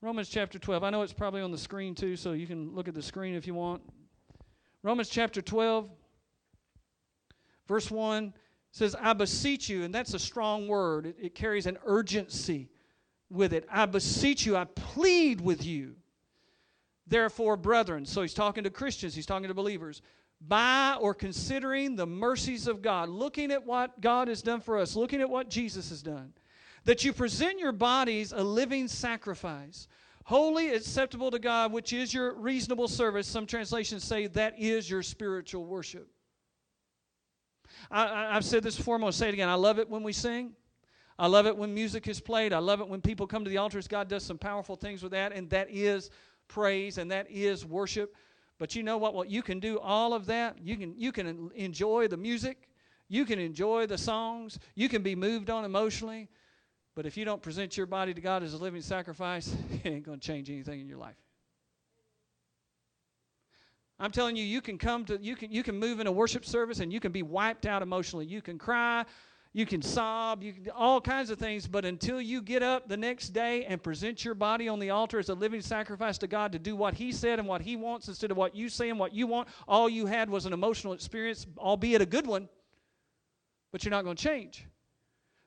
Romans 0.00 0.28
chapter 0.28 0.58
12. 0.58 0.84
I 0.84 0.90
know 0.90 1.02
it's 1.02 1.12
probably 1.12 1.42
on 1.42 1.50
the 1.50 1.58
screen 1.58 1.94
too, 1.94 2.16
so 2.16 2.32
you 2.32 2.46
can 2.46 2.74
look 2.74 2.86
at 2.86 2.94
the 2.94 3.02
screen 3.02 3.34
if 3.34 3.46
you 3.46 3.54
want. 3.54 3.82
Romans 4.82 5.08
chapter 5.08 5.42
12, 5.42 5.90
verse 7.66 7.90
1 7.90 8.32
says, 8.72 8.94
I 9.00 9.12
beseech 9.12 9.68
you, 9.68 9.84
and 9.84 9.94
that's 9.94 10.14
a 10.14 10.18
strong 10.18 10.68
word. 10.68 11.06
It, 11.06 11.16
it 11.20 11.34
carries 11.34 11.66
an 11.66 11.78
urgency 11.84 12.68
with 13.30 13.52
it. 13.52 13.66
I 13.70 13.86
beseech 13.86 14.46
you, 14.46 14.56
I 14.56 14.64
plead 14.64 15.40
with 15.40 15.64
you. 15.64 15.96
Therefore, 17.06 17.56
brethren, 17.56 18.04
so 18.04 18.22
he's 18.22 18.34
talking 18.34 18.64
to 18.64 18.70
Christians, 18.70 19.14
he's 19.14 19.26
talking 19.26 19.48
to 19.48 19.54
believers, 19.54 20.02
by 20.40 20.96
or 21.00 21.14
considering 21.14 21.96
the 21.96 22.06
mercies 22.06 22.66
of 22.66 22.82
God, 22.82 23.08
looking 23.08 23.50
at 23.50 23.64
what 23.64 24.00
God 24.00 24.28
has 24.28 24.42
done 24.42 24.60
for 24.60 24.78
us, 24.78 24.96
looking 24.96 25.20
at 25.20 25.30
what 25.30 25.48
Jesus 25.48 25.88
has 25.90 26.02
done, 26.02 26.32
that 26.84 27.04
you 27.04 27.12
present 27.12 27.58
your 27.58 27.72
bodies 27.72 28.32
a 28.32 28.42
living 28.42 28.88
sacrifice, 28.88 29.88
holy, 30.24 30.70
acceptable 30.70 31.30
to 31.30 31.38
God, 31.38 31.72
which 31.72 31.92
is 31.92 32.12
your 32.12 32.34
reasonable 32.34 32.88
service. 32.88 33.26
Some 33.26 33.46
translations 33.46 34.04
say 34.04 34.26
that 34.28 34.58
is 34.58 34.90
your 34.90 35.02
spiritual 35.02 35.64
worship. 35.64 36.08
I, 37.90 38.34
have 38.34 38.44
said 38.44 38.62
this 38.62 38.76
before, 38.76 38.96
I'm 38.96 39.00
going 39.00 39.12
to 39.12 39.16
say 39.16 39.28
it 39.28 39.34
again. 39.34 39.48
I 39.48 39.54
love 39.54 39.78
it 39.78 39.88
when 39.88 40.02
we 40.02 40.12
sing. 40.12 40.52
I 41.18 41.26
love 41.28 41.46
it 41.46 41.56
when 41.56 41.72
music 41.72 42.08
is 42.08 42.20
played. 42.20 42.52
I 42.52 42.58
love 42.58 42.80
it 42.80 42.88
when 42.88 43.00
people 43.00 43.26
come 43.26 43.44
to 43.44 43.50
the 43.50 43.56
altars. 43.56 43.88
God 43.88 44.08
does 44.08 44.22
some 44.22 44.38
powerful 44.38 44.76
things 44.76 45.02
with 45.02 45.12
that, 45.12 45.32
and 45.32 45.48
that 45.50 45.68
is 45.70 46.10
praise 46.48 46.98
and 46.98 47.10
that 47.10 47.30
is 47.30 47.64
worship. 47.64 48.14
But 48.58 48.74
you 48.74 48.82
know 48.82 48.98
what? 48.98 49.14
What 49.14 49.30
you 49.30 49.42
can 49.42 49.60
do 49.60 49.78
all 49.78 50.14
of 50.14 50.26
that. 50.26 50.56
You 50.62 50.76
can 50.76 50.94
you 50.98 51.12
can 51.12 51.50
enjoy 51.54 52.08
the 52.08 52.16
music, 52.16 52.68
you 53.08 53.24
can 53.24 53.38
enjoy 53.38 53.86
the 53.86 53.98
songs, 53.98 54.58
you 54.74 54.88
can 54.88 55.02
be 55.02 55.14
moved 55.14 55.50
on 55.50 55.64
emotionally. 55.64 56.28
But 56.94 57.04
if 57.04 57.16
you 57.16 57.26
don't 57.26 57.42
present 57.42 57.76
your 57.76 57.86
body 57.86 58.14
to 58.14 58.20
God 58.20 58.42
as 58.42 58.54
a 58.54 58.58
living 58.58 58.80
sacrifice, 58.80 59.54
it 59.72 59.86
ain't 59.86 60.04
going 60.04 60.18
to 60.18 60.26
change 60.26 60.48
anything 60.50 60.80
in 60.80 60.88
your 60.88 60.98
life. 60.98 61.16
I'm 63.98 64.10
telling 64.10 64.36
you, 64.36 64.44
you 64.44 64.60
can 64.60 64.76
come 64.76 65.04
to 65.06 65.18
you 65.20 65.36
can 65.36 65.50
you 65.50 65.62
can 65.62 65.78
move 65.78 66.00
in 66.00 66.06
a 66.06 66.12
worship 66.12 66.44
service 66.44 66.80
and 66.80 66.92
you 66.92 67.00
can 67.00 67.12
be 67.12 67.22
wiped 67.22 67.64
out 67.64 67.82
emotionally. 67.82 68.26
You 68.26 68.42
can 68.42 68.58
cry, 68.58 69.04
you 69.54 69.64
can 69.64 69.80
sob, 69.80 70.42
you 70.42 70.52
can 70.52 70.68
all 70.70 71.00
kinds 71.00 71.30
of 71.30 71.38
things, 71.38 71.66
but 71.66 71.86
until 71.86 72.20
you 72.20 72.42
get 72.42 72.62
up 72.62 72.88
the 72.88 72.96
next 72.96 73.30
day 73.30 73.64
and 73.64 73.82
present 73.82 74.22
your 74.22 74.34
body 74.34 74.68
on 74.68 74.78
the 74.78 74.90
altar 74.90 75.18
as 75.18 75.30
a 75.30 75.34
living 75.34 75.62
sacrifice 75.62 76.18
to 76.18 76.26
God 76.26 76.52
to 76.52 76.58
do 76.58 76.76
what 76.76 76.92
He 76.92 77.10
said 77.10 77.38
and 77.38 77.48
what 77.48 77.62
He 77.62 77.74
wants 77.74 78.08
instead 78.08 78.30
of 78.30 78.36
what 78.36 78.54
you 78.54 78.68
say 78.68 78.90
and 78.90 78.98
what 78.98 79.14
you 79.14 79.26
want, 79.26 79.48
all 79.66 79.88
you 79.88 80.04
had 80.04 80.28
was 80.28 80.44
an 80.44 80.52
emotional 80.52 80.92
experience, 80.92 81.46
albeit 81.56 82.02
a 82.02 82.06
good 82.06 82.26
one, 82.26 82.50
but 83.72 83.82
you're 83.82 83.90
not 83.90 84.04
going 84.04 84.16
to 84.16 84.22
change. 84.22 84.66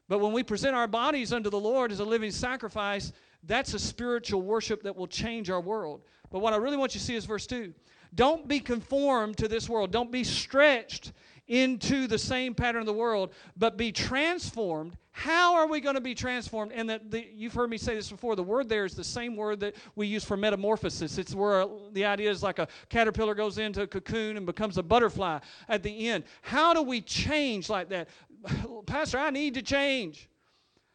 But 0.07 0.17
when 0.17 0.33
we 0.33 0.41
present 0.41 0.75
our 0.75 0.87
bodies 0.87 1.31
unto 1.31 1.51
the 1.51 1.59
Lord 1.59 1.91
as 1.91 1.99
a 1.99 2.03
living 2.03 2.31
sacrifice, 2.31 3.13
that's 3.43 3.75
a 3.75 3.79
spiritual 3.79 4.41
worship 4.41 4.81
that 4.81 4.95
will 4.95 5.07
change 5.07 5.51
our 5.51 5.61
world. 5.61 6.01
But 6.31 6.39
what 6.39 6.53
I 6.53 6.57
really 6.57 6.77
want 6.77 6.95
you 6.95 6.99
to 6.99 7.05
see 7.05 7.15
is 7.15 7.25
verse 7.25 7.45
2. 7.45 7.73
Don't 8.13 8.47
be 8.47 8.59
conformed 8.59 9.37
to 9.37 9.47
this 9.47 9.69
world. 9.69 9.91
Don't 9.91 10.11
be 10.11 10.23
stretched 10.23 11.13
into 11.49 12.05
the 12.05 12.17
same 12.17 12.53
pattern 12.53 12.81
of 12.81 12.85
the 12.85 12.93
world, 12.93 13.33
but 13.57 13.75
be 13.75 13.91
transformed. 13.91 14.95
How 15.11 15.55
are 15.55 15.67
we 15.67 15.81
going 15.81 15.95
to 15.95 16.01
be 16.01 16.13
transformed? 16.13 16.71
And 16.71 16.89
that 16.89 17.33
you've 17.33 17.53
heard 17.53 17.69
me 17.69 17.77
say 17.77 17.95
this 17.95 18.09
before. 18.09 18.35
The 18.35 18.43
word 18.43 18.69
there 18.69 18.85
is 18.85 18.93
the 18.95 19.03
same 19.03 19.35
word 19.35 19.59
that 19.61 19.75
we 19.95 20.07
use 20.07 20.23
for 20.23 20.37
metamorphosis. 20.37 21.17
It's 21.17 21.33
where 21.33 21.65
the 21.91 22.05
idea 22.05 22.29
is 22.29 22.43
like 22.43 22.59
a 22.59 22.67
caterpillar 22.89 23.33
goes 23.33 23.57
into 23.57 23.81
a 23.81 23.87
cocoon 23.87 24.37
and 24.37 24.45
becomes 24.45 24.77
a 24.77 24.83
butterfly 24.83 25.39
at 25.67 25.81
the 25.81 26.07
end. 26.07 26.23
How 26.41 26.73
do 26.73 26.83
we 26.83 27.01
change 27.01 27.67
like 27.67 27.89
that? 27.89 28.09
Pastor, 28.85 29.17
I 29.17 29.31
need 29.31 29.55
to 29.55 29.61
change. 29.63 30.29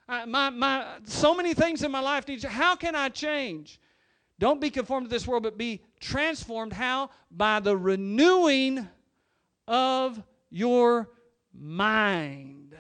I, 0.09 0.25
my, 0.25 0.51
my, 0.51 0.87
so 1.05 1.35
many 1.35 1.53
things 1.53 1.83
in 1.83 1.91
my 1.91 2.01
life 2.01 2.29
need 2.29 2.41
to. 2.43 2.49
How 2.49 2.77
can 2.77 2.95
I 2.95 3.09
change? 3.09 3.81
Don't 4.39 4.61
be 4.61 4.71
conformed 4.71 5.07
to 5.07 5.11
this 5.11 5.27
world, 5.27 5.43
but 5.43 5.57
be 5.57 5.83
transformed. 6.05 6.73
How? 6.73 7.11
By 7.31 7.61
the 7.61 7.77
renewing 7.77 8.87
of 9.67 10.23
your 10.51 11.09
mind, 11.53 12.77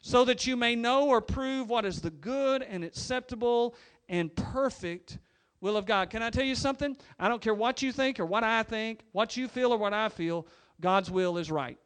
so 0.00 0.24
that 0.24 0.46
you 0.46 0.56
may 0.56 0.74
know 0.74 1.08
or 1.08 1.20
prove 1.20 1.70
what 1.70 1.84
is 1.84 2.00
the 2.00 2.10
good 2.10 2.62
and 2.62 2.84
acceptable 2.84 3.74
and 4.08 4.34
perfect 4.34 5.18
will 5.60 5.76
of 5.76 5.86
God. 5.86 6.10
Can 6.10 6.22
I 6.22 6.30
tell 6.30 6.44
you 6.44 6.54
something? 6.54 6.96
I 7.18 7.28
don't 7.28 7.40
care 7.40 7.54
what 7.54 7.80
you 7.80 7.92
think 7.92 8.20
or 8.20 8.26
what 8.26 8.44
I 8.44 8.62
think, 8.62 9.00
what 9.12 9.36
you 9.36 9.48
feel 9.48 9.72
or 9.72 9.78
what 9.78 9.94
I 9.94 10.08
feel, 10.08 10.46
God's 10.80 11.10
will 11.10 11.38
is 11.38 11.50
right. 11.50 11.78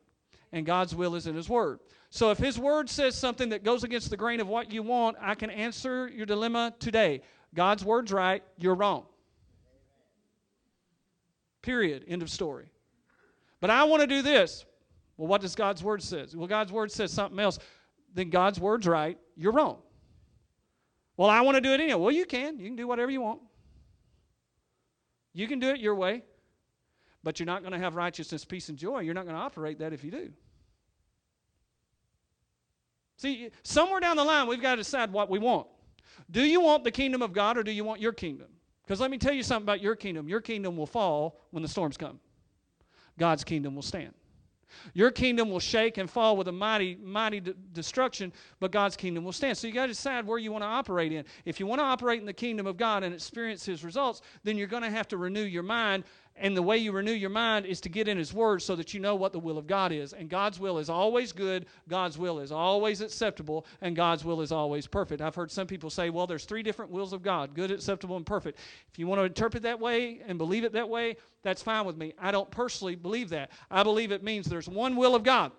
And 0.52 0.64
God's 0.64 0.94
will 0.94 1.14
is 1.14 1.26
in 1.26 1.36
His 1.36 1.48
Word. 1.48 1.80
So 2.10 2.30
if 2.30 2.38
His 2.38 2.58
Word 2.58 2.88
says 2.88 3.14
something 3.14 3.50
that 3.50 3.62
goes 3.62 3.84
against 3.84 4.08
the 4.10 4.16
grain 4.16 4.40
of 4.40 4.48
what 4.48 4.72
you 4.72 4.82
want, 4.82 5.16
I 5.20 5.34
can 5.34 5.50
answer 5.50 6.08
your 6.08 6.26
dilemma 6.26 6.74
today. 6.80 7.20
God's 7.54 7.84
Word's 7.84 8.12
right, 8.12 8.42
you're 8.56 8.74
wrong. 8.74 9.04
Period. 11.62 12.04
End 12.06 12.22
of 12.22 12.30
story. 12.30 12.70
But 13.60 13.70
I 13.70 13.84
want 13.84 14.02
to 14.02 14.06
do 14.06 14.22
this. 14.22 14.64
Well, 15.16 15.26
what 15.28 15.40
does 15.40 15.54
God's 15.54 15.82
word 15.82 16.02
says? 16.02 16.36
Well, 16.36 16.46
God's 16.46 16.72
word 16.72 16.92
says 16.92 17.12
something 17.12 17.38
else. 17.38 17.58
Then 18.14 18.30
God's 18.30 18.60
word's 18.60 18.86
right. 18.86 19.18
You're 19.36 19.52
wrong. 19.52 19.78
Well, 21.16 21.28
I 21.28 21.40
want 21.40 21.56
to 21.56 21.60
do 21.60 21.72
it 21.72 21.80
anyway. 21.80 22.00
Well, 22.00 22.12
you 22.12 22.24
can. 22.24 22.58
You 22.58 22.66
can 22.66 22.76
do 22.76 22.86
whatever 22.86 23.10
you 23.10 23.20
want. 23.20 23.40
You 25.34 25.48
can 25.48 25.58
do 25.58 25.70
it 25.70 25.80
your 25.80 25.96
way. 25.96 26.22
But 27.24 27.40
you're 27.40 27.46
not 27.46 27.62
going 27.62 27.72
to 27.72 27.78
have 27.78 27.96
righteousness, 27.96 28.44
peace, 28.44 28.68
and 28.68 28.78
joy. 28.78 29.00
You're 29.00 29.14
not 29.14 29.24
going 29.24 29.34
to 29.34 29.42
operate 29.42 29.80
that 29.80 29.92
if 29.92 30.04
you 30.04 30.12
do. 30.12 30.30
See, 33.16 33.50
somewhere 33.64 33.98
down 33.98 34.16
the 34.16 34.24
line, 34.24 34.46
we've 34.46 34.62
got 34.62 34.76
to 34.76 34.82
decide 34.82 35.12
what 35.12 35.28
we 35.28 35.40
want. 35.40 35.66
Do 36.30 36.42
you 36.42 36.60
want 36.60 36.84
the 36.84 36.92
kingdom 36.92 37.20
of 37.20 37.32
God 37.32 37.58
or 37.58 37.64
do 37.64 37.72
you 37.72 37.82
want 37.82 38.00
your 38.00 38.12
kingdom? 38.12 38.46
Because 38.88 39.02
let 39.02 39.10
me 39.10 39.18
tell 39.18 39.34
you 39.34 39.42
something 39.42 39.66
about 39.66 39.82
your 39.82 39.94
kingdom. 39.94 40.30
Your 40.30 40.40
kingdom 40.40 40.74
will 40.74 40.86
fall 40.86 41.42
when 41.50 41.62
the 41.62 41.68
storms 41.68 41.98
come, 41.98 42.18
God's 43.18 43.44
kingdom 43.44 43.74
will 43.74 43.82
stand. 43.82 44.14
Your 44.94 45.10
kingdom 45.10 45.50
will 45.50 45.60
shake 45.60 45.98
and 45.98 46.10
fall 46.10 46.38
with 46.38 46.48
a 46.48 46.52
mighty, 46.52 46.96
mighty 47.02 47.40
d- 47.40 47.54
destruction, 47.72 48.32
but 48.60 48.70
God's 48.70 48.96
kingdom 48.96 49.24
will 49.24 49.32
stand. 49.32 49.58
So 49.58 49.66
you 49.66 49.74
got 49.74 49.86
to 49.86 49.92
decide 49.92 50.26
where 50.26 50.38
you 50.38 50.52
want 50.52 50.62
to 50.62 50.68
operate 50.68 51.12
in. 51.12 51.24
If 51.44 51.60
you 51.60 51.66
want 51.66 51.80
to 51.80 51.84
operate 51.84 52.20
in 52.20 52.26
the 52.26 52.32
kingdom 52.32 52.66
of 52.66 52.76
God 52.78 53.02
and 53.02 53.14
experience 53.14 53.64
His 53.64 53.84
results, 53.84 54.22
then 54.44 54.56
you're 54.56 54.66
going 54.66 54.82
to 54.82 54.90
have 54.90 55.08
to 55.08 55.16
renew 55.18 55.42
your 55.42 55.62
mind 55.62 56.04
and 56.40 56.56
the 56.56 56.62
way 56.62 56.76
you 56.78 56.92
renew 56.92 57.12
your 57.12 57.30
mind 57.30 57.66
is 57.66 57.80
to 57.82 57.88
get 57.88 58.08
in 58.08 58.16
His 58.16 58.32
Word 58.32 58.62
so 58.62 58.76
that 58.76 58.94
you 58.94 59.00
know 59.00 59.14
what 59.14 59.32
the 59.32 59.38
will 59.38 59.58
of 59.58 59.66
God 59.66 59.92
is. 59.92 60.12
And 60.12 60.28
God's 60.28 60.58
will 60.58 60.78
is 60.78 60.88
always 60.88 61.32
good, 61.32 61.66
God's 61.88 62.18
will 62.18 62.40
is 62.40 62.52
always 62.52 63.00
acceptable, 63.00 63.66
and 63.80 63.96
God's 63.96 64.24
will 64.24 64.40
is 64.40 64.52
always 64.52 64.86
perfect. 64.86 65.20
I've 65.20 65.34
heard 65.34 65.50
some 65.50 65.66
people 65.66 65.90
say, 65.90 66.10
well, 66.10 66.26
there's 66.26 66.44
three 66.44 66.62
different 66.62 66.90
wills 66.90 67.12
of 67.12 67.22
God 67.22 67.54
good, 67.54 67.70
acceptable, 67.70 68.16
and 68.16 68.26
perfect. 68.26 68.58
If 68.90 68.98
you 68.98 69.06
want 69.06 69.20
to 69.20 69.24
interpret 69.24 69.62
that 69.64 69.80
way 69.80 70.20
and 70.26 70.38
believe 70.38 70.64
it 70.64 70.72
that 70.72 70.88
way, 70.88 71.16
that's 71.42 71.62
fine 71.62 71.84
with 71.84 71.96
me. 71.96 72.14
I 72.18 72.30
don't 72.30 72.50
personally 72.50 72.94
believe 72.94 73.30
that. 73.30 73.50
I 73.70 73.82
believe 73.82 74.12
it 74.12 74.22
means 74.22 74.46
there's 74.46 74.68
one 74.68 74.96
will 74.96 75.14
of 75.14 75.22
God, 75.22 75.52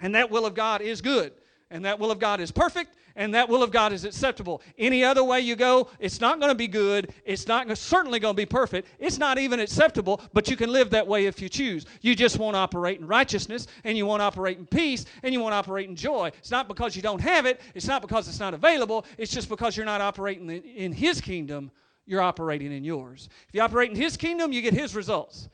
and 0.00 0.14
that 0.14 0.30
will 0.30 0.46
of 0.46 0.54
God 0.54 0.80
is 0.80 1.00
good 1.00 1.32
and 1.70 1.84
that 1.84 1.98
will 1.98 2.10
of 2.10 2.18
God 2.18 2.40
is 2.40 2.50
perfect, 2.50 2.96
and 3.16 3.34
that 3.34 3.48
will 3.48 3.62
of 3.62 3.70
God 3.70 3.92
is 3.92 4.04
acceptable. 4.04 4.62
Any 4.78 5.02
other 5.02 5.24
way 5.24 5.40
you 5.40 5.56
go, 5.56 5.88
it's 5.98 6.20
not 6.20 6.38
going 6.38 6.50
to 6.50 6.56
be 6.56 6.68
good. 6.68 7.12
It's 7.24 7.46
not 7.46 7.76
certainly 7.76 8.20
going 8.20 8.34
to 8.34 8.36
be 8.36 8.46
perfect. 8.46 8.88
It's 8.98 9.18
not 9.18 9.38
even 9.38 9.58
acceptable, 9.58 10.20
but 10.32 10.48
you 10.48 10.56
can 10.56 10.70
live 10.70 10.90
that 10.90 11.06
way 11.06 11.26
if 11.26 11.40
you 11.40 11.48
choose. 11.48 11.86
You 12.02 12.14
just 12.14 12.38
won't 12.38 12.56
operate 12.56 13.00
in 13.00 13.06
righteousness, 13.06 13.66
and 13.84 13.96
you 13.96 14.06
won't 14.06 14.22
operate 14.22 14.58
in 14.58 14.66
peace, 14.66 15.06
and 15.22 15.32
you 15.32 15.40
won't 15.40 15.54
operate 15.54 15.88
in 15.88 15.96
joy. 15.96 16.30
It's 16.38 16.50
not 16.50 16.68
because 16.68 16.94
you 16.94 17.02
don't 17.02 17.20
have 17.20 17.46
it. 17.46 17.60
It's 17.74 17.88
not 17.88 18.02
because 18.02 18.28
it's 18.28 18.40
not 18.40 18.54
available. 18.54 19.06
It's 19.18 19.32
just 19.32 19.48
because 19.48 19.76
you're 19.76 19.86
not 19.86 20.00
operating 20.00 20.50
in 20.50 20.92
His 20.92 21.20
kingdom. 21.20 21.70
You're 22.04 22.22
operating 22.22 22.70
in 22.70 22.84
yours. 22.84 23.28
If 23.48 23.54
you 23.54 23.62
operate 23.62 23.90
in 23.90 23.96
His 23.96 24.16
kingdom, 24.16 24.52
you 24.52 24.62
get 24.62 24.74
His 24.74 24.94
results. 24.94 25.48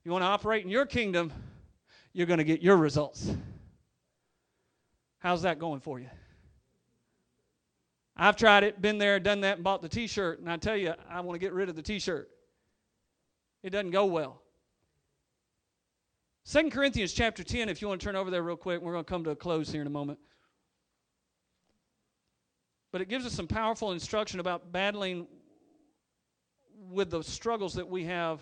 If 0.00 0.06
you 0.06 0.12
want 0.12 0.22
to 0.22 0.28
operate 0.28 0.64
in 0.64 0.70
your 0.70 0.86
kingdom, 0.86 1.30
you're 2.14 2.26
going 2.26 2.38
to 2.38 2.44
get 2.44 2.62
your 2.62 2.78
results. 2.78 3.30
How's 5.20 5.42
that 5.42 5.58
going 5.58 5.80
for 5.80 6.00
you? 6.00 6.08
I've 8.16 8.36
tried 8.36 8.64
it, 8.64 8.82
been 8.82 8.98
there, 8.98 9.18
done 9.20 9.40
that, 9.42 9.56
and 9.56 9.64
bought 9.64 9.80
the 9.80 9.88
t 9.88 10.06
shirt, 10.06 10.40
and 10.40 10.50
I 10.50 10.56
tell 10.56 10.76
you, 10.76 10.94
I 11.08 11.20
want 11.20 11.36
to 11.36 11.38
get 11.38 11.52
rid 11.52 11.68
of 11.68 11.76
the 11.76 11.82
t 11.82 11.98
shirt. 11.98 12.28
It 13.62 13.70
doesn't 13.70 13.92
go 13.92 14.06
well. 14.06 14.42
2 16.50 16.70
Corinthians 16.70 17.12
chapter 17.12 17.44
10, 17.44 17.68
if 17.68 17.80
you 17.80 17.88
want 17.88 18.00
to 18.00 18.04
turn 18.04 18.16
over 18.16 18.30
there 18.30 18.42
real 18.42 18.56
quick, 18.56 18.80
we're 18.80 18.92
going 18.92 19.04
to 19.04 19.08
come 19.08 19.24
to 19.24 19.30
a 19.30 19.36
close 19.36 19.70
here 19.70 19.80
in 19.80 19.86
a 19.86 19.90
moment. 19.90 20.18
But 22.92 23.00
it 23.00 23.08
gives 23.08 23.24
us 23.24 23.32
some 23.32 23.46
powerful 23.46 23.92
instruction 23.92 24.40
about 24.40 24.72
battling 24.72 25.28
with 26.90 27.10
the 27.10 27.22
struggles 27.22 27.74
that 27.74 27.88
we 27.88 28.04
have 28.04 28.40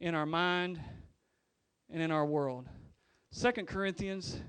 in 0.00 0.14
our 0.14 0.26
mind 0.26 0.80
and 1.90 2.00
in 2.00 2.10
our 2.10 2.24
world. 2.24 2.66
2 3.38 3.50
Corinthians 3.66 4.40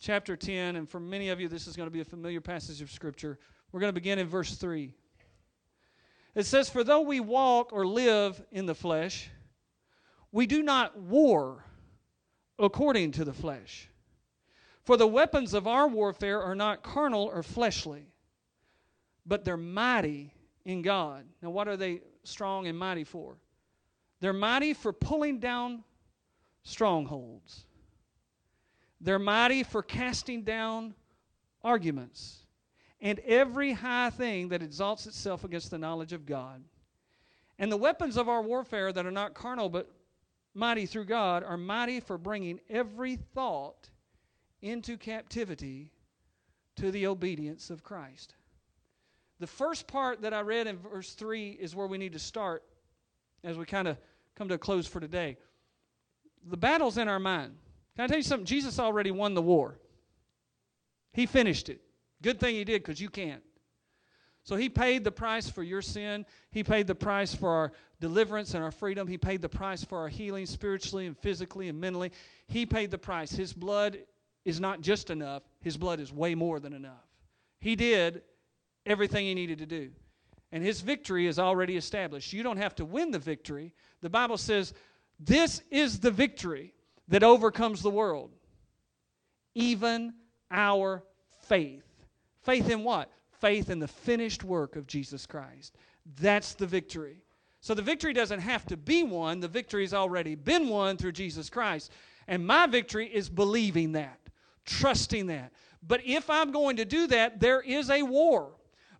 chapter 0.00 0.34
10, 0.34 0.76
and 0.76 0.88
for 0.88 0.98
many 0.98 1.28
of 1.28 1.40
you, 1.40 1.48
this 1.48 1.66
is 1.66 1.76
going 1.76 1.86
to 1.86 1.92
be 1.92 2.00
a 2.00 2.04
familiar 2.04 2.40
passage 2.40 2.80
of 2.80 2.90
Scripture. 2.90 3.38
We're 3.70 3.80
going 3.80 3.90
to 3.90 4.00
begin 4.00 4.18
in 4.18 4.26
verse 4.26 4.56
3. 4.56 4.94
It 6.34 6.46
says, 6.46 6.70
For 6.70 6.82
though 6.82 7.02
we 7.02 7.20
walk 7.20 7.72
or 7.72 7.86
live 7.86 8.42
in 8.50 8.66
the 8.66 8.74
flesh, 8.74 9.28
we 10.32 10.46
do 10.46 10.62
not 10.62 10.98
war 10.98 11.64
according 12.58 13.12
to 13.12 13.24
the 13.24 13.32
flesh. 13.32 13.88
For 14.84 14.96
the 14.96 15.06
weapons 15.06 15.54
of 15.54 15.66
our 15.66 15.86
warfare 15.86 16.42
are 16.42 16.54
not 16.54 16.82
carnal 16.82 17.30
or 17.32 17.42
fleshly, 17.42 18.06
but 19.26 19.44
they're 19.44 19.56
mighty 19.56 20.32
in 20.64 20.82
God. 20.82 21.26
Now, 21.42 21.50
what 21.50 21.68
are 21.68 21.76
they 21.76 22.00
strong 22.24 22.66
and 22.66 22.78
mighty 22.78 23.04
for? 23.04 23.36
They're 24.20 24.32
mighty 24.32 24.72
for 24.72 24.92
pulling 24.92 25.40
down 25.40 25.84
strongholds 26.62 27.66
they're 29.00 29.18
mighty 29.18 29.62
for 29.62 29.82
casting 29.82 30.42
down 30.42 30.94
arguments 31.62 32.40
and 33.00 33.18
every 33.20 33.72
high 33.72 34.10
thing 34.10 34.48
that 34.48 34.62
exalts 34.62 35.06
itself 35.06 35.44
against 35.44 35.70
the 35.70 35.78
knowledge 35.78 36.12
of 36.12 36.26
God. 36.26 36.62
And 37.58 37.72
the 37.72 37.76
weapons 37.76 38.16
of 38.16 38.28
our 38.28 38.42
warfare 38.42 38.92
that 38.92 39.06
are 39.06 39.10
not 39.10 39.34
carnal 39.34 39.68
but 39.68 39.90
mighty 40.54 40.86
through 40.86 41.06
God 41.06 41.42
are 41.42 41.56
mighty 41.56 42.00
for 42.00 42.18
bringing 42.18 42.60
every 42.68 43.16
thought 43.16 43.88
into 44.62 44.96
captivity 44.96 45.90
to 46.76 46.90
the 46.90 47.06
obedience 47.06 47.70
of 47.70 47.82
Christ. 47.82 48.34
The 49.38 49.46
first 49.46 49.86
part 49.86 50.20
that 50.22 50.34
I 50.34 50.40
read 50.40 50.66
in 50.66 50.78
verse 50.78 51.14
3 51.14 51.50
is 51.50 51.74
where 51.74 51.86
we 51.86 51.96
need 51.96 52.12
to 52.12 52.18
start 52.18 52.62
as 53.42 53.56
we 53.56 53.64
kind 53.64 53.88
of 53.88 53.96
come 54.34 54.48
to 54.48 54.54
a 54.54 54.58
close 54.58 54.86
for 54.86 55.00
today. 55.00 55.38
The 56.46 56.56
battle's 56.56 56.98
in 56.98 57.08
our 57.08 57.18
mind. 57.18 57.54
Can 58.00 58.04
I 58.04 58.08
tell 58.08 58.16
you 58.16 58.22
something? 58.22 58.46
Jesus 58.46 58.78
already 58.78 59.10
won 59.10 59.34
the 59.34 59.42
war. 59.42 59.78
He 61.12 61.26
finished 61.26 61.68
it. 61.68 61.82
Good 62.22 62.40
thing 62.40 62.54
he 62.54 62.64
did 62.64 62.82
because 62.82 62.98
you 62.98 63.10
can't. 63.10 63.42
So 64.42 64.56
he 64.56 64.70
paid 64.70 65.04
the 65.04 65.12
price 65.12 65.50
for 65.50 65.62
your 65.62 65.82
sin. 65.82 66.24
He 66.50 66.64
paid 66.64 66.86
the 66.86 66.94
price 66.94 67.34
for 67.34 67.50
our 67.50 67.72
deliverance 68.00 68.54
and 68.54 68.64
our 68.64 68.70
freedom. 68.70 69.06
He 69.06 69.18
paid 69.18 69.42
the 69.42 69.50
price 69.50 69.84
for 69.84 69.98
our 69.98 70.08
healing 70.08 70.46
spiritually 70.46 71.08
and 71.08 71.18
physically 71.18 71.68
and 71.68 71.78
mentally. 71.78 72.10
He 72.46 72.64
paid 72.64 72.90
the 72.90 72.96
price. 72.96 73.32
His 73.32 73.52
blood 73.52 73.98
is 74.46 74.60
not 74.60 74.80
just 74.80 75.10
enough, 75.10 75.42
His 75.60 75.76
blood 75.76 76.00
is 76.00 76.10
way 76.10 76.34
more 76.34 76.58
than 76.58 76.72
enough. 76.72 77.04
He 77.60 77.76
did 77.76 78.22
everything 78.86 79.26
He 79.26 79.34
needed 79.34 79.58
to 79.58 79.66
do. 79.66 79.90
And 80.52 80.64
His 80.64 80.80
victory 80.80 81.26
is 81.26 81.38
already 81.38 81.76
established. 81.76 82.32
You 82.32 82.44
don't 82.44 82.56
have 82.56 82.74
to 82.76 82.86
win 82.86 83.10
the 83.10 83.18
victory. 83.18 83.74
The 84.00 84.08
Bible 84.08 84.38
says, 84.38 84.72
This 85.18 85.60
is 85.70 86.00
the 86.00 86.10
victory 86.10 86.72
that 87.10 87.22
overcomes 87.22 87.82
the 87.82 87.90
world, 87.90 88.30
even 89.54 90.14
our 90.50 91.02
faith. 91.42 91.84
Faith 92.42 92.70
in 92.70 92.82
what? 92.82 93.10
Faith 93.40 93.68
in 93.68 93.78
the 93.78 93.88
finished 93.88 94.44
work 94.44 94.76
of 94.76 94.86
Jesus 94.86 95.26
Christ. 95.26 95.76
That's 96.20 96.54
the 96.54 96.66
victory. 96.66 97.18
So 97.60 97.74
the 97.74 97.82
victory 97.82 98.12
doesn't 98.12 98.40
have 98.40 98.64
to 98.66 98.76
be 98.76 99.02
won, 99.02 99.40
the 99.40 99.48
victory 99.48 99.82
has 99.82 99.92
already 99.92 100.34
been 100.34 100.68
won 100.68 100.96
through 100.96 101.12
Jesus 101.12 101.50
Christ. 101.50 101.92
And 102.26 102.46
my 102.46 102.66
victory 102.66 103.06
is 103.06 103.28
believing 103.28 103.92
that, 103.92 104.18
trusting 104.64 105.26
that. 105.26 105.52
But 105.86 106.00
if 106.04 106.30
I'm 106.30 106.52
going 106.52 106.76
to 106.76 106.84
do 106.84 107.06
that, 107.08 107.40
there 107.40 107.60
is 107.60 107.90
a 107.90 108.02
war. 108.02 108.52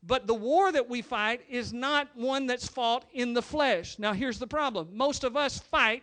But 0.03 0.27
the 0.27 0.35
war 0.35 0.73
that 0.73 0.89
we 0.89 1.03
fight 1.03 1.43
is 1.49 1.73
not 1.73 2.09
one 2.15 2.47
that's 2.47 2.67
fought 2.67 3.05
in 3.13 3.35
the 3.35 3.43
flesh. 3.43 3.99
Now, 3.99 4.13
here's 4.13 4.39
the 4.39 4.47
problem 4.47 4.89
most 4.93 5.25
of 5.25 5.37
us 5.37 5.59
fight 5.59 6.03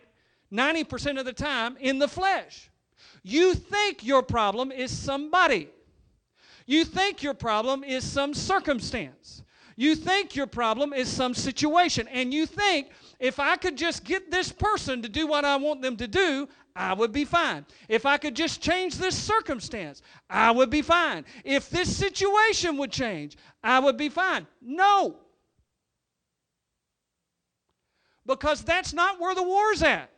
90% 0.52 1.18
of 1.18 1.24
the 1.24 1.32
time 1.32 1.76
in 1.80 1.98
the 1.98 2.08
flesh. 2.08 2.70
You 3.22 3.54
think 3.54 4.04
your 4.04 4.22
problem 4.22 4.72
is 4.72 4.90
somebody, 4.90 5.68
you 6.66 6.84
think 6.84 7.22
your 7.22 7.34
problem 7.34 7.82
is 7.82 8.04
some 8.04 8.34
circumstance. 8.34 9.42
You 9.76 9.94
think 9.94 10.34
your 10.34 10.48
problem 10.48 10.92
is 10.92 11.08
some 11.08 11.34
situation, 11.34 12.08
and 12.08 12.34
you 12.34 12.46
think 12.46 12.88
if 13.20 13.38
I 13.38 13.54
could 13.54 13.76
just 13.76 14.02
get 14.02 14.28
this 14.28 14.50
person 14.50 15.02
to 15.02 15.08
do 15.08 15.26
what 15.28 15.44
I 15.44 15.54
want 15.54 15.82
them 15.82 15.96
to 15.98 16.08
do, 16.08 16.48
I 16.74 16.94
would 16.94 17.12
be 17.12 17.24
fine. 17.24 17.64
If 17.88 18.04
I 18.04 18.18
could 18.18 18.34
just 18.34 18.60
change 18.60 18.96
this 18.96 19.16
circumstance, 19.16 20.02
I 20.28 20.50
would 20.50 20.68
be 20.68 20.82
fine. 20.82 21.24
If 21.44 21.70
this 21.70 21.96
situation 21.96 22.76
would 22.76 22.90
change, 22.90 23.36
I 23.62 23.78
would 23.78 23.96
be 23.96 24.08
fine. 24.08 24.46
No. 24.60 25.16
Because 28.26 28.62
that's 28.62 28.92
not 28.92 29.20
where 29.20 29.34
the 29.34 29.42
war's 29.42 29.82
at. 29.82 30.10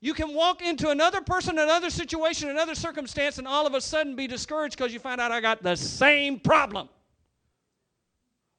You 0.00 0.14
can 0.14 0.34
walk 0.34 0.62
into 0.62 0.88
another 0.88 1.20
person, 1.20 1.58
another 1.58 1.90
situation, 1.90 2.48
another 2.48 2.74
circumstance, 2.74 3.38
and 3.38 3.46
all 3.46 3.66
of 3.66 3.74
a 3.74 3.80
sudden 3.80 4.16
be 4.16 4.26
discouraged 4.26 4.76
because 4.76 4.94
you 4.94 4.98
find 4.98 5.20
out 5.20 5.30
I 5.30 5.40
got 5.40 5.62
the 5.62 5.76
same 5.76 6.40
problem. 6.40 6.88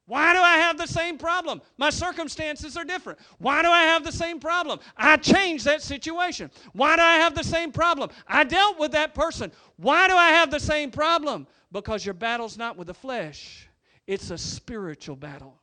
Why 0.06 0.34
do 0.34 0.40
I 0.40 0.58
have 0.58 0.78
the 0.78 0.86
same 0.86 1.16
problem? 1.16 1.62
My 1.78 1.90
circumstances 1.90 2.76
are 2.76 2.84
different. 2.84 3.18
Why 3.38 3.62
do 3.62 3.68
I 3.68 3.82
have 3.82 4.04
the 4.04 4.12
same 4.12 4.38
problem? 4.38 4.78
I 4.96 5.16
changed 5.16 5.64
that 5.64 5.82
situation. 5.82 6.50
Why 6.72 6.96
do 6.96 7.02
I 7.02 7.14
have 7.14 7.34
the 7.34 7.44
same 7.44 7.72
problem? 7.72 8.10
I 8.26 8.44
dealt 8.44 8.78
with 8.78 8.92
that 8.92 9.14
person. 9.14 9.50
Why 9.76 10.08
do 10.08 10.14
I 10.14 10.28
have 10.30 10.50
the 10.50 10.60
same 10.60 10.90
problem? 10.90 11.46
Because 11.72 12.04
your 12.04 12.14
battle's 12.14 12.58
not 12.58 12.76
with 12.76 12.88
the 12.88 12.94
flesh, 12.94 13.68
it's 14.06 14.30
a 14.30 14.38
spiritual 14.38 15.16
battle. 15.16 15.58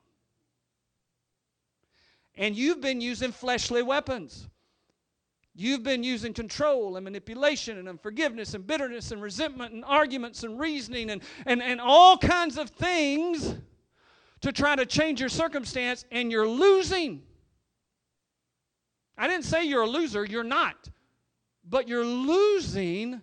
And 2.35 2.55
you've 2.55 2.81
been 2.81 3.01
using 3.01 3.31
fleshly 3.31 3.83
weapons. 3.83 4.47
You've 5.59 5.83
been 5.83 6.03
using 6.03 6.33
control 6.33 6.95
and 6.95 7.03
manipulation 7.03 7.79
and 7.79 7.89
unforgiveness 7.89 8.53
and 8.53 8.65
bitterness 8.65 9.11
and 9.11 9.21
resentment 9.21 9.73
and 9.73 9.83
arguments 9.83 10.43
and 10.43 10.57
reasoning 10.57 11.09
and, 11.09 11.21
and, 11.45 11.61
and 11.61 11.81
all 11.81 12.17
kinds 12.17 12.57
of 12.57 12.69
things 12.69 13.55
to 14.39 14.53
try 14.53 14.77
to 14.77 14.85
change 14.85 15.19
your 15.19 15.27
circumstance 15.27 16.05
and 16.13 16.31
you're 16.31 16.47
losing. 16.47 17.23
I 19.17 19.27
didn't 19.27 19.43
say 19.43 19.65
you're 19.65 19.81
a 19.81 19.89
loser, 19.89 20.23
you're 20.23 20.45
not. 20.45 20.89
But 21.67 21.89
you're 21.89 22.05
losing 22.05 23.19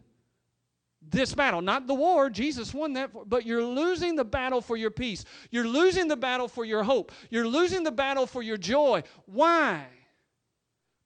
this 1.01 1.34
battle. 1.34 1.62
Not 1.62 1.87
the 1.87 1.95
war, 1.95 2.28
Jesus 2.28 2.74
won 2.74 2.93
that, 2.93 3.12
but 3.30 3.47
you're 3.47 3.64
losing 3.64 4.14
the 4.14 4.26
battle 4.26 4.61
for 4.61 4.76
your 4.76 4.91
peace. 4.91 5.24
You're 5.51 5.66
losing 5.66 6.07
the 6.07 6.18
battle 6.18 6.49
for 6.49 6.66
your 6.66 6.82
hope. 6.82 7.12
You're 7.30 7.49
losing 7.49 7.82
the 7.82 7.93
battle 7.93 8.26
for 8.26 8.43
your 8.43 8.59
joy. 8.59 9.05
Why? 9.24 9.87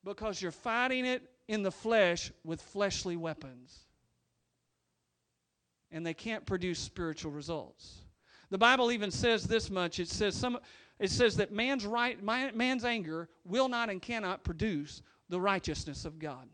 Because 0.05 0.41
you're 0.41 0.51
fighting 0.51 1.05
it 1.05 1.23
in 1.49 1.63
the 1.63 1.71
flesh 1.71 2.33
with 2.45 2.63
fleshly 2.63 3.17
weapons. 3.17 3.79
And 5.91 6.07
they 6.07 6.15
can't 6.15 6.47
produce 6.47 6.79
spiritual 6.79 7.33
results. 7.33 8.03
The 8.51 8.59
Bible 8.59 8.93
even 8.93 9.11
says 9.11 9.45
this 9.45 9.71
much. 9.71 9.99
It 9.99 10.09
says 10.09 10.35
some 10.35 10.59
it 10.99 11.11
says 11.11 11.37
that 11.37 11.53
man's 11.53 11.87
right 11.87 12.23
man's 12.23 12.85
anger 12.85 13.29
will 13.45 13.69
not 13.69 13.91
and 13.91 14.03
cannot 14.03 14.45
produce 14.45 15.03
the 15.29 15.41
righteousness 15.41 16.05
of 16.05 16.19
God. 16.19 16.49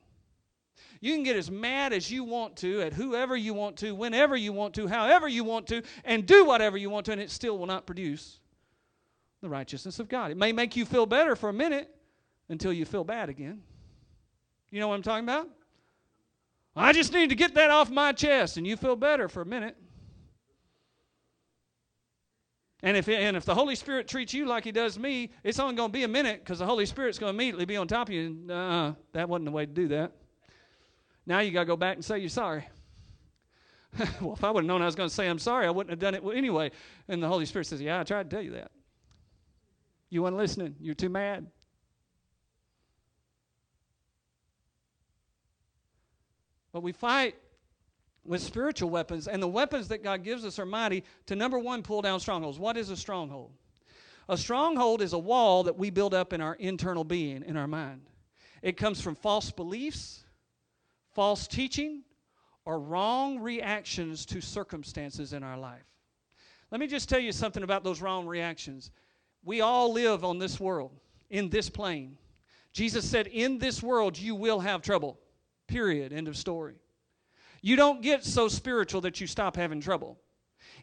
You 1.00 1.14
can 1.14 1.24
get 1.24 1.36
as 1.36 1.50
mad 1.50 1.92
as 1.92 2.10
you 2.10 2.24
want 2.24 2.56
to 2.56 2.80
at 2.82 2.92
whoever 2.92 3.36
you 3.36 3.54
want 3.54 3.76
to, 3.78 3.94
whenever 3.94 4.36
you 4.36 4.52
want 4.52 4.74
to, 4.74 4.86
however 4.86 5.28
you 5.28 5.44
want 5.44 5.66
to, 5.68 5.82
and 6.04 6.26
do 6.26 6.44
whatever 6.44 6.76
you 6.76 6.90
want 6.90 7.06
to, 7.06 7.12
and 7.12 7.20
it 7.20 7.30
still 7.30 7.58
will 7.58 7.66
not 7.66 7.86
produce 7.86 8.40
the 9.42 9.48
righteousness 9.48 9.98
of 9.98 10.08
God. 10.08 10.30
It 10.30 10.36
may 10.36 10.52
make 10.52 10.76
you 10.76 10.84
feel 10.84 11.06
better 11.06 11.36
for 11.36 11.48
a 11.48 11.52
minute 11.52 11.94
until 12.48 12.72
you 12.72 12.84
feel 12.84 13.04
bad 13.04 13.28
again. 13.28 13.62
You 14.70 14.80
know 14.80 14.88
what 14.88 14.94
I'm 14.94 15.02
talking 15.02 15.24
about? 15.24 15.48
I 16.74 16.92
just 16.92 17.12
need 17.12 17.30
to 17.30 17.34
get 17.34 17.54
that 17.54 17.70
off 17.70 17.90
my 17.90 18.12
chest, 18.12 18.58
and 18.58 18.66
you 18.66 18.76
feel 18.76 18.96
better 18.96 19.28
for 19.28 19.40
a 19.40 19.46
minute. 19.46 19.76
And 22.82 22.96
if, 22.96 23.08
and 23.08 23.36
if 23.36 23.44
the 23.46 23.54
Holy 23.54 23.74
Spirit 23.74 24.06
treats 24.06 24.34
you 24.34 24.44
like 24.44 24.64
He 24.64 24.72
does 24.72 24.98
me, 24.98 25.30
it's 25.42 25.58
only 25.58 25.74
going 25.74 25.88
to 25.88 25.92
be 25.92 26.04
a 26.04 26.08
minute 26.08 26.40
because 26.40 26.58
the 26.58 26.66
Holy 26.66 26.84
Spirit's 26.84 27.18
going 27.18 27.32
to 27.32 27.34
immediately 27.34 27.64
be 27.64 27.76
on 27.76 27.88
top 27.88 28.08
of 28.08 28.14
you. 28.14 28.26
And, 28.26 28.50
uh, 28.50 28.92
that 29.12 29.28
wasn't 29.28 29.46
the 29.46 29.50
way 29.50 29.64
to 29.64 29.72
do 29.72 29.88
that. 29.88 30.12
Now 31.26 31.40
you 31.40 31.50
got 31.50 31.60
to 31.60 31.66
go 31.66 31.76
back 31.76 31.96
and 31.96 32.04
say 32.04 32.18
you're 32.18 32.28
sorry. 32.28 32.68
well, 34.20 34.34
if 34.34 34.44
I 34.44 34.50
would 34.50 34.64
have 34.64 34.68
known 34.68 34.82
I 34.82 34.86
was 34.86 34.94
going 34.94 35.08
to 35.08 35.14
say 35.14 35.26
I'm 35.26 35.38
sorry, 35.38 35.66
I 35.66 35.70
wouldn't 35.70 35.90
have 35.90 35.98
done 35.98 36.14
it 36.14 36.22
anyway. 36.36 36.70
And 37.08 37.22
the 37.22 37.28
Holy 37.28 37.46
Spirit 37.46 37.66
says, 37.66 37.80
Yeah, 37.80 38.00
I 38.00 38.04
tried 38.04 38.30
to 38.30 38.36
tell 38.36 38.44
you 38.44 38.52
that. 38.52 38.70
You 40.10 40.22
weren't 40.22 40.36
listening. 40.36 40.76
You're 40.78 40.94
too 40.94 41.08
mad. 41.08 41.46
But 46.76 46.82
we 46.82 46.92
fight 46.92 47.36
with 48.22 48.42
spiritual 48.42 48.90
weapons, 48.90 49.28
and 49.28 49.42
the 49.42 49.48
weapons 49.48 49.88
that 49.88 50.04
God 50.04 50.22
gives 50.22 50.44
us 50.44 50.58
are 50.58 50.66
mighty 50.66 51.04
to 51.24 51.34
number 51.34 51.58
one, 51.58 51.82
pull 51.82 52.02
down 52.02 52.20
strongholds. 52.20 52.58
What 52.58 52.76
is 52.76 52.90
a 52.90 52.96
stronghold? 52.98 53.52
A 54.28 54.36
stronghold 54.36 55.00
is 55.00 55.14
a 55.14 55.18
wall 55.18 55.62
that 55.62 55.78
we 55.78 55.88
build 55.88 56.12
up 56.12 56.34
in 56.34 56.42
our 56.42 56.52
internal 56.56 57.02
being, 57.02 57.42
in 57.44 57.56
our 57.56 57.66
mind. 57.66 58.02
It 58.60 58.76
comes 58.76 59.00
from 59.00 59.14
false 59.14 59.50
beliefs, 59.50 60.24
false 61.14 61.46
teaching, 61.46 62.02
or 62.66 62.78
wrong 62.78 63.38
reactions 63.38 64.26
to 64.26 64.42
circumstances 64.42 65.32
in 65.32 65.42
our 65.42 65.56
life. 65.56 65.86
Let 66.70 66.78
me 66.78 66.88
just 66.88 67.08
tell 67.08 67.20
you 67.20 67.32
something 67.32 67.62
about 67.62 67.84
those 67.84 68.02
wrong 68.02 68.26
reactions. 68.26 68.90
We 69.42 69.62
all 69.62 69.94
live 69.94 70.26
on 70.26 70.38
this 70.38 70.60
world, 70.60 70.92
in 71.30 71.48
this 71.48 71.70
plane. 71.70 72.18
Jesus 72.74 73.08
said, 73.08 73.28
In 73.28 73.56
this 73.56 73.82
world 73.82 74.18
you 74.18 74.34
will 74.34 74.60
have 74.60 74.82
trouble. 74.82 75.18
Period. 75.66 76.12
End 76.12 76.28
of 76.28 76.36
story. 76.36 76.74
You 77.62 77.76
don't 77.76 78.02
get 78.02 78.24
so 78.24 78.48
spiritual 78.48 79.00
that 79.02 79.20
you 79.20 79.26
stop 79.26 79.56
having 79.56 79.80
trouble. 79.80 80.18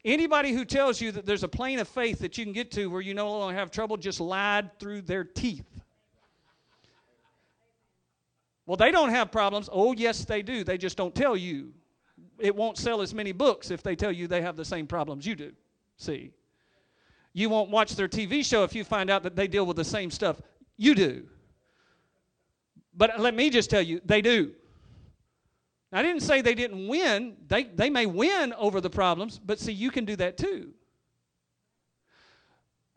Anybody 0.04 0.52
who 0.52 0.66
tells 0.66 1.00
you 1.00 1.12
that 1.14 1.26
there's 1.26 1.44
a 1.44 1.48
plane 1.48 1.80
of 1.80 1.88
faith 1.88 2.20
that 2.20 2.38
you 2.38 2.44
can 2.44 2.54
get 2.54 2.72
to 2.72 2.88
where 2.88 3.02
you 3.02 3.14
no 3.14 3.32
longer 3.32 3.56
have 3.56 3.72
trouble 3.72 3.96
just 3.96 4.20
lied 4.20 4.78
through 4.80 5.04
their 5.04 5.24
teeth. 5.24 5.66
Well, 8.66 8.78
they 8.78 8.92
don't 8.92 9.10
have 9.10 9.32
problems. 9.32 9.70
Oh, 9.72 9.94
yes, 9.94 10.26
they 10.26 10.42
do. 10.42 10.64
They 10.64 10.78
just 10.78 10.98
don't 10.98 11.14
tell 11.14 11.36
you. 11.36 11.74
It 12.40 12.56
won't 12.56 12.78
sell 12.78 13.02
as 13.02 13.14
many 13.14 13.32
books 13.32 13.72
if 13.72 13.84
they 13.84 13.96
tell 13.96 14.12
you 14.12 14.28
they 14.28 14.42
have 14.42 14.56
the 14.56 14.66
same 14.66 14.88
problems 14.88 15.26
you 15.26 15.36
do. 15.36 15.52
See? 15.98 16.32
You 17.34 17.50
won't 17.50 17.70
watch 17.70 17.96
their 17.96 18.08
TV 18.08 18.46
show 18.46 18.64
if 18.64 18.76
you 18.76 18.84
find 18.84 19.10
out 19.10 19.24
that 19.24 19.36
they 19.36 19.48
deal 19.48 19.66
with 19.66 19.78
the 19.78 19.84
same 19.84 20.12
stuff 20.12 20.42
you 20.78 20.96
do. 20.96 21.24
But 22.96 23.20
let 23.20 23.34
me 23.34 23.50
just 23.50 23.70
tell 23.70 23.82
you, 23.82 24.02
they 24.06 24.22
do. 24.22 24.54
I 25.94 26.02
didn't 26.02 26.22
say 26.22 26.42
they 26.42 26.56
didn't 26.56 26.88
win. 26.88 27.38
They, 27.48 27.64
they 27.64 27.90
may 27.90 28.06
win 28.06 28.54
over 28.54 28.82
the 28.82 28.90
problems, 28.90 29.40
but 29.40 29.60
see, 29.60 29.72
you 29.72 29.92
can 29.92 30.06
do 30.06 30.16
that 30.16 30.38
too. 30.38 30.74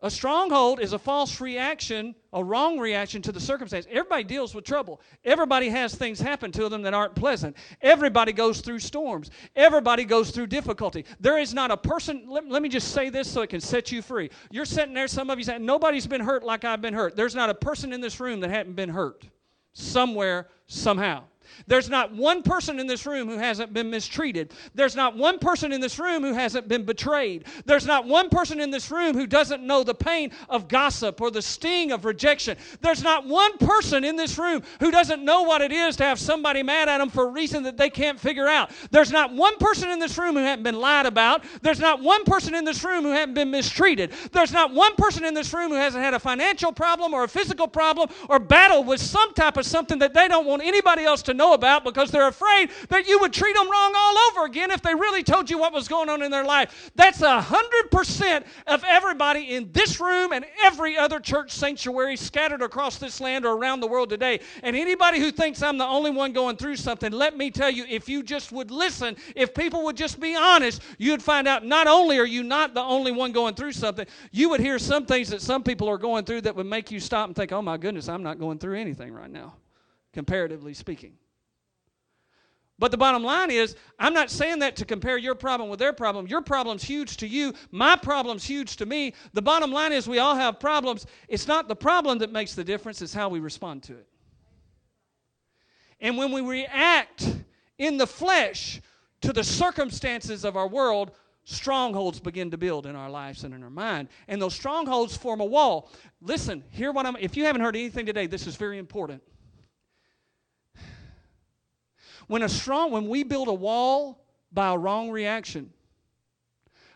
A 0.01 0.11
stronghold 0.11 0.79
is 0.79 0.93
a 0.93 0.99
false 0.99 1.41
reaction, 1.41 2.13
a 2.31 2.43
wrong 2.43 2.77
reaction 2.77 3.19
to 3.23 3.31
the 3.31 3.39
circumstance. 3.39 3.87
Everybody 3.89 4.23
deals 4.23 4.53
with 4.53 4.63
trouble. 4.63 5.01
Everybody 5.25 5.69
has 5.69 5.95
things 5.95 6.19
happen 6.19 6.51
to 6.51 6.69
them 6.69 6.83
that 6.83 6.93
aren't 6.93 7.15
pleasant. 7.15 7.57
Everybody 7.81 8.31
goes 8.31 8.61
through 8.61 8.77
storms. 8.77 9.31
Everybody 9.55 10.05
goes 10.05 10.29
through 10.29 10.47
difficulty. 10.47 11.03
There 11.19 11.39
is 11.39 11.51
not 11.51 11.71
a 11.71 11.77
person, 11.77 12.25
let, 12.27 12.47
let 12.47 12.61
me 12.61 12.69
just 12.69 12.93
say 12.93 13.09
this 13.09 13.27
so 13.27 13.41
it 13.41 13.49
can 13.49 13.59
set 13.59 13.91
you 13.91 14.03
free. 14.03 14.29
You're 14.51 14.65
sitting 14.65 14.93
there, 14.93 15.07
some 15.07 15.31
of 15.31 15.39
you 15.39 15.43
say, 15.43 15.57
nobody's 15.57 16.05
been 16.05 16.21
hurt 16.21 16.43
like 16.43 16.63
I've 16.63 16.81
been 16.81 16.93
hurt. 16.93 17.15
There's 17.15 17.35
not 17.35 17.49
a 17.49 17.55
person 17.55 17.91
in 17.91 17.99
this 17.99 18.19
room 18.19 18.39
that 18.41 18.51
hadn't 18.51 18.75
been 18.75 18.89
hurt 18.89 19.25
somewhere, 19.73 20.47
somehow. 20.67 21.23
There's 21.67 21.89
not 21.89 22.13
one 22.13 22.43
person 22.43 22.79
in 22.79 22.87
this 22.87 23.05
room 23.05 23.27
who 23.27 23.37
hasn't 23.37 23.73
been 23.73 23.89
mistreated. 23.89 24.53
There's 24.75 24.95
not 24.95 25.15
one 25.15 25.39
person 25.39 25.71
in 25.71 25.81
this 25.81 25.99
room 25.99 26.23
who 26.23 26.33
hasn't 26.33 26.67
been 26.67 26.83
betrayed. 26.83 27.45
There's 27.65 27.85
not 27.85 28.05
one 28.05 28.29
person 28.29 28.59
in 28.59 28.71
this 28.71 28.91
room 28.91 29.15
who 29.15 29.27
doesn't 29.27 29.63
know 29.63 29.83
the 29.83 29.95
pain 29.95 30.31
of 30.49 30.67
gossip 30.67 31.21
or 31.21 31.31
the 31.31 31.41
sting 31.41 31.91
of 31.91 32.05
rejection. 32.05 32.57
There's 32.81 33.03
not 33.03 33.25
one 33.25 33.57
person 33.57 34.03
in 34.03 34.15
this 34.15 34.37
room 34.37 34.63
who 34.79 34.91
doesn't 34.91 35.23
know 35.23 35.43
what 35.43 35.61
it 35.61 35.71
is 35.71 35.95
to 35.97 36.03
have 36.03 36.19
somebody 36.19 36.63
mad 36.63 36.89
at 36.89 36.99
them 36.99 37.09
for 37.09 37.27
a 37.27 37.31
reason 37.31 37.63
that 37.63 37.77
they 37.77 37.89
can't 37.89 38.19
figure 38.19 38.47
out. 38.47 38.71
There's 38.91 39.11
not 39.11 39.33
one 39.33 39.57
person 39.57 39.89
in 39.89 39.99
this 39.99 40.17
room 40.17 40.35
who 40.35 40.41
hasn't 40.41 40.63
been 40.63 40.79
lied 40.79 41.05
about. 41.05 41.43
There's 41.61 41.79
not 41.79 42.01
one 42.01 42.23
person 42.23 42.55
in 42.55 42.65
this 42.65 42.83
room 42.83 43.03
who 43.03 43.11
hasn't 43.11 43.35
been 43.35 43.51
mistreated. 43.51 44.11
There's 44.31 44.51
not 44.51 44.73
one 44.73 44.95
person 44.95 45.25
in 45.25 45.33
this 45.33 45.53
room 45.53 45.69
who 45.69 45.77
hasn't 45.77 46.03
had 46.03 46.13
a 46.13 46.19
financial 46.19 46.71
problem 46.71 47.13
or 47.13 47.23
a 47.23 47.27
physical 47.27 47.67
problem 47.67 48.09
or 48.29 48.39
battle 48.39 48.83
with 48.83 48.99
some 48.99 49.33
type 49.33 49.57
of 49.57 49.65
something 49.65 49.99
that 49.99 50.13
they 50.13 50.27
don't 50.27 50.45
want 50.45 50.61
anybody 50.63 51.03
else 51.03 51.21
to 51.23 51.33
know 51.37 51.53
about 51.53 51.83
because 51.83 52.11
they're 52.11 52.27
afraid 52.27 52.69
that 52.89 53.07
you 53.07 53.19
would 53.19 53.31
treat 53.31 53.55
them 53.55 53.69
wrong 53.69 53.93
all 53.95 54.17
over 54.29 54.45
again 54.45 54.71
if 54.71 54.81
they 54.81 54.95
really 54.95 55.23
told 55.23 55.49
you 55.49 55.57
what 55.57 55.73
was 55.73 55.87
going 55.87 56.09
on 56.09 56.21
in 56.21 56.31
their 56.31 56.43
life. 56.43 56.91
That's 56.95 57.21
a 57.21 57.41
hundred 57.41 57.91
percent 57.91 58.45
of 58.65 58.83
everybody 58.85 59.55
in 59.55 59.71
this 59.71 59.99
room 59.99 60.31
and 60.33 60.45
every 60.63 60.97
other 60.97 61.19
church 61.19 61.51
sanctuary 61.51 62.17
scattered 62.17 62.61
across 62.61 62.97
this 62.97 63.21
land 63.21 63.45
or 63.45 63.53
around 63.53 63.79
the 63.79 63.87
world 63.87 64.09
today. 64.09 64.39
And 64.63 64.75
anybody 64.75 65.19
who 65.19 65.31
thinks 65.31 65.61
I'm 65.61 65.77
the 65.77 65.85
only 65.85 66.11
one 66.11 66.33
going 66.33 66.57
through 66.57 66.77
something, 66.77 67.11
let 67.11 67.37
me 67.37 67.51
tell 67.51 67.69
you, 67.69 67.85
if 67.87 68.09
you 68.09 68.23
just 68.23 68.51
would 68.51 68.71
listen, 68.71 69.15
if 69.35 69.53
people 69.53 69.83
would 69.85 69.97
just 69.97 70.19
be 70.19 70.35
honest, 70.35 70.81
you'd 70.97 71.21
find 71.21 71.47
out 71.47 71.65
not 71.65 71.87
only 71.87 72.17
are 72.17 72.25
you 72.25 72.43
not 72.43 72.73
the 72.73 72.81
only 72.81 73.11
one 73.11 73.31
going 73.31 73.55
through 73.55 73.73
something, 73.73 74.05
you 74.31 74.49
would 74.49 74.59
hear 74.59 74.79
some 74.79 75.05
things 75.05 75.29
that 75.29 75.41
some 75.41 75.63
people 75.63 75.87
are 75.89 75.97
going 75.97 76.25
through 76.25 76.41
that 76.41 76.55
would 76.55 76.65
make 76.65 76.91
you 76.91 76.99
stop 76.99 77.27
and 77.27 77.35
think, 77.35 77.51
oh 77.51 77.61
my 77.61 77.77
goodness, 77.77 78.09
I'm 78.09 78.23
not 78.23 78.39
going 78.39 78.59
through 78.59 78.79
anything 78.79 79.13
right 79.13 79.29
now, 79.29 79.55
comparatively 80.13 80.73
speaking. 80.73 81.13
But 82.79 82.91
the 82.91 82.97
bottom 82.97 83.23
line 83.23 83.49
is, 83.49 83.75
I'm 83.97 84.13
not 84.13 84.29
saying 84.29 84.59
that 84.59 84.75
to 84.75 84.85
compare 84.85 85.17
your 85.17 85.33
problem 85.33 85.69
with 85.69 85.79
their 85.79 85.93
problem. 85.93 86.27
Your 86.27 86.41
problem's 86.41 86.83
huge 86.83 87.17
to 87.17 87.27
you. 87.27 87.53
My 87.71 87.95
problem's 87.95 88.43
huge 88.43 88.77
to 88.77 88.85
me. 88.85 89.13
The 89.33 89.41
bottom 89.41 89.71
line 89.71 89.93
is, 89.93 90.07
we 90.07 90.19
all 90.19 90.35
have 90.35 90.59
problems. 90.59 91.07
It's 91.27 91.47
not 91.47 91.67
the 91.67 91.75
problem 91.75 92.19
that 92.19 92.31
makes 92.31 92.53
the 92.53 92.63
difference, 92.63 93.01
it's 93.01 93.13
how 93.13 93.29
we 93.29 93.39
respond 93.39 93.83
to 93.83 93.93
it. 93.93 94.07
And 95.99 96.17
when 96.17 96.31
we 96.31 96.41
react 96.41 97.35
in 97.79 97.97
the 97.97 98.05
flesh 98.05 98.79
to 99.21 99.33
the 99.33 99.43
circumstances 99.43 100.45
of 100.45 100.55
our 100.55 100.67
world, 100.67 101.11
strongholds 101.45 102.19
begin 102.19 102.51
to 102.51 102.57
build 102.57 102.85
in 102.85 102.95
our 102.95 103.09
lives 103.09 103.43
and 103.43 103.55
in 103.55 103.63
our 103.63 103.71
mind. 103.71 104.09
And 104.27 104.39
those 104.39 104.53
strongholds 104.53 105.17
form 105.17 105.39
a 105.39 105.45
wall. 105.45 105.89
Listen, 106.21 106.63
hear 106.69 106.91
what 106.91 107.07
I'm, 107.07 107.15
if 107.19 107.35
you 107.35 107.45
haven't 107.45 107.61
heard 107.61 107.75
anything 107.75 108.05
today, 108.05 108.27
this 108.27 108.45
is 108.45 108.55
very 108.55 108.77
important. 108.77 109.23
When 112.27 112.43
a 112.43 112.49
strong, 112.49 112.91
when 112.91 113.07
we 113.07 113.23
build 113.23 113.47
a 113.47 113.53
wall 113.53 114.23
by 114.51 114.69
a 114.73 114.77
wrong 114.77 115.09
reaction, 115.09 115.71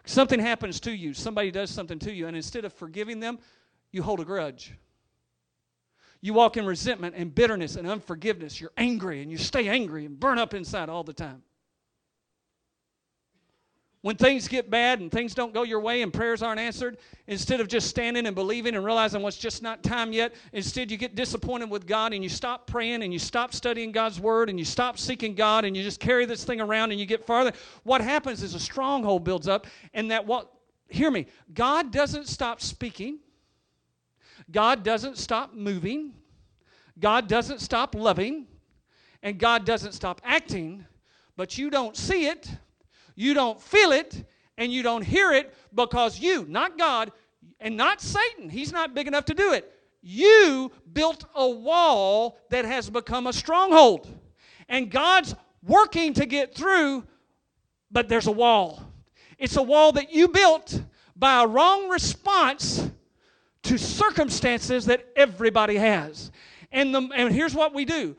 something 0.05 0.39
happens 0.39 0.79
to 0.81 0.91
you, 0.91 1.13
somebody 1.13 1.51
does 1.51 1.69
something 1.69 1.99
to 1.99 2.13
you, 2.13 2.27
and 2.27 2.35
instead 2.35 2.65
of 2.65 2.73
forgiving 2.73 3.19
them, 3.19 3.39
you 3.91 4.03
hold 4.03 4.19
a 4.19 4.25
grudge. 4.25 4.73
You 6.21 6.33
walk 6.33 6.57
in 6.57 6.65
resentment 6.65 7.15
and 7.15 7.33
bitterness 7.33 7.75
and 7.75 7.87
unforgiveness. 7.87 8.61
You're 8.61 8.73
angry 8.77 9.21
and 9.21 9.31
you 9.31 9.37
stay 9.37 9.67
angry 9.67 10.05
and 10.05 10.19
burn 10.19 10.37
up 10.37 10.53
inside 10.53 10.87
all 10.87 11.03
the 11.03 11.13
time 11.13 11.41
when 14.01 14.15
things 14.15 14.47
get 14.47 14.69
bad 14.71 14.99
and 14.99 15.11
things 15.11 15.35
don't 15.35 15.53
go 15.53 15.61
your 15.61 15.79
way 15.79 16.01
and 16.01 16.11
prayers 16.11 16.41
aren't 16.41 16.59
answered, 16.59 16.97
instead 17.27 17.59
of 17.61 17.67
just 17.67 17.87
standing 17.87 18.25
and 18.25 18.35
believing 18.35 18.75
and 18.75 18.83
realizing 18.83 19.21
what's 19.21 19.37
just 19.37 19.61
not 19.61 19.83
time 19.83 20.11
yet, 20.11 20.33
instead 20.53 20.89
you 20.89 20.97
get 20.97 21.13
disappointed 21.13 21.69
with 21.69 21.85
God 21.85 22.11
and 22.11 22.23
you 22.23 22.29
stop 22.29 22.65
praying 22.65 23.03
and 23.03 23.13
you 23.13 23.19
stop 23.19 23.53
studying 23.53 23.91
God's 23.91 24.19
word 24.19 24.49
and 24.49 24.57
you 24.57 24.65
stop 24.65 24.97
seeking 24.97 25.35
God 25.35 25.65
and 25.65 25.77
you 25.77 25.83
just 25.83 25.99
carry 25.99 26.25
this 26.25 26.43
thing 26.43 26.59
around 26.59 26.89
and 26.91 26.99
you 26.99 27.05
get 27.05 27.25
farther. 27.25 27.51
What 27.83 28.01
happens 28.01 28.41
is 28.41 28.55
a 28.55 28.59
stronghold 28.59 29.23
builds 29.23 29.47
up 29.47 29.67
and 29.93 30.09
that 30.09 30.25
what 30.25 30.51
hear 30.89 31.11
me, 31.11 31.27
God 31.53 31.91
doesn't 31.91 32.27
stop 32.27 32.59
speaking. 32.59 33.19
God 34.51 34.83
doesn't 34.83 35.17
stop 35.19 35.53
moving. 35.53 36.13
God 36.99 37.27
doesn't 37.27 37.59
stop 37.59 37.93
loving. 37.93 38.47
And 39.21 39.37
God 39.37 39.65
doesn't 39.65 39.91
stop 39.91 40.19
acting, 40.23 40.85
but 41.37 41.55
you 41.55 41.69
don't 41.69 41.95
see 41.95 42.25
it 42.25 42.49
you 43.15 43.33
don't 43.33 43.61
feel 43.61 43.91
it 43.91 44.23
and 44.57 44.71
you 44.71 44.83
don't 44.83 45.03
hear 45.03 45.31
it 45.31 45.53
because 45.73 46.19
you, 46.19 46.45
not 46.47 46.77
God, 46.77 47.11
and 47.59 47.77
not 47.77 48.01
Satan, 48.01 48.49
he's 48.49 48.71
not 48.71 48.93
big 48.93 49.07
enough 49.07 49.25
to 49.25 49.33
do 49.33 49.53
it. 49.53 49.71
You 50.01 50.71
built 50.93 51.25
a 51.35 51.47
wall 51.47 52.39
that 52.49 52.65
has 52.65 52.89
become 52.89 53.27
a 53.27 53.33
stronghold. 53.33 54.07
And 54.67 54.89
God's 54.89 55.35
working 55.63 56.13
to 56.13 56.25
get 56.25 56.55
through, 56.55 57.03
but 57.91 58.09
there's 58.09 58.27
a 58.27 58.31
wall. 58.31 58.83
It's 59.37 59.57
a 59.57 59.63
wall 59.63 59.91
that 59.93 60.11
you 60.11 60.27
built 60.27 60.81
by 61.15 61.43
a 61.43 61.47
wrong 61.47 61.89
response 61.89 62.89
to 63.63 63.77
circumstances 63.77 64.85
that 64.85 65.05
everybody 65.15 65.75
has. 65.75 66.31
And, 66.71 66.95
the, 66.95 67.09
and 67.15 67.33
here's 67.33 67.53
what 67.53 67.73
we 67.73 67.85
do 67.85 68.15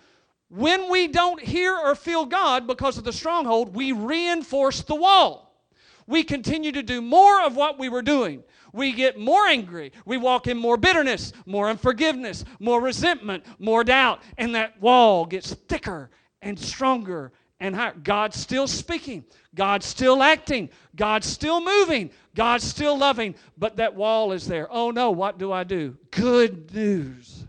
when 0.55 0.91
we 0.91 1.09
don't 1.09 1.41
hear 1.41 1.75
or 1.75 1.95
feel 1.95 2.27
God 2.27 2.67
because 2.67 2.99
of 2.99 3.05
the 3.05 3.13
stronghold, 3.13 3.75
we 3.75 3.93
reinforce 3.93 4.83
the 4.83 4.95
wall. 4.95 5.59
We 6.07 6.23
continue 6.25 6.73
to 6.73 6.83
do 6.83 7.01
more 7.01 7.41
of 7.41 7.57
what 7.57 7.79
we 7.79 7.89
were 7.89 8.03
doing. 8.03 8.45
We 8.75 8.93
get 8.93 9.19
more 9.19 9.47
angry. 9.47 9.93
We 10.05 10.19
walk 10.19 10.49
in 10.49 10.59
more 10.59 10.77
bitterness, 10.77 11.33
more 11.47 11.71
unforgiveness, 11.71 12.45
more 12.61 12.83
resentment, 12.83 13.47
more 13.59 13.83
doubt. 13.83 14.21
And 14.37 14.55
that 14.55 14.79
wall 14.79 15.25
gets 15.25 15.55
thicker 15.55 16.11
and 16.43 16.59
stronger 16.59 17.33
and 17.59 17.75
higher. 17.75 17.95
God's 18.03 18.39
still 18.39 18.67
speaking. 18.67 19.25
God's 19.55 19.87
still 19.87 20.23
acting. 20.23 20.69
God's 20.95 21.29
still 21.29 21.63
moving. 21.63 22.11
God's 22.35 22.65
still 22.65 22.99
loving. 22.99 23.37
But 23.57 23.77
that 23.77 23.95
wall 23.95 24.33
is 24.33 24.47
there. 24.47 24.69
Oh 24.71 24.91
no, 24.91 25.13
what 25.13 25.39
do 25.39 25.51
I 25.51 25.65
do? 25.65 25.97
Good 26.11 26.75
news. 26.75 27.47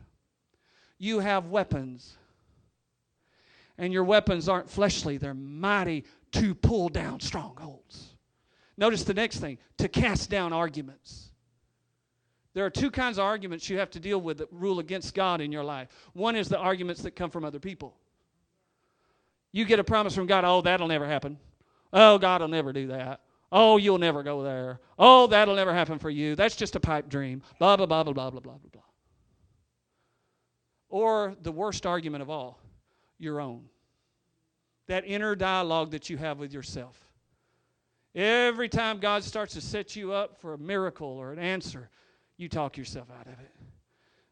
You 0.97 1.19
have 1.19 1.47
weapons 1.47 2.15
and 3.77 3.91
your 3.91 4.03
weapons 4.03 4.47
aren't 4.47 4.69
fleshly, 4.69 5.17
they're 5.17 5.33
mighty 5.33 6.05
to 6.33 6.53
pull 6.53 6.89
down 6.89 7.19
strongholds. 7.19 8.15
Notice 8.77 9.03
the 9.03 9.13
next 9.13 9.37
thing 9.37 9.57
to 9.77 9.87
cast 9.87 10.29
down 10.29 10.53
arguments. 10.53 11.29
There 12.53 12.65
are 12.65 12.69
two 12.69 12.91
kinds 12.91 13.17
of 13.17 13.23
arguments 13.23 13.69
you 13.69 13.79
have 13.79 13.89
to 13.91 13.99
deal 13.99 14.21
with 14.21 14.37
that 14.37 14.47
rule 14.51 14.79
against 14.79 15.15
God 15.15 15.41
in 15.41 15.51
your 15.51 15.63
life. 15.63 15.89
One 16.13 16.35
is 16.35 16.49
the 16.49 16.57
arguments 16.57 17.01
that 17.01 17.15
come 17.15 17.31
from 17.31 17.45
other 17.45 17.59
people. 17.59 17.95
You 19.51 19.65
get 19.65 19.79
a 19.79 19.83
promise 19.83 20.15
from 20.15 20.27
God, 20.27 20.45
oh, 20.45 20.61
that'll 20.61 20.87
never 20.87 21.07
happen. 21.07 21.37
Oh, 21.91 22.17
God 22.17 22.41
will 22.41 22.47
never 22.47 22.73
do 22.73 22.87
that. 22.87 23.21
Oh, 23.51 23.77
you'll 23.77 23.99
never 23.99 24.23
go 24.23 24.41
there. 24.41 24.79
Oh, 24.97 25.27
that'll 25.27 25.55
never 25.55 25.73
happen 25.73 25.99
for 25.99 26.09
you. 26.09 26.35
That's 26.35 26.55
just 26.55 26.75
a 26.75 26.79
pipe 26.79 27.07
dream. 27.07 27.43
Blah, 27.59 27.77
blah, 27.77 27.85
blah, 27.85 28.03
blah, 28.03 28.13
blah, 28.13 28.29
blah, 28.29 28.39
blah, 28.39 28.57
blah. 28.71 28.81
Or 30.89 31.35
the 31.41 31.51
worst 31.51 31.85
argument 31.85 32.23
of 32.23 32.31
all 32.31 32.59
your 33.19 33.39
own. 33.39 33.65
That 34.87 35.05
inner 35.05 35.35
dialogue 35.35 35.91
that 35.91 36.09
you 36.09 36.17
have 36.17 36.39
with 36.39 36.53
yourself. 36.53 36.99
Every 38.15 38.69
time 38.69 38.99
God 38.99 39.23
starts 39.23 39.53
to 39.55 39.61
set 39.61 39.95
you 39.95 40.13
up 40.13 40.39
for 40.39 40.53
a 40.53 40.57
miracle 40.57 41.07
or 41.07 41.31
an 41.31 41.39
answer, 41.39 41.89
you 42.37 42.47
talk 42.47 42.77
yourself 42.77 43.07
out 43.19 43.25
of 43.25 43.39
it. 43.39 43.55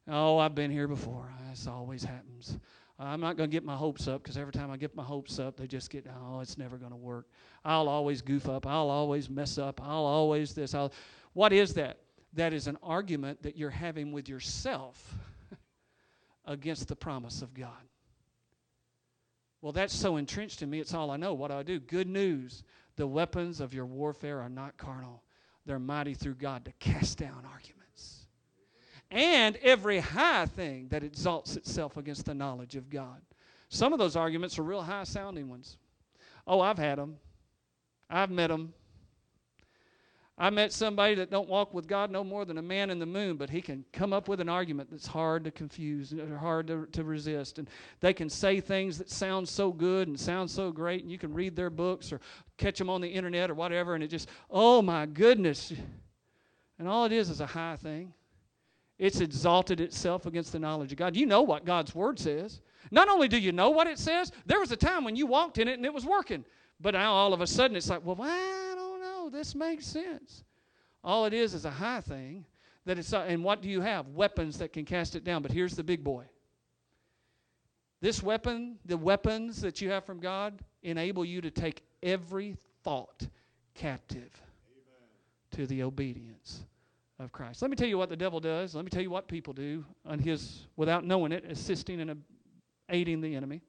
Oh, 0.07 0.37
I've 0.37 0.55
been 0.55 0.71
here 0.71 0.87
before. 0.87 1.31
This 1.49 1.67
always 1.67 2.03
happens. 2.03 2.57
I'm 2.99 3.19
not 3.19 3.35
going 3.35 3.49
to 3.49 3.51
get 3.51 3.65
my 3.65 3.75
hopes 3.75 4.07
up 4.07 4.21
because 4.21 4.37
every 4.37 4.53
time 4.53 4.69
I 4.69 4.77
get 4.77 4.95
my 4.95 5.03
hopes 5.03 5.39
up, 5.39 5.57
they 5.57 5.65
just 5.65 5.89
get, 5.89 6.05
oh, 6.07 6.39
it's 6.39 6.57
never 6.57 6.77
going 6.77 6.91
to 6.91 6.97
work. 6.97 7.27
I'll 7.65 7.89
always 7.89 8.21
goof 8.21 8.47
up. 8.47 8.67
I'll 8.67 8.89
always 8.89 9.29
mess 9.29 9.57
up. 9.57 9.81
I'll 9.81 10.05
always 10.05 10.53
this. 10.53 10.75
I'll... 10.75 10.91
What 11.33 11.53
is 11.53 11.73
that? 11.75 11.97
That 12.33 12.53
is 12.53 12.67
an 12.67 12.77
argument 12.83 13.41
that 13.41 13.57
you're 13.57 13.69
having 13.69 14.11
with 14.11 14.29
yourself 14.29 15.15
against 16.45 16.87
the 16.87 16.95
promise 16.95 17.41
of 17.41 17.53
God. 17.53 17.69
Well, 19.61 19.71
that's 19.71 19.95
so 19.95 20.17
entrenched 20.17 20.61
in 20.61 20.69
me, 20.69 20.79
it's 20.79 20.93
all 20.93 21.11
I 21.11 21.17
know. 21.17 21.33
What 21.33 21.51
do 21.51 21.57
I 21.57 21.63
do? 21.63 21.79
Good 21.79 22.07
news. 22.07 22.63
The 22.95 23.07
weapons 23.07 23.61
of 23.61 23.73
your 23.73 23.85
warfare 23.85 24.41
are 24.41 24.49
not 24.49 24.77
carnal, 24.77 25.23
they're 25.65 25.79
mighty 25.79 26.13
through 26.13 26.35
God 26.35 26.65
to 26.65 26.71
cast 26.73 27.17
down 27.17 27.45
arguments. 27.51 28.27
And 29.09 29.57
every 29.57 29.99
high 29.99 30.45
thing 30.45 30.87
that 30.89 31.03
exalts 31.03 31.55
itself 31.55 31.97
against 31.97 32.25
the 32.25 32.33
knowledge 32.33 32.75
of 32.75 32.89
God. 32.89 33.21
Some 33.69 33.93
of 33.93 33.99
those 33.99 34.15
arguments 34.15 34.57
are 34.57 34.63
real 34.63 34.81
high 34.81 35.03
sounding 35.03 35.49
ones. 35.49 35.77
Oh, 36.47 36.61
I've 36.61 36.77
had 36.77 36.97
them. 36.97 37.17
I've 38.09 38.31
met 38.31 38.47
them. 38.47 38.73
I 40.41 40.49
met 40.49 40.73
somebody 40.73 41.13
that 41.15 41.29
don't 41.29 41.47
walk 41.47 41.71
with 41.71 41.87
God 41.87 42.09
no 42.09 42.23
more 42.23 42.45
than 42.45 42.57
a 42.57 42.63
man 42.63 42.89
in 42.89 42.97
the 42.97 43.05
moon, 43.05 43.37
but 43.37 43.47
he 43.47 43.61
can 43.61 43.85
come 43.93 44.11
up 44.11 44.27
with 44.27 44.39
an 44.39 44.49
argument 44.49 44.89
that's 44.89 45.05
hard 45.05 45.43
to 45.43 45.51
confuse, 45.51 46.13
or 46.13 46.35
hard 46.35 46.65
to, 46.65 46.87
to 46.93 47.03
resist. 47.03 47.59
And 47.59 47.69
they 47.99 48.11
can 48.11 48.27
say 48.27 48.59
things 48.59 48.97
that 48.97 49.11
sound 49.11 49.47
so 49.47 49.71
good 49.71 50.07
and 50.07 50.19
sound 50.19 50.49
so 50.49 50.71
great, 50.71 51.03
and 51.03 51.11
you 51.11 51.19
can 51.19 51.31
read 51.31 51.55
their 51.55 51.69
books 51.69 52.11
or 52.11 52.19
catch 52.57 52.79
them 52.79 52.89
on 52.89 53.01
the 53.01 53.07
internet 53.07 53.51
or 53.51 53.53
whatever, 53.53 53.93
and 53.93 54.03
it 54.03 54.07
just, 54.07 54.29
oh 54.49 54.81
my 54.81 55.05
goodness. 55.05 55.73
And 56.79 56.87
all 56.87 57.05
it 57.05 57.11
is 57.11 57.29
is 57.29 57.39
a 57.39 57.45
high 57.45 57.75
thing. 57.75 58.11
It's 58.97 59.21
exalted 59.21 59.79
itself 59.79 60.25
against 60.25 60.53
the 60.53 60.59
knowledge 60.59 60.91
of 60.91 60.97
God. 60.97 61.15
You 61.15 61.27
know 61.27 61.43
what 61.43 61.65
God's 61.65 61.93
word 61.93 62.17
says. 62.17 62.61
Not 62.89 63.09
only 63.09 63.27
do 63.27 63.37
you 63.37 63.51
know 63.51 63.69
what 63.69 63.85
it 63.85 63.99
says, 63.99 64.31
there 64.47 64.59
was 64.59 64.71
a 64.71 64.75
time 64.75 65.03
when 65.03 65.15
you 65.15 65.27
walked 65.27 65.59
in 65.59 65.67
it 65.67 65.73
and 65.73 65.85
it 65.85 65.93
was 65.93 66.03
working. 66.03 66.43
But 66.79 66.95
now 66.95 67.13
all 67.13 67.31
of 67.31 67.41
a 67.41 67.47
sudden 67.47 67.77
it's 67.77 67.91
like, 67.91 68.03
well, 68.03 68.15
know. 68.15 68.70
This 69.31 69.55
makes 69.55 69.85
sense. 69.85 70.43
All 71.03 71.25
it 71.25 71.33
is 71.33 71.53
is 71.53 71.65
a 71.65 71.71
high 71.71 72.01
thing 72.01 72.45
that 72.85 72.99
it's 72.99 73.13
uh, 73.13 73.25
and 73.27 73.43
what 73.43 73.61
do 73.61 73.69
you 73.69 73.81
have? 73.81 74.07
Weapons 74.09 74.57
that 74.59 74.73
can 74.73 74.85
cast 74.85 75.15
it 75.15 75.23
down. 75.23 75.41
But 75.41 75.51
here's 75.51 75.75
the 75.75 75.83
big 75.83 76.03
boy. 76.03 76.25
This 78.01 78.23
weapon, 78.23 78.79
the 78.85 78.97
weapons 78.97 79.61
that 79.61 79.79
you 79.79 79.91
have 79.91 80.05
from 80.05 80.19
God, 80.19 80.59
enable 80.81 81.23
you 81.23 81.39
to 81.41 81.51
take 81.51 81.83
every 82.01 82.57
thought 82.83 83.27
captive 83.75 84.41
Amen. 84.71 85.51
to 85.51 85.67
the 85.67 85.83
obedience 85.83 86.61
of 87.19 87.31
Christ. 87.31 87.61
Let 87.61 87.69
me 87.69 87.77
tell 87.77 87.87
you 87.87 87.99
what 87.99 88.09
the 88.09 88.15
devil 88.15 88.39
does. 88.39 88.73
Let 88.73 88.83
me 88.83 88.89
tell 88.89 89.03
you 89.03 89.11
what 89.11 89.27
people 89.27 89.53
do 89.53 89.85
on 90.05 90.17
his, 90.17 90.65
without 90.75 91.05
knowing 91.05 91.31
it, 91.31 91.45
assisting 91.47 92.01
and 92.01 92.23
aiding 92.89 93.21
the 93.21 93.35
enemy. 93.35 93.61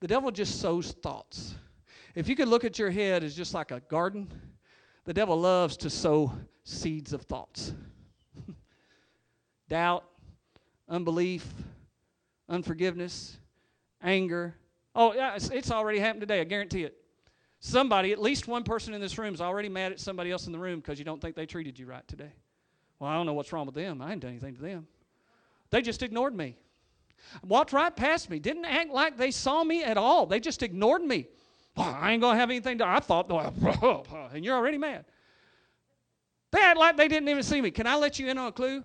The 0.00 0.08
devil 0.08 0.32
just 0.32 0.60
sows 0.60 0.92
thoughts. 0.92 1.54
If 2.16 2.30
you 2.30 2.34
could 2.34 2.48
look 2.48 2.64
at 2.64 2.78
your 2.78 2.90
head 2.90 3.22
as 3.22 3.36
just 3.36 3.52
like 3.52 3.70
a 3.70 3.80
garden, 3.80 4.26
the 5.04 5.12
devil 5.12 5.38
loves 5.38 5.76
to 5.76 5.90
sow 5.90 6.32
seeds 6.64 7.12
of 7.12 7.20
thoughts 7.22 7.74
doubt, 9.68 10.04
unbelief, 10.88 11.46
unforgiveness, 12.48 13.36
anger. 14.02 14.54
Oh, 14.94 15.12
yeah, 15.12 15.34
it's, 15.34 15.50
it's 15.50 15.70
already 15.70 15.98
happened 15.98 16.22
today. 16.22 16.40
I 16.40 16.44
guarantee 16.44 16.84
it. 16.84 16.96
Somebody, 17.60 18.12
at 18.12 18.20
least 18.20 18.48
one 18.48 18.64
person 18.64 18.94
in 18.94 19.00
this 19.00 19.18
room, 19.18 19.34
is 19.34 19.42
already 19.42 19.68
mad 19.68 19.92
at 19.92 20.00
somebody 20.00 20.30
else 20.30 20.46
in 20.46 20.52
the 20.52 20.58
room 20.58 20.80
because 20.80 20.98
you 20.98 21.04
don't 21.04 21.20
think 21.20 21.36
they 21.36 21.44
treated 21.44 21.78
you 21.78 21.84
right 21.84 22.06
today. 22.08 22.32
Well, 22.98 23.10
I 23.10 23.14
don't 23.14 23.26
know 23.26 23.34
what's 23.34 23.52
wrong 23.52 23.66
with 23.66 23.74
them. 23.74 24.00
I 24.00 24.08
didn't 24.08 24.22
do 24.22 24.28
anything 24.28 24.54
to 24.54 24.62
them. 24.62 24.86
They 25.68 25.82
just 25.82 26.02
ignored 26.02 26.34
me. 26.34 26.56
Walked 27.46 27.74
right 27.74 27.94
past 27.94 28.30
me. 28.30 28.38
Didn't 28.38 28.64
act 28.64 28.90
like 28.90 29.18
they 29.18 29.30
saw 29.30 29.62
me 29.62 29.84
at 29.84 29.98
all. 29.98 30.24
They 30.24 30.40
just 30.40 30.62
ignored 30.62 31.02
me. 31.02 31.26
Well, 31.76 31.96
I 32.00 32.12
ain't 32.12 32.22
going 32.22 32.34
to 32.34 32.40
have 32.40 32.50
anything 32.50 32.78
to. 32.78 32.86
I 32.86 33.00
thought, 33.00 33.30
and 34.32 34.44
you're 34.44 34.56
already 34.56 34.78
mad. 34.78 35.04
They 36.52 36.60
act 36.60 36.78
like 36.78 36.96
they 36.96 37.08
didn't 37.08 37.28
even 37.28 37.42
see 37.42 37.60
me. 37.60 37.70
Can 37.70 37.86
I 37.86 37.96
let 37.96 38.18
you 38.18 38.28
in 38.28 38.38
on 38.38 38.48
a 38.48 38.52
clue? 38.52 38.82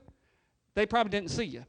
They 0.76 0.86
probably 0.86 1.12
didn't 1.12 1.32
see 1.32 1.46
you. 1.46 1.66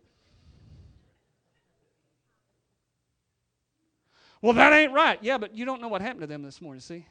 Well, 4.40 4.54
that 4.54 4.72
ain't 4.72 4.92
right. 4.92 5.18
Yeah, 5.22 5.38
but 5.38 5.54
you 5.54 5.64
don't 5.64 5.80
know 5.80 5.86
what 5.86 6.02
happened 6.02 6.22
to 6.22 6.26
them 6.26 6.42
this 6.42 6.60
morning, 6.60 6.80
see? 6.80 7.06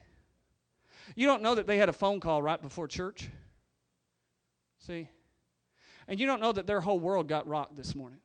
You 1.15 1.27
don't 1.27 1.41
know 1.41 1.55
that 1.55 1.65
they 1.65 1.77
had 1.77 1.87
a 1.87 1.93
phone 1.93 2.19
call 2.19 2.41
right 2.41 2.61
before 2.61 2.87
church. 2.89 3.29
See? 4.79 5.07
And 6.07 6.19
you 6.19 6.25
don't 6.25 6.41
know 6.41 6.51
that 6.51 6.67
their 6.67 6.81
whole 6.81 6.99
world 6.99 7.29
got 7.29 7.47
rocked 7.47 7.77
this 7.77 7.95
morning. 7.95 8.19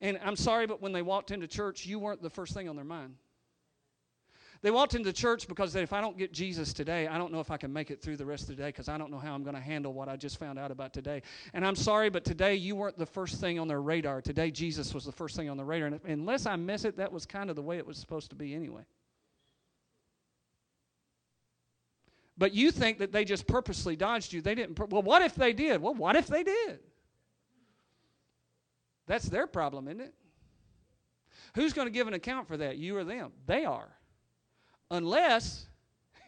And 0.00 0.18
I'm 0.24 0.36
sorry, 0.36 0.66
but 0.66 0.82
when 0.82 0.92
they 0.92 1.02
walked 1.02 1.30
into 1.30 1.46
church, 1.46 1.86
you 1.86 2.00
weren't 2.00 2.20
the 2.20 2.30
first 2.30 2.52
thing 2.54 2.68
on 2.68 2.74
their 2.74 2.84
mind. 2.84 3.14
They 4.64 4.70
walked 4.70 4.94
into 4.94 5.12
church 5.12 5.46
because 5.46 5.76
if 5.76 5.92
I 5.92 6.00
don't 6.00 6.16
get 6.16 6.32
Jesus 6.32 6.72
today, 6.72 7.06
I 7.06 7.18
don't 7.18 7.30
know 7.30 7.40
if 7.40 7.50
I 7.50 7.58
can 7.58 7.70
make 7.70 7.90
it 7.90 8.00
through 8.00 8.16
the 8.16 8.24
rest 8.24 8.44
of 8.44 8.56
the 8.56 8.62
day 8.62 8.68
because 8.70 8.88
I 8.88 8.96
don't 8.96 9.10
know 9.10 9.18
how 9.18 9.34
I'm 9.34 9.42
going 9.42 9.54
to 9.54 9.60
handle 9.60 9.92
what 9.92 10.08
I 10.08 10.16
just 10.16 10.38
found 10.38 10.58
out 10.58 10.70
about 10.70 10.94
today. 10.94 11.20
And 11.52 11.66
I'm 11.66 11.76
sorry, 11.76 12.08
but 12.08 12.24
today 12.24 12.54
you 12.54 12.74
weren't 12.74 12.96
the 12.96 13.04
first 13.04 13.42
thing 13.42 13.58
on 13.58 13.68
their 13.68 13.82
radar. 13.82 14.22
Today 14.22 14.50
Jesus 14.50 14.94
was 14.94 15.04
the 15.04 15.12
first 15.12 15.36
thing 15.36 15.50
on 15.50 15.58
the 15.58 15.64
radar. 15.66 15.88
And 15.88 16.00
unless 16.06 16.46
I 16.46 16.56
miss 16.56 16.86
it, 16.86 16.96
that 16.96 17.12
was 17.12 17.26
kind 17.26 17.50
of 17.50 17.56
the 17.56 17.62
way 17.62 17.76
it 17.76 17.86
was 17.86 17.98
supposed 17.98 18.30
to 18.30 18.36
be 18.36 18.54
anyway. 18.54 18.86
But 22.38 22.54
you 22.54 22.70
think 22.70 23.00
that 23.00 23.12
they 23.12 23.26
just 23.26 23.46
purposely 23.46 23.96
dodged 23.96 24.32
you. 24.32 24.40
They 24.40 24.54
didn't. 24.54 24.78
Well, 24.78 25.02
what 25.02 25.20
if 25.20 25.34
they 25.34 25.52
did? 25.52 25.82
Well, 25.82 25.92
what 25.92 26.16
if 26.16 26.26
they 26.26 26.42
did? 26.42 26.78
That's 29.08 29.26
their 29.26 29.46
problem, 29.46 29.88
isn't 29.88 30.00
it? 30.00 30.14
Who's 31.54 31.74
going 31.74 31.86
to 31.86 31.92
give 31.92 32.08
an 32.08 32.14
account 32.14 32.48
for 32.48 32.56
that? 32.56 32.78
You 32.78 32.96
or 32.96 33.04
them? 33.04 33.32
They 33.46 33.66
are 33.66 33.94
unless 34.90 35.66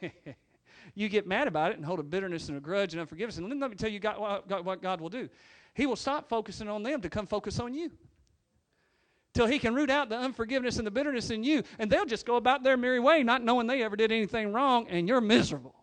you 0.94 1.09
get 1.09 1.26
mad 1.26 1.48
about 1.48 1.72
it 1.72 1.76
and 1.76 1.84
hold 1.84 2.00
a 2.00 2.02
bitterness 2.02 2.48
and 2.48 2.57
a 2.57 2.61
grudge 2.61 2.92
and 2.94 3.00
unforgiveness. 3.00 3.38
And 3.38 3.61
let 3.61 3.70
me 3.70 3.76
tell 3.76 3.90
you 3.90 4.00
God, 4.00 4.42
what 4.64 4.82
God 4.82 5.00
will 5.00 5.09
do. 5.09 5.28
He 5.74 5.86
will 5.86 5.96
stop 5.96 6.28
focusing 6.28 6.68
on 6.68 6.82
them 6.82 7.02
to 7.02 7.11
come 7.11 7.26
focus 7.26 7.61
on 7.61 7.74
you. 7.74 7.90
Till 9.34 9.46
he 9.46 9.59
can 9.59 9.74
root 9.74 9.90
out 9.90 10.09
the 10.09 10.16
unforgiveness 10.16 10.78
and 10.78 10.86
the 10.86 10.90
bitterness 10.90 11.28
in 11.28 11.44
you. 11.44 11.62
And 11.78 11.90
they'll 11.90 12.07
just 12.07 12.24
go 12.24 12.36
about 12.36 12.62
their 12.62 12.78
merry 12.78 12.98
way, 12.98 13.22
not 13.22 13.44
knowing 13.44 13.66
they 13.66 13.82
ever 13.82 13.94
did 13.94 14.11
anything 14.11 14.54
wrong, 14.54 14.88
and 14.88 15.07
you're 15.07 15.20
miserable. 15.20 15.74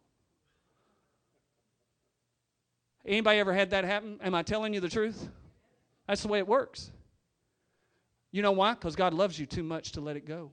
Anybody 3.05 3.39
ever 3.39 3.53
had 3.53 3.69
that 3.69 3.83
happen? 3.83 4.19
Am 4.23 4.33
I 4.33 4.41
telling 4.41 4.73
you 4.73 4.79
the 4.79 4.89
truth? 4.89 5.29
That's 6.07 6.23
the 6.23 6.29
way 6.29 6.39
it 6.39 6.47
works. 6.47 6.91
You 8.31 8.41
know 8.41 8.53
why? 8.53 8.73
Because 8.73 8.95
God 8.95 9.13
loves 9.13 9.37
you 9.37 9.45
too 9.45 9.63
much 9.63 9.91
to 9.91 10.01
let 10.01 10.15
it 10.15 10.25
go. 10.25 10.51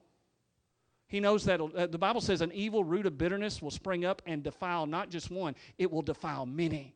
He 1.10 1.18
knows 1.18 1.44
that 1.44 1.60
uh, 1.60 1.86
the 1.86 1.98
Bible 1.98 2.20
says 2.20 2.40
an 2.40 2.52
evil 2.52 2.84
root 2.84 3.04
of 3.04 3.18
bitterness 3.18 3.60
will 3.60 3.72
spring 3.72 4.04
up 4.04 4.22
and 4.26 4.44
defile 4.44 4.86
not 4.86 5.10
just 5.10 5.30
one, 5.30 5.56
it 5.76 5.90
will 5.90 6.02
defile 6.02 6.46
many. 6.46 6.94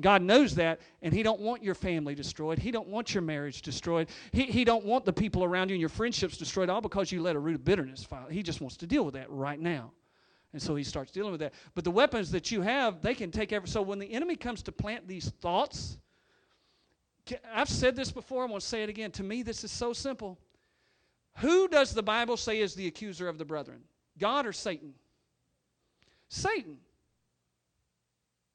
God 0.00 0.20
knows 0.20 0.54
that, 0.56 0.80
and 1.00 1.14
He 1.14 1.22
don't 1.22 1.40
want 1.40 1.62
your 1.62 1.74
family 1.74 2.14
destroyed. 2.14 2.58
He 2.58 2.70
don't 2.70 2.88
want 2.88 3.14
your 3.14 3.22
marriage 3.22 3.62
destroyed. 3.62 4.08
He, 4.32 4.44
he 4.44 4.64
don't 4.64 4.84
want 4.84 5.06
the 5.06 5.12
people 5.12 5.44
around 5.44 5.70
you 5.70 5.74
and 5.74 5.80
your 5.80 5.88
friendships 5.88 6.36
destroyed 6.36 6.68
all 6.68 6.82
because 6.82 7.10
you 7.10 7.22
let 7.22 7.34
a 7.34 7.38
root 7.38 7.54
of 7.54 7.64
bitterness 7.64 8.04
file. 8.04 8.26
He 8.28 8.42
just 8.42 8.60
wants 8.60 8.76
to 8.78 8.86
deal 8.86 9.04
with 9.04 9.14
that 9.14 9.30
right 9.30 9.58
now. 9.58 9.92
And 10.52 10.60
so 10.60 10.74
he 10.74 10.84
starts 10.84 11.10
dealing 11.10 11.32
with 11.32 11.40
that. 11.40 11.54
But 11.74 11.84
the 11.84 11.90
weapons 11.90 12.30
that 12.32 12.50
you 12.50 12.60
have, 12.60 13.00
they 13.00 13.14
can 13.14 13.30
take 13.30 13.52
every. 13.52 13.68
So 13.68 13.80
when 13.80 13.98
the 13.98 14.12
enemy 14.12 14.36
comes 14.36 14.62
to 14.64 14.72
plant 14.72 15.08
these 15.08 15.30
thoughts, 15.40 15.96
I've 17.54 17.70
said 17.70 17.96
this 17.96 18.12
before, 18.12 18.42
I'm 18.42 18.50
going 18.50 18.60
to 18.60 18.66
say 18.66 18.82
it 18.82 18.90
again. 18.90 19.10
To 19.12 19.22
me, 19.22 19.42
this 19.42 19.64
is 19.64 19.70
so 19.70 19.94
simple. 19.94 20.38
Who 21.38 21.68
does 21.68 21.92
the 21.92 22.02
Bible 22.02 22.36
say 22.36 22.60
is 22.60 22.74
the 22.74 22.86
accuser 22.86 23.28
of 23.28 23.38
the 23.38 23.44
brethren? 23.44 23.80
God 24.18 24.46
or 24.46 24.52
Satan? 24.52 24.94
Satan. 26.28 26.78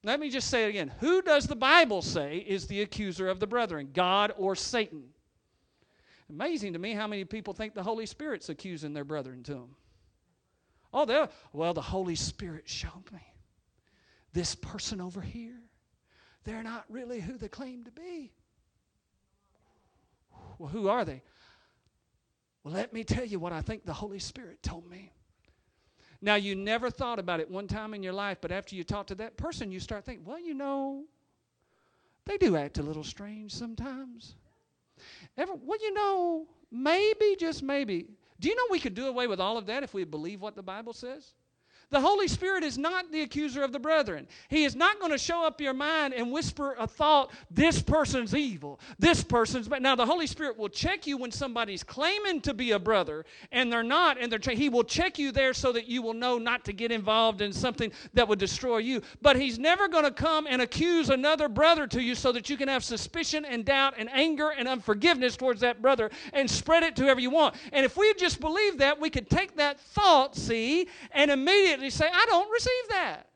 Let 0.03 0.19
me 0.19 0.29
just 0.29 0.49
say 0.49 0.65
it 0.65 0.69
again. 0.69 0.91
Who 0.99 1.21
does 1.21 1.47
the 1.47 1.55
Bible 1.55 2.01
say 2.01 2.37
is 2.37 2.67
the 2.67 2.81
accuser 2.81 3.27
of 3.27 3.39
the 3.39 3.47
brethren? 3.47 3.89
God 3.93 4.33
or 4.37 4.55
Satan? 4.55 5.03
Amazing 6.29 6.73
to 6.73 6.79
me 6.79 6.93
how 6.93 7.07
many 7.07 7.25
people 7.25 7.53
think 7.53 7.73
the 7.73 7.83
Holy 7.83 8.05
Spirit's 8.05 8.49
accusing 8.49 8.93
their 8.93 9.03
brethren 9.03 9.43
to 9.43 9.53
them. 9.53 9.75
Oh, 10.93 11.27
well, 11.53 11.73
the 11.73 11.81
Holy 11.81 12.15
Spirit 12.15 12.67
showed 12.67 13.11
me 13.11 13.21
this 14.33 14.55
person 14.55 15.01
over 15.01 15.21
here. 15.21 15.59
They're 16.43 16.63
not 16.63 16.85
really 16.89 17.19
who 17.19 17.37
they 17.37 17.49
claim 17.49 17.83
to 17.83 17.91
be. 17.91 18.31
Well, 20.59 20.69
who 20.69 20.87
are 20.87 21.03
they? 21.03 21.21
Well, 22.67 22.75
let 22.75 22.91
me 22.91 23.05
tell 23.05 23.23
you 23.23 23.39
what 23.39 23.53
I 23.53 23.61
think 23.61 23.85
the 23.85 23.93
Holy 23.93 24.19
Spirit 24.19 24.61
told 24.61 24.89
me. 24.89 25.13
Now, 26.21 26.35
you 26.35 26.53
never 26.53 26.89
thought 26.89 27.17
about 27.17 27.39
it 27.39 27.49
one 27.49 27.65
time 27.65 27.93
in 27.93 28.03
your 28.03 28.11
life, 28.11 28.39
but 28.41 28.51
after 28.51 28.75
you 28.75 28.83
talk 28.83 29.07
to 29.07 29.15
that 29.15 29.37
person, 29.37 29.71
you 29.71 29.79
start 29.79 30.03
thinking, 30.03 30.25
well, 30.25 30.37
you 30.37 30.53
know, 30.53 31.05
they 32.25 32.35
do 32.35 32.57
act 32.57 32.77
a 32.77 32.83
little 32.83 33.05
strange 33.05 33.53
sometimes. 33.53 34.35
Ever, 35.37 35.53
well, 35.55 35.79
you 35.81 35.93
know, 35.93 36.45
maybe, 36.69 37.37
just 37.39 37.63
maybe. 37.63 38.09
Do 38.41 38.49
you 38.49 38.55
know 38.55 38.63
we 38.69 38.81
could 38.81 38.95
do 38.95 39.07
away 39.07 39.27
with 39.27 39.39
all 39.39 39.57
of 39.57 39.65
that 39.67 39.83
if 39.83 39.93
we 39.93 40.03
believe 40.03 40.41
what 40.41 40.57
the 40.57 40.63
Bible 40.63 40.91
says? 40.91 41.35
The 41.89 42.01
Holy 42.01 42.27
Spirit 42.27 42.65
is 42.65 42.77
not 42.77 43.11
the 43.13 43.21
accuser 43.21 43.63
of 43.63 43.71
the 43.71 43.79
brethren. 43.79 44.27
He 44.49 44.65
is 44.65 44.75
not 44.75 44.99
going 44.99 45.13
to 45.13 45.17
show 45.17 45.45
up 45.45 45.61
your 45.61 45.73
mind 45.73 46.13
and 46.13 46.33
whisper 46.33 46.75
a 46.77 46.85
thought, 46.85 47.31
this 47.49 47.81
person's 47.81 48.35
evil, 48.35 48.81
this 48.99 49.23
person's 49.23 49.69
bad. 49.69 49.81
Now, 49.81 49.95
the 49.95 50.05
Holy 50.05 50.27
Spirit 50.27 50.57
will 50.57 50.67
check 50.67 51.07
you 51.07 51.15
when 51.15 51.31
somebody's 51.31 51.83
claiming 51.83 52.41
to 52.41 52.53
be 52.53 52.71
a 52.71 52.79
brother 52.79 53.25
and 53.53 53.71
they're 53.71 53.83
not, 53.83 54.19
and 54.19 54.29
they're 54.29 54.37
tra- 54.37 54.53
He 54.53 54.67
will 54.67 54.83
check 54.83 55.17
you 55.17 55.31
there 55.31 55.53
so 55.53 55.71
that 55.71 55.87
you 55.87 56.01
will 56.01 56.13
know 56.13 56.37
not 56.37 56.65
to 56.65 56.73
get 56.73 56.91
involved 56.91 57.41
in 57.41 57.53
something 57.53 57.93
that 58.13 58.27
would 58.27 58.39
destroy 58.39 58.79
you. 58.79 59.01
But 59.21 59.37
He's 59.37 59.57
never 59.57 59.87
going 59.87 60.03
to 60.03 60.11
come 60.11 60.45
and 60.45 60.61
accuse 60.61 61.09
another 61.09 61.47
brother 61.47 61.87
to 61.87 62.01
you 62.01 62.15
so 62.15 62.33
that 62.33 62.49
you 62.49 62.57
can 62.57 62.67
have 62.67 62.83
suspicion 62.83 63.45
and 63.45 63.63
doubt 63.63 63.93
and 63.97 64.09
anger 64.11 64.49
and 64.49 64.67
unforgiveness 64.67 65.37
towards 65.37 65.61
that 65.61 65.81
brother 65.81 66.11
and 66.33 66.51
spread 66.51 66.83
it 66.83 66.97
to 66.97 67.03
whoever 67.03 67.21
you 67.21 67.29
want. 67.29 67.55
And 67.71 67.85
if 67.85 67.95
we 67.95 68.13
just 68.15 68.41
believe 68.41 68.79
that, 68.79 68.99
we 68.99 69.09
could 69.09 69.29
take 69.29 69.55
that 69.55 69.79
thought, 69.79 70.35
see, 70.35 70.89
and 71.11 71.31
immediately 71.31 71.76
immediately 71.77 71.89
say, 71.89 72.09
I 72.13 72.25
don't 72.25 72.51
receive 72.51 72.89
that. 72.89 73.29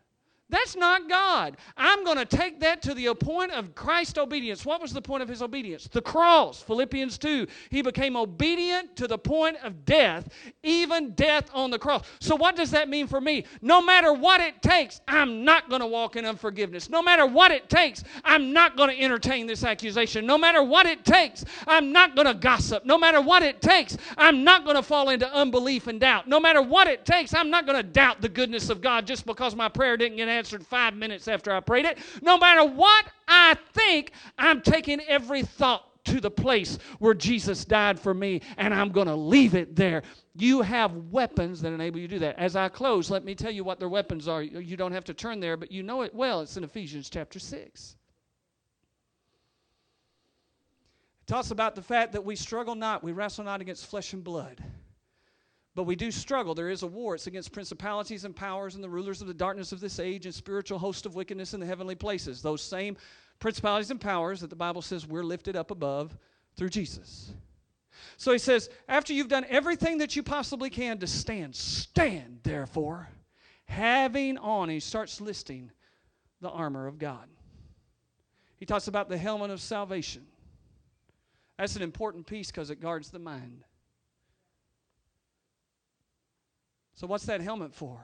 That's 0.51 0.75
not 0.75 1.07
God. 1.07 1.55
I'm 1.77 2.03
going 2.03 2.17
to 2.17 2.25
take 2.25 2.59
that 2.59 2.81
to 2.81 2.93
the 2.93 3.15
point 3.15 3.53
of 3.53 3.73
Christ's 3.73 4.17
obedience. 4.17 4.65
What 4.65 4.81
was 4.81 4.91
the 4.91 5.01
point 5.01 5.23
of 5.23 5.29
his 5.29 5.41
obedience? 5.41 5.87
The 5.87 6.01
cross. 6.01 6.61
Philippians 6.61 7.17
2. 7.17 7.47
He 7.69 7.81
became 7.81 8.17
obedient 8.17 8.97
to 8.97 9.07
the 9.07 9.17
point 9.17 9.55
of 9.63 9.85
death, 9.85 10.27
even 10.61 11.11
death 11.11 11.49
on 11.53 11.71
the 11.71 11.79
cross. 11.79 12.03
So, 12.19 12.35
what 12.35 12.57
does 12.57 12.69
that 12.71 12.89
mean 12.89 13.07
for 13.07 13.21
me? 13.21 13.45
No 13.61 13.81
matter 13.81 14.11
what 14.11 14.41
it 14.41 14.61
takes, 14.61 14.99
I'm 15.07 15.45
not 15.45 15.69
going 15.69 15.79
to 15.79 15.87
walk 15.87 16.17
in 16.17 16.25
unforgiveness. 16.25 16.89
No 16.89 17.01
matter 17.01 17.25
what 17.25 17.51
it 17.51 17.69
takes, 17.69 18.03
I'm 18.25 18.51
not 18.51 18.75
going 18.75 18.89
to 18.89 19.01
entertain 19.01 19.47
this 19.47 19.63
accusation. 19.63 20.25
No 20.25 20.37
matter 20.37 20.61
what 20.61 20.85
it 20.85 21.05
takes, 21.05 21.45
I'm 21.65 21.93
not 21.93 22.13
going 22.13 22.27
to 22.27 22.33
gossip. 22.33 22.83
No 22.83 22.97
matter 22.97 23.21
what 23.21 23.41
it 23.41 23.61
takes, 23.61 23.95
I'm 24.17 24.43
not 24.43 24.65
going 24.65 24.75
to 24.75 24.83
fall 24.83 25.09
into 25.09 25.33
unbelief 25.33 25.87
and 25.87 25.97
doubt. 25.97 26.27
No 26.27 26.41
matter 26.41 26.61
what 26.61 26.87
it 26.87 27.05
takes, 27.05 27.33
I'm 27.33 27.49
not 27.49 27.65
going 27.65 27.77
to 27.77 27.83
doubt 27.83 28.19
the 28.19 28.27
goodness 28.27 28.69
of 28.69 28.81
God 28.81 29.07
just 29.07 29.25
because 29.25 29.55
my 29.55 29.69
prayer 29.69 29.95
didn't 29.95 30.17
get 30.17 30.27
answered 30.27 30.40
answered 30.41 30.65
five 30.65 30.95
minutes 30.95 31.27
after 31.27 31.53
I 31.53 31.59
prayed 31.59 31.85
it. 31.85 31.99
No 32.23 32.35
matter 32.35 32.65
what 32.65 33.05
I 33.27 33.55
think, 33.73 34.11
I'm 34.39 34.59
taking 34.59 34.99
every 35.01 35.43
thought 35.43 36.03
to 36.05 36.19
the 36.19 36.31
place 36.31 36.79
where 36.97 37.13
Jesus 37.13 37.63
died 37.63 37.99
for 37.99 38.11
me, 38.15 38.41
and 38.57 38.73
I'm 38.73 38.89
going 38.89 39.05
to 39.05 39.13
leave 39.13 39.53
it 39.53 39.75
there. 39.75 40.01
You 40.33 40.63
have 40.63 40.95
weapons 41.11 41.61
that 41.61 41.73
enable 41.73 41.99
you 41.99 42.07
to 42.07 42.15
do 42.15 42.19
that. 42.21 42.39
As 42.39 42.55
I 42.55 42.69
close, 42.69 43.11
let 43.11 43.23
me 43.23 43.35
tell 43.35 43.51
you 43.51 43.63
what 43.63 43.77
their 43.77 43.87
weapons 43.87 44.27
are. 44.27 44.41
You 44.41 44.75
don't 44.75 44.93
have 44.93 45.03
to 45.05 45.13
turn 45.13 45.39
there, 45.39 45.57
but 45.57 45.71
you 45.71 45.83
know 45.83 46.01
it 46.01 46.15
well. 46.15 46.41
It's 46.41 46.57
in 46.57 46.63
Ephesians 46.63 47.07
chapter 47.07 47.37
6. 47.37 47.97
It 51.21 51.27
talks 51.27 51.51
about 51.51 51.75
the 51.75 51.83
fact 51.83 52.13
that 52.13 52.25
we 52.25 52.35
struggle 52.35 52.73
not, 52.73 53.03
we 53.03 53.11
wrestle 53.11 53.43
not 53.43 53.61
against 53.61 53.85
flesh 53.85 54.13
and 54.13 54.23
blood. 54.23 54.63
But 55.73 55.83
we 55.83 55.95
do 55.95 56.11
struggle. 56.11 56.53
There 56.53 56.69
is 56.69 56.83
a 56.83 56.87
war. 56.87 57.15
It's 57.15 57.27
against 57.27 57.53
principalities 57.53 58.25
and 58.25 58.35
powers 58.35 58.75
and 58.75 58.83
the 58.83 58.89
rulers 58.89 59.21
of 59.21 59.27
the 59.27 59.33
darkness 59.33 59.71
of 59.71 59.79
this 59.79 59.99
age 59.99 60.25
and 60.25 60.35
spiritual 60.35 60.77
host 60.77 61.05
of 61.05 61.15
wickedness 61.15 61.53
in 61.53 61.59
the 61.59 61.65
heavenly 61.65 61.95
places. 61.95 62.41
Those 62.41 62.61
same 62.61 62.97
principalities 63.39 63.89
and 63.89 63.99
powers 63.99 64.41
that 64.41 64.49
the 64.49 64.55
Bible 64.55 64.81
says 64.81 65.07
we're 65.07 65.23
lifted 65.23 65.55
up 65.55 65.71
above 65.71 66.17
through 66.57 66.69
Jesus. 66.69 67.31
So 68.17 68.31
he 68.33 68.37
says, 68.37 68.69
after 68.87 69.13
you've 69.13 69.29
done 69.29 69.45
everything 69.49 69.99
that 69.99 70.15
you 70.15 70.23
possibly 70.23 70.69
can 70.69 70.97
to 70.99 71.07
stand, 71.07 71.55
stand 71.55 72.39
therefore, 72.43 73.07
having 73.65 74.37
on, 74.37 74.69
he 74.69 74.79
starts 74.79 75.21
listing 75.21 75.71
the 76.41 76.49
armor 76.49 76.87
of 76.87 76.97
God. 76.97 77.27
He 78.57 78.65
talks 78.65 78.87
about 78.87 79.09
the 79.09 79.17
helmet 79.17 79.51
of 79.51 79.61
salvation. 79.61 80.27
That's 81.57 81.75
an 81.75 81.81
important 81.81 82.27
piece 82.27 82.47
because 82.47 82.69
it 82.69 82.81
guards 82.81 83.09
the 83.09 83.19
mind. 83.19 83.63
So, 87.01 87.07
what's 87.07 87.25
that 87.25 87.41
helmet 87.41 87.73
for? 87.73 87.97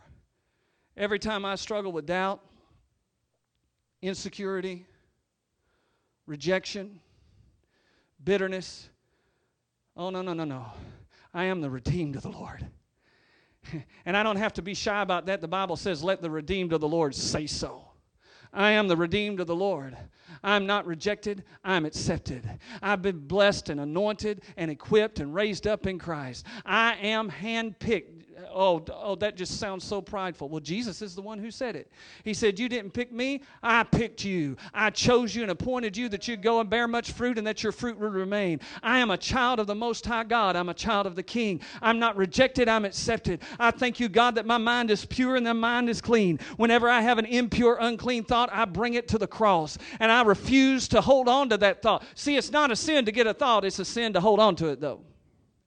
Every 0.98 1.20
time 1.20 1.46
I 1.46 1.54
struggle 1.54 1.92
with 1.92 2.08
doubt, 2.08 2.42
insecurity, 4.02 4.88
rejection, 6.26 7.00
bitterness. 8.24 8.90
Oh, 9.96 10.10
no, 10.10 10.24
no, 10.24 10.34
no, 10.34 10.46
no. 10.46 10.66
I 11.32 11.44
am 11.44 11.62
the 11.62 11.70
redeemed 11.70 12.16
of 12.16 12.24
the 12.24 12.32
Lord. 12.32 12.66
and 14.08 14.18
I 14.18 14.24
don't 14.24 14.38
have 14.38 14.54
to 14.54 14.64
be 14.64 14.74
shy 14.74 15.04
about 15.04 15.28
that. 15.28 15.42
The 15.42 15.48
Bible 15.48 15.76
says, 15.76 16.04
let 16.04 16.24
the 16.24 16.32
redeemed 16.32 16.74
of 16.74 16.82
the 16.82 16.90
Lord 16.90 17.14
say 17.14 17.46
so. 17.46 17.84
I 18.52 18.72
am 18.72 18.88
the 18.88 18.98
redeemed 18.98 19.40
of 19.40 19.46
the 19.46 19.56
Lord. 19.56 19.96
I'm 20.44 20.66
not 20.66 20.88
rejected, 20.88 21.44
I'm 21.64 21.86
accepted. 21.86 22.50
I've 22.82 23.04
been 23.04 23.28
blessed 23.28 23.70
and 23.70 23.80
anointed 23.80 24.42
and 24.56 24.72
equipped 24.72 25.20
and 25.20 25.36
raised 25.36 25.68
up 25.68 25.86
in 25.86 26.00
Christ. 26.00 26.48
I 26.66 26.96
am 26.96 27.30
handpicked 27.30 28.17
oh, 28.58 28.84
oh, 28.92 29.16
that 29.16 29.36
just 29.36 29.60
sounds 29.60 29.84
so 29.84 30.02
prideful. 30.02 30.50
Well, 30.50 30.60
Jesus 30.60 31.02
is 31.02 31.14
the 31.14 31.22
one 31.22 31.38
who 31.38 31.52
said 31.52 31.76
it. 31.76 31.92
He 32.24 32.34
said, 32.34 32.58
You 32.58 32.68
didn't 32.68 32.92
pick 32.92 33.12
me, 33.12 33.44
I 33.62 33.84
picked 33.84 34.26
you. 34.26 34.58
I 34.74 34.90
chose 34.90 35.36
you 35.36 35.44
and 35.44 35.52
appointed 35.52 35.96
you 35.96 36.10
that 36.10 36.28
you'd 36.28 36.42
go 36.42 36.60
and 36.60 36.70
bear 36.70 36.88
much 36.88 37.12
fruit 37.12 37.38
and 37.38 37.46
that 37.46 37.62
your 37.62 37.72
fruit 37.72 37.98
would 38.00 38.14
remain. 38.14 38.60
I 38.82 39.00
am 39.00 39.12
a 39.12 39.18
child 39.18 39.60
of 39.60 39.68
the 39.68 39.76
Most 39.76 40.06
High 40.06 40.24
God. 40.24 40.56
I'm 40.56 40.70
a 40.70 40.74
child 40.74 41.06
of 41.06 41.16
the 41.16 41.24
King. 41.24 41.62
I'm 41.82 42.00
not 42.00 42.18
rejected, 42.18 42.68
I'm 42.68 42.86
accepted. 42.86 43.42
I 43.60 43.72
thank 43.72 44.00
you, 44.00 44.10
God, 44.10 44.36
that 44.36 44.46
my 44.46 44.58
mind 44.58 44.90
is 44.90 45.06
pure 45.06 45.36
and 45.36 45.46
my 45.46 45.54
mind 45.54 45.90
is 45.90 46.02
clean. 46.02 46.40
Whenever 46.58 46.90
I 46.90 47.02
have 47.02 47.20
an 47.20 47.26
impure, 47.26 47.78
unclean 47.80 48.24
thought, 48.24 48.50
I 48.52 48.66
bring 48.66 48.96
it 48.96 49.08
to 49.10 49.18
the 49.18 49.28
cross 49.28 49.78
and 50.00 50.12
I 50.12 50.24
refuse 50.24 50.88
to 50.90 51.02
hold 51.02 51.30
on 51.30 51.50
to 51.50 51.58
that 51.58 51.82
thought. 51.82 52.04
See, 52.16 52.36
it's 52.36 52.52
not 52.52 52.72
a 52.72 52.76
sin 52.76 53.06
to 53.06 53.12
get 53.12 53.28
a 53.28 53.34
thought, 53.34 53.66
it's 53.66 53.80
a 53.80 53.86
sin 53.86 54.14
to 54.14 54.20
hold 54.20 54.40
on 54.40 54.56
to 54.58 54.68
it, 54.68 54.82
though, 54.82 55.02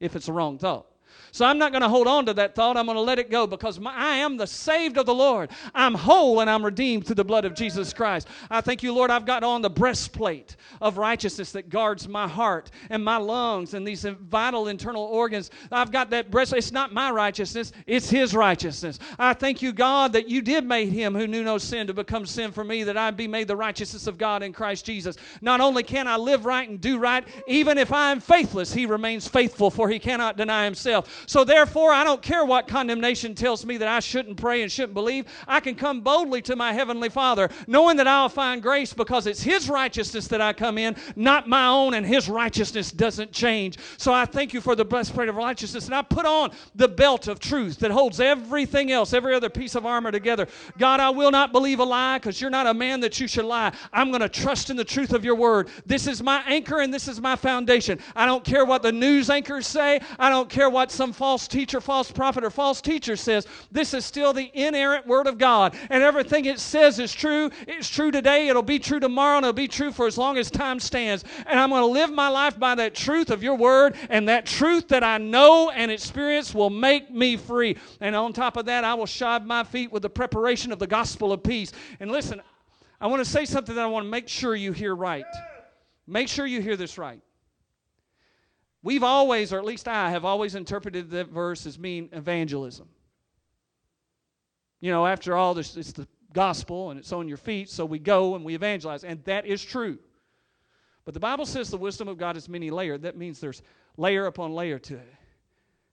if 0.01 0.17
it's 0.17 0.29
a 0.29 0.33
wrong 0.33 0.59
thought. 0.59 0.90
So 1.33 1.45
I'm 1.45 1.59
not 1.59 1.73
going 1.73 1.83
to 1.83 1.89
hold 1.89 2.07
on 2.07 2.27
to 2.27 2.35
that 2.35 2.55
thought. 2.55 2.77
I'm 2.77 2.87
going 2.87 2.97
to 2.97 3.03
let 3.03 3.19
it 3.19 3.31
go 3.31 3.47
because 3.47 3.79
my, 3.79 3.95
I 3.95 4.17
am 4.17 4.37
the 4.37 4.47
saved 4.47 4.99
of 4.99 5.07
the 5.07 5.15
Lord. 5.15 5.51
I'm 5.75 5.95
whole 5.95 6.41
and 6.41 6.51
I'm 6.51 6.65
redeemed 6.65 7.07
through 7.07 7.17
the 7.17 7.25
blood 7.25 7.45
of 7.45 7.55
Jesus 7.55 7.93
Christ. 7.93 8.29
I 8.51 8.61
thank 8.61 8.83
you, 8.83 8.93
Lord, 8.93 9.11
I've 9.11 9.27
got 9.27 9.45
on 9.45 9.63
the 9.63 9.71
breastplate 9.71 10.57
of 10.81 10.99
righteousness 10.99 11.53
that 11.53 11.69
guards 11.69 12.09
my 12.09 12.27
heart 12.27 12.71
and 12.89 13.05
my 13.05 13.17
lungs 13.17 13.75
and 13.75 13.87
these 13.87 14.05
vital 14.05 14.69
internal 14.69 15.05
organs. 15.05 15.51
I've 15.71 15.93
got 15.93 16.11
that 16.11 16.31
breastplate. 16.31 16.59
It's 16.59 16.73
not 16.73 16.93
my 16.93 17.11
righteousness, 17.11 17.73
it's 17.87 18.11
His 18.11 18.35
righteousness. 18.35 18.99
I 19.19 19.35
thank 19.35 19.63
you, 19.63 19.73
God, 19.73 20.13
that 20.13 20.29
you 20.29 20.43
did 20.43 20.65
make 20.65 20.91
Him 20.91 21.15
who 21.15 21.27
knew 21.27 21.45
no 21.45 21.59
sin 21.59 21.87
to 21.87 21.95
become 21.95 22.27
sin 22.27 22.53
for 22.53 22.65
me, 22.65 22.85
that 22.85 22.97
I 22.97 23.11
be 23.11 23.29
made 23.29 23.49
the 23.49 23.57
righteousness 23.57 24.07
of 24.07 24.19
God 24.19 24.43
in 24.43 24.53
Christ 24.53 24.85
Jesus. 24.85 25.17
Not 25.41 25.61
only 25.61 25.83
can 25.83 26.09
I 26.09 26.17
live 26.17 26.45
right 26.45 26.69
and 26.69 26.81
do 26.81 26.99
right, 26.99 27.27
even 27.47 27.79
if 27.79 27.93
I 27.93 28.11
am 28.11 28.21
faithless, 28.21 28.73
He 28.73 28.87
remains 28.87 29.29
faithful, 29.29 29.71
for 29.71 29.89
He 29.89 29.99
cannot 29.99 30.37
deny 30.37 30.65
Himself. 30.65 31.20
So 31.27 31.45
therefore, 31.45 31.93
I 31.93 32.05
don't 32.05 32.23
care 32.23 32.45
what 32.45 32.69
condemnation 32.69 33.35
tells 33.35 33.65
me 33.65 33.77
that 33.79 33.89
I 33.89 34.01
shouldn't 34.01 34.37
pray 34.37 34.63
and 34.63 34.71
shouldn't 34.71 34.95
believe. 34.95 35.27
I 35.47 35.61
can 35.61 35.75
come 35.75 36.01
boldly 36.01 36.43
to 36.43 36.57
my 36.57 36.73
Heavenly 36.73 37.09
Father, 37.09 37.49
knowing 37.67 37.97
that 37.97 38.07
I'll 38.07 38.29
find 38.29 38.63
grace 38.63 38.93
because 38.93 39.27
it's 39.27 39.43
His 39.43 39.69
righteousness 39.69 40.29
that 40.29 40.41
I 40.41 40.53
come 40.53 40.79
in, 40.79 40.97
not 41.17 41.49
my 41.49 41.67
own, 41.67 41.95
and 41.95 42.07
His 42.07 42.29
righteousness 42.29 42.91
doesn't 42.93 43.33
change. 43.33 43.79
So 43.97 44.13
I 44.13 44.25
thank 44.25 44.53
you 44.53 44.61
for 44.61 44.75
the 44.75 44.85
breastplate 44.85 45.29
of 45.29 45.37
righteousness. 45.37 45.87
And 45.87 45.95
I 45.95 46.03
put 46.03 46.27
on 46.27 46.53
the 46.75 46.89
belt 46.89 47.29
of 47.29 47.39
truth 47.39 47.79
that 47.79 47.91
holds 47.91 48.21
everything 48.21 48.93
else, 48.93 49.13
every 49.13 49.35
other 49.35 49.49
piece 49.49 49.75
of 49.75 49.87
armor 49.87 50.11
together. 50.11 50.47
God, 50.79 51.01
I 51.01 51.11
will 51.11 51.31
not 51.31 51.53
believe 51.53 51.81
a 51.81 51.85
lie 51.85 52.19
because 52.19 52.41
you're 52.41 52.51
not 52.51 52.67
a 52.67 52.75
man 52.75 53.01
that 53.01 53.21
you 53.21 53.27
should 53.27 53.45
lie. 53.45 53.73
I'm 53.93 54.11
going 54.11 54.21
to 54.21 54.29
trust 54.29 54.71
in 54.71 54.77
the 54.77 54.85
truth 54.85 55.13
of 55.13 55.25
your 55.25 55.35
word. 55.35 55.69
This 55.87 56.07
is 56.07 56.23
my 56.23 56.43
anchor 56.47 56.81
and 56.81 56.93
this 56.93 57.09
is 57.09 57.21
my 57.21 57.37
foundation. 57.37 57.99
I 58.15 58.27
don't 58.27 58.45
care 58.45 58.65
what 58.65 58.83
the 58.83 58.93
news 58.93 59.31
anchors 59.31 59.67
say. 59.67 60.01
I 60.19 60.31
don't 60.31 60.49
care 60.49 60.71
what 60.71 60.91
some 60.91 61.10
false 61.13 61.49
teacher, 61.49 61.81
false 61.81 62.11
prophet, 62.11 62.45
or 62.45 62.51
false 62.51 62.81
teacher 62.81 63.17
says. 63.17 63.47
This 63.71 63.95
is 63.95 64.05
still 64.05 64.33
the 64.33 64.51
inerrant 64.55 65.07
Word 65.07 65.27
of 65.27 65.39
God. 65.39 65.77
And 65.91 66.03
everything 66.03 66.45
it 66.45 66.59
says 66.59 66.99
is 66.99 67.13
true. 67.13 67.51
It's 67.67 67.89
true 67.89 68.11
today. 68.11 68.49
It'll 68.49 68.63
be 68.63 68.79
true 68.79 69.01
tomorrow. 69.01 69.39
And 69.39 69.45
it'll 69.45 69.53
be 69.53 69.69
true 69.69 69.93
for 69.93 70.07
as 70.07 70.19
long 70.19 70.39
as 70.39 70.51
time 70.51 70.81
stands. 70.81 71.25
And 71.47 71.59
I'm 71.59 71.71
going 71.71 71.83
to 71.83 71.87
live 71.87 72.13
my 72.13 72.29
life 72.29 72.59
by 72.59 72.75
that 72.77 72.95
truth 72.95 73.31
of 73.31 73.43
your 73.43 73.57
Word. 73.57 73.97
And 74.09 74.29
that 74.29 74.47
truth 74.47 74.89
that 74.89 75.05
I 75.05 75.19
know 75.19 75.71
and 75.71 75.91
experience 75.91 76.55
will 76.55 76.71
make 76.71 77.11
me 77.11 77.37
free. 77.37 77.77
And 78.01 78.15
on 78.17 78.33
top 78.33 78.57
of 78.57 78.67
that, 78.67 78.85
I 78.85 78.95
will 78.95 79.07
shod 79.07 79.47
my 79.47 79.65
feet 79.65 79.93
with 79.93 80.03
the 80.03 80.11
preparation 80.11 80.73
of 80.73 80.79
the 80.79 80.87
gospel 80.87 81.33
of 81.33 81.43
peace. 81.43 81.73
And 82.01 82.11
listen, 82.11 82.41
I 83.01 83.07
want 83.07 83.25
to 83.25 83.31
say 83.31 83.45
something 83.45 83.75
that 83.75 83.85
I 83.85 83.87
want 83.87 84.05
to 84.05 84.11
make 84.11 84.29
sure 84.29 84.55
you 84.55 84.73
hear 84.73 84.95
right. 84.95 85.25
Make 86.07 86.29
sure 86.29 86.45
you 86.45 86.61
hear 86.61 86.77
this 86.77 86.99
right. 86.99 87.21
We've 88.83 89.03
always, 89.03 89.53
or 89.53 89.59
at 89.59 89.65
least 89.65 89.89
I 89.89 90.11
have 90.11 90.25
always 90.25 90.55
interpreted 90.55 91.11
that 91.11 91.29
verse 91.29 91.67
as 91.67 91.79
mean 91.79 92.09
evangelism. 92.13 92.89
You 94.81 94.91
know, 94.91 95.07
after 95.07 95.37
all, 95.37 95.59
it's 95.59 95.75
the 95.75 96.09
gospel 96.33 96.91
and 96.91 96.99
it's 96.99 97.13
on 97.13 97.29
your 97.29 97.37
feet, 97.37 97.69
so 97.69 97.85
we 97.85 97.99
go 97.99 98.35
and 98.35 98.45
we 98.45 98.55
evangelize, 98.55 99.05
and 99.05 99.23
that 99.25 99.45
is 99.45 99.63
true. 99.63 99.99
But 101.05 101.15
the 101.15 101.21
Bible 101.21 101.45
says 101.45 101.71
the 101.71 101.77
wisdom 101.77 102.09
of 102.09 102.17
God 102.17 102.37
is 102.37 102.49
many 102.49 102.71
layered. 102.71 103.03
That 103.03 103.17
means 103.17 103.41
there's 103.41 103.63
layer 103.97 104.27
upon 104.27 104.53
layer 104.53 104.79
to 104.79 104.95
it. 104.95 105.15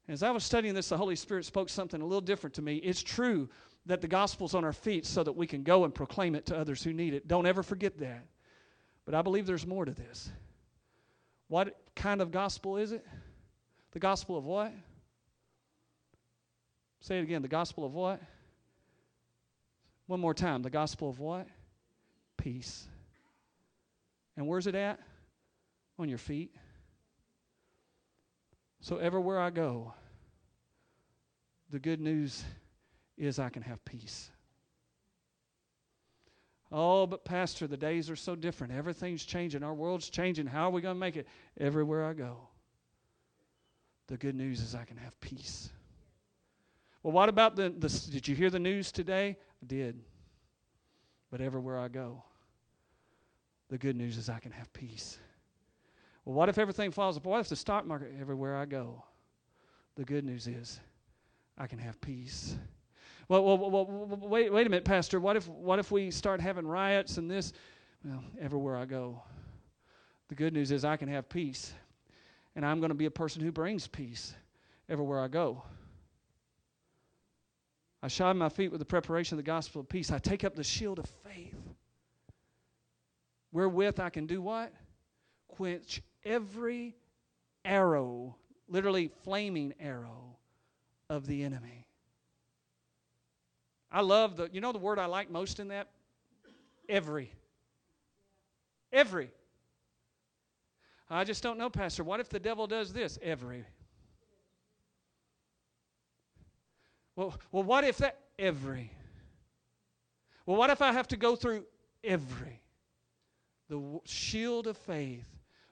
As 0.07 0.23
I 0.23 0.31
was 0.31 0.45
studying 0.45 0.73
this, 0.73 0.89
the 0.89 0.97
Holy 0.97 1.17
Spirit 1.17 1.43
spoke 1.43 1.67
something 1.67 2.01
a 2.01 2.05
little 2.05 2.21
different 2.21 2.53
to 2.55 2.61
me. 2.61 2.77
It's 2.77 3.03
true 3.03 3.49
that 3.88 3.99
the 3.99 4.07
gospel's 4.07 4.55
on 4.55 4.63
our 4.63 4.73
feet 4.73 5.05
so 5.05 5.23
that 5.23 5.33
we 5.33 5.47
can 5.47 5.63
go 5.63 5.83
and 5.83 5.93
proclaim 5.93 6.35
it 6.35 6.45
to 6.45 6.57
others 6.57 6.81
who 6.81 6.93
need 6.93 7.13
it. 7.13 7.27
Don't 7.27 7.45
ever 7.45 7.63
forget 7.63 7.97
that. 7.99 8.25
But 9.05 9.15
I 9.15 9.21
believe 9.21 9.45
there's 9.45 9.67
more 9.67 9.83
to 9.83 9.91
this. 9.91 10.29
What 11.47 11.77
kind 11.98 12.22
of 12.22 12.32
gospel 12.32 12.78
is 12.78 12.93
it? 12.93 13.06
The 13.91 14.00
gospel 14.00 14.38
of 14.38 14.45
what? 14.45 14.72
Say 17.02 17.20
it 17.20 17.24
again. 17.24 17.41
The 17.41 17.48
gospel 17.48 17.86
of 17.86 17.93
what? 17.93 18.22
One 20.06 20.20
more 20.20 20.34
time. 20.34 20.62
The 20.62 20.70
gospel 20.70 21.10
of 21.10 21.20
what? 21.20 21.48
Peace. 22.38 22.88
And 24.36 24.48
where's 24.48 24.68
it 24.68 24.76
at? 24.76 25.00
On 26.00 26.08
your 26.08 26.18
feet. 26.18 26.54
So 28.82 28.98
everywhere 28.98 29.39
I 29.39 29.50
go, 29.50 29.93
the 31.72 31.80
good 31.80 32.00
news 32.00 32.43
is 33.18 33.39
I 33.39 33.50
can 33.50 33.64
have 33.64 33.84
peace. 33.84 34.30
Oh, 36.72 37.07
but 37.07 37.24
Pastor, 37.24 37.65
the 37.68 37.78
days 37.78 38.09
are 38.09 38.15
so 38.15 38.36
different. 38.36 38.74
Everything's 38.74 39.24
changing. 39.24 39.63
Our 39.63 39.74
world's 39.74 40.09
changing. 40.09 40.47
How 40.47 40.68
are 40.68 40.72
we 40.72 40.82
going 40.82 40.95
to 40.95 40.99
make 40.99 41.15
it? 41.15 41.28
Everywhere 41.59 42.05
I 42.05 42.13
go. 42.13 42.38
The 44.07 44.18
good 44.18 44.36
news 44.36 44.61
is 44.61 44.76
I 44.76 44.84
can 44.84 44.97
have 44.97 45.20
peace. 45.22 45.70
Well, 47.03 47.13
what 47.13 47.30
about 47.30 47.55
the, 47.55 47.70
the 47.70 47.89
did 48.11 48.28
you 48.28 48.36
hear 48.36 48.49
the 48.49 48.59
news 48.59 48.91
today? 48.91 49.38
I 49.61 49.65
did. 49.65 50.01
But 51.32 51.41
everywhere 51.41 51.80
I 51.80 51.88
go, 51.88 52.24
the 53.70 53.78
good 53.78 53.95
news 53.95 54.18
is 54.18 54.30
I 54.30 54.39
can 54.39 54.51
have 54.51 54.72
peace. 54.74 55.18
Well, 56.26 56.36
what 56.36 56.49
if 56.49 56.57
everything 56.57 56.91
falls 56.91 57.15
apart? 57.15 57.32
What 57.32 57.39
if 57.39 57.49
the 57.49 57.55
stock 57.55 57.86
market, 57.86 58.13
everywhere 58.20 58.57
I 58.57 58.65
go, 58.65 59.03
the 59.95 60.03
good 60.03 60.26
news 60.26 60.47
is 60.47 60.80
I 61.57 61.68
can 61.68 61.80
have 61.80 61.99
peace. 62.01 62.57
Well, 63.30 63.43
well, 63.43 63.69
well, 63.69 63.86
wait, 64.21 64.51
wait 64.53 64.67
a 64.67 64.69
minute, 64.69 64.86
Pastor. 64.86 65.19
What 65.19 65.36
if, 65.36 65.47
what 65.49 65.80
if 65.80 65.91
we 65.91 66.11
start 66.11 66.39
having 66.39 66.65
riots 66.65 67.17
and 67.17 67.30
this? 67.30 67.51
Well, 68.05 68.23
everywhere 68.39 68.78
I 68.78 68.86
go, 68.86 69.21
the 70.30 70.36
good 70.36 70.53
news 70.53 70.71
is 70.71 70.86
I 70.86 70.95
can 70.95 71.09
have 71.09 71.28
peace. 71.28 71.73
And 72.55 72.65
I'm 72.65 72.80
going 72.80 72.89
to 72.89 72.95
be 72.95 73.05
a 73.05 73.11
person 73.11 73.41
who 73.41 73.51
brings 73.51 73.86
peace 73.86 74.34
everywhere 74.89 75.19
I 75.19 75.28
go. 75.28 75.63
I 78.01 78.07
shod 78.07 78.36
my 78.38 78.49
feet 78.49 78.71
with 78.71 78.80
the 78.80 78.86
preparation 78.86 79.38
of 79.38 79.43
the 79.43 79.47
gospel 79.47 79.82
of 79.82 79.89
peace. 79.89 80.11
I 80.11 80.19
take 80.19 80.43
up 80.43 80.55
the 80.55 80.63
shield 80.63 80.99
of 80.99 81.05
faith. 81.25 81.55
Wherewith 83.51 83.99
I 83.99 84.09
can 84.09 84.25
do 84.28 84.41
what? 84.41 84.71
Quench 85.47 86.01
every 86.23 86.95
arrow, 87.65 88.36
literally 88.69 89.09
flaming 89.23 89.73
arrow 89.80 90.38
of 91.09 91.25
the 91.25 91.43
enemy. 91.43 91.86
I 93.91 94.01
love 94.01 94.38
the, 94.38 94.49
you 94.51 94.61
know 94.61 94.71
the 94.71 94.77
word 94.77 94.99
I 94.99 95.05
like 95.05 95.31
most 95.31 95.59
in 95.59 95.69
that? 95.69 95.88
Every. 96.89 97.31
Every. 98.91 99.31
I 101.09 101.23
just 101.23 101.41
don't 101.41 101.57
know, 101.57 101.69
Pastor. 101.69 102.03
What 102.03 102.19
if 102.19 102.29
the 102.29 102.39
devil 102.39 102.67
does 102.67 102.91
this? 102.91 103.17
Every. 103.21 103.65
Well, 107.15 107.33
well, 107.51 107.63
what 107.63 107.83
if 107.83 107.97
that? 107.97 108.17
Every. 108.38 108.91
Well, 110.45 110.57
what 110.57 110.69
if 110.69 110.81
I 110.81 110.91
have 110.91 111.07
to 111.09 111.17
go 111.17 111.35
through 111.35 111.65
every? 112.03 112.61
The 113.69 113.99
shield 114.05 114.67
of 114.67 114.77
faith 114.77 115.25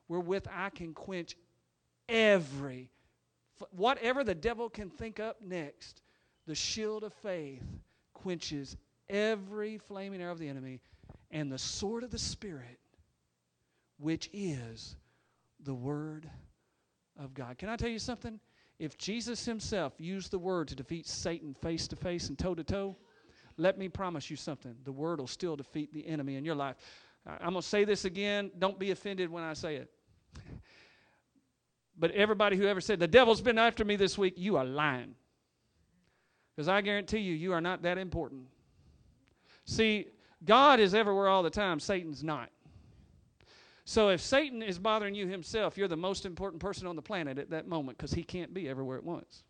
wherewith 0.08 0.48
I 0.52 0.70
can 0.70 0.94
quench 0.94 1.36
every, 2.10 2.90
whatever 3.72 4.24
the 4.24 4.36
devil 4.36 4.70
can 4.70 4.90
think 4.90 5.20
up 5.20 5.38
next, 5.42 6.02
the 6.46 6.56
shield 6.56 7.04
of 7.04 7.14
faith 7.14 7.64
quenches 8.26 8.76
every 9.08 9.78
flaming 9.78 10.20
arrow 10.20 10.32
of 10.32 10.40
the 10.40 10.50
enemy 10.50 10.82
and 11.30 11.52
the 11.52 11.60
sword 11.60 12.04
of 12.04 12.10
the 12.10 12.18
Spirit, 12.18 12.80
which 14.00 14.32
is 14.34 14.96
the 15.64 15.76
Word 15.76 16.28
of 17.20 17.36
God. 17.36 17.60
Can 17.60 17.70
I 17.70 17.76
tell 17.76 17.88
you 17.90 18.00
something? 18.00 18.40
If 18.80 18.98
Jesus 18.98 19.46
himself 19.46 19.94
used 20.00 20.32
the 20.32 20.40
Word 20.40 20.68
to 20.70 20.76
defeat 20.76 21.06
Satan 21.06 21.54
face 21.62 21.88
to 21.88 21.96
face 21.96 22.30
and 22.30 22.40
toe 22.40 22.56
to 22.56 22.64
toe, 22.64 22.98
let 23.58 23.78
me 23.78 23.90
promise 23.90 24.32
you 24.32 24.38
something. 24.38 24.76
The 24.86 24.92
Word 24.92 25.20
will 25.20 25.28
still 25.28 25.56
defeat 25.56 25.94
the 25.94 26.08
enemy 26.08 26.36
in 26.36 26.44
your 26.44 26.56
life. 26.56 26.78
I'm 27.28 27.52
going 27.52 27.62
to 27.62 27.62
say 27.62 27.86
this 27.86 28.06
again. 28.06 28.50
Don't 28.58 28.80
be 28.80 28.90
offended 28.90 29.30
when 29.30 29.44
I 29.44 29.54
say 29.54 29.76
it. 29.76 29.92
But 31.98 32.12
everybody 32.12 32.58
who 32.58 32.68
ever 32.68 32.82
said, 32.82 33.00
the 33.00 33.08
devil's 33.08 33.40
been 33.40 33.58
after 33.58 33.86
me 33.86 33.96
this 33.96 34.18
week, 34.18 34.34
you 34.36 34.58
are 34.58 34.66
lying. 34.66 35.16
Because 36.56 36.68
I 36.68 36.82
guarantee 36.82 37.20
you, 37.20 37.34
you 37.34 37.54
are 37.54 37.62
not 37.62 37.82
that 37.82 37.98
important. 37.98 38.46
See, 39.66 40.08
God 40.46 40.80
is 40.80 40.94
everywhere 40.94 41.28
all 41.28 41.44
the 41.44 41.50
time, 41.50 41.80
Satan's 41.80 42.24
not. 42.24 42.50
So 43.84 44.10
if 44.10 44.22
Satan 44.22 44.64
is 44.64 44.80
bothering 44.80 45.14
you 45.14 45.28
himself, 45.28 45.78
you're 45.78 45.88
the 45.88 45.98
most 45.98 46.26
important 46.26 46.62
person 46.62 46.88
on 46.88 46.96
the 46.96 47.02
planet 47.02 47.38
at 47.38 47.52
that 47.52 47.68
moment 47.68 47.98
because 47.98 48.14
he 48.14 48.24
can't 48.24 48.54
be 48.54 48.68
everywhere 48.68 48.98
at 48.98 49.04
once. 49.04 49.44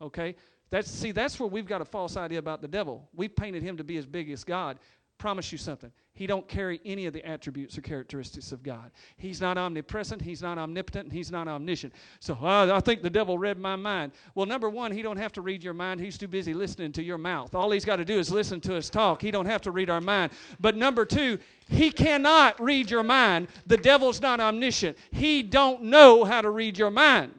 Okay? 0.00 0.36
That's 0.70 0.88
see, 0.88 1.10
that's 1.10 1.40
where 1.40 1.48
we've 1.48 1.66
got 1.66 1.80
a 1.80 1.84
false 1.84 2.16
idea 2.16 2.38
about 2.38 2.60
the 2.60 2.68
devil. 2.68 3.08
We've 3.12 3.34
painted 3.34 3.62
him 3.62 3.76
to 3.78 3.84
be 3.84 3.96
as 3.96 4.06
big 4.06 4.30
as 4.30 4.44
God 4.44 4.78
promise 5.20 5.52
you 5.52 5.58
something. 5.58 5.92
He 6.14 6.26
don't 6.26 6.48
carry 6.48 6.80
any 6.84 7.06
of 7.06 7.12
the 7.12 7.24
attributes 7.24 7.78
or 7.78 7.82
characteristics 7.82 8.50
of 8.50 8.62
God. 8.62 8.90
He's 9.16 9.40
not 9.40 9.56
omnipresent, 9.58 10.20
he's 10.20 10.42
not 10.42 10.58
omnipotent, 10.58 11.04
and 11.04 11.12
he's 11.12 11.30
not 11.30 11.46
omniscient. 11.46 11.92
So 12.18 12.34
uh, 12.34 12.74
I 12.74 12.80
think 12.80 13.02
the 13.02 13.10
devil 13.10 13.38
read 13.38 13.58
my 13.58 13.76
mind. 13.76 14.12
Well, 14.34 14.46
number 14.46 14.68
one, 14.68 14.90
he 14.90 15.02
don't 15.02 15.18
have 15.18 15.32
to 15.34 15.42
read 15.42 15.62
your 15.62 15.74
mind. 15.74 16.00
He's 16.00 16.18
too 16.18 16.26
busy 16.26 16.54
listening 16.54 16.92
to 16.92 17.02
your 17.02 17.18
mouth. 17.18 17.54
All 17.54 17.70
he's 17.70 17.84
got 17.84 17.96
to 17.96 18.04
do 18.04 18.18
is 18.18 18.30
listen 18.30 18.60
to 18.62 18.76
us 18.76 18.90
talk. 18.90 19.22
He 19.22 19.30
don't 19.30 19.46
have 19.46 19.60
to 19.62 19.70
read 19.70 19.90
our 19.90 20.00
mind. 20.00 20.32
But 20.58 20.76
number 20.76 21.04
two, 21.04 21.38
he 21.68 21.90
cannot 21.90 22.60
read 22.60 22.90
your 22.90 23.02
mind. 23.02 23.48
The 23.66 23.76
devil's 23.76 24.20
not 24.20 24.40
omniscient. 24.40 24.96
He 25.12 25.42
don't 25.42 25.84
know 25.84 26.24
how 26.24 26.40
to 26.40 26.50
read 26.50 26.78
your 26.78 26.90
mind. 26.90 27.34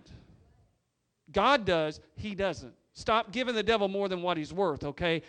God 1.31 1.65
does, 1.65 1.99
he 2.15 2.35
doesn't. 2.35 2.73
Stop 2.93 3.31
giving 3.31 3.55
the 3.55 3.63
devil 3.63 3.87
more 3.87 4.07
than 4.07 4.21
what 4.21 4.37
he's 4.37 4.53
worth, 4.53 4.83
okay? 4.83 5.23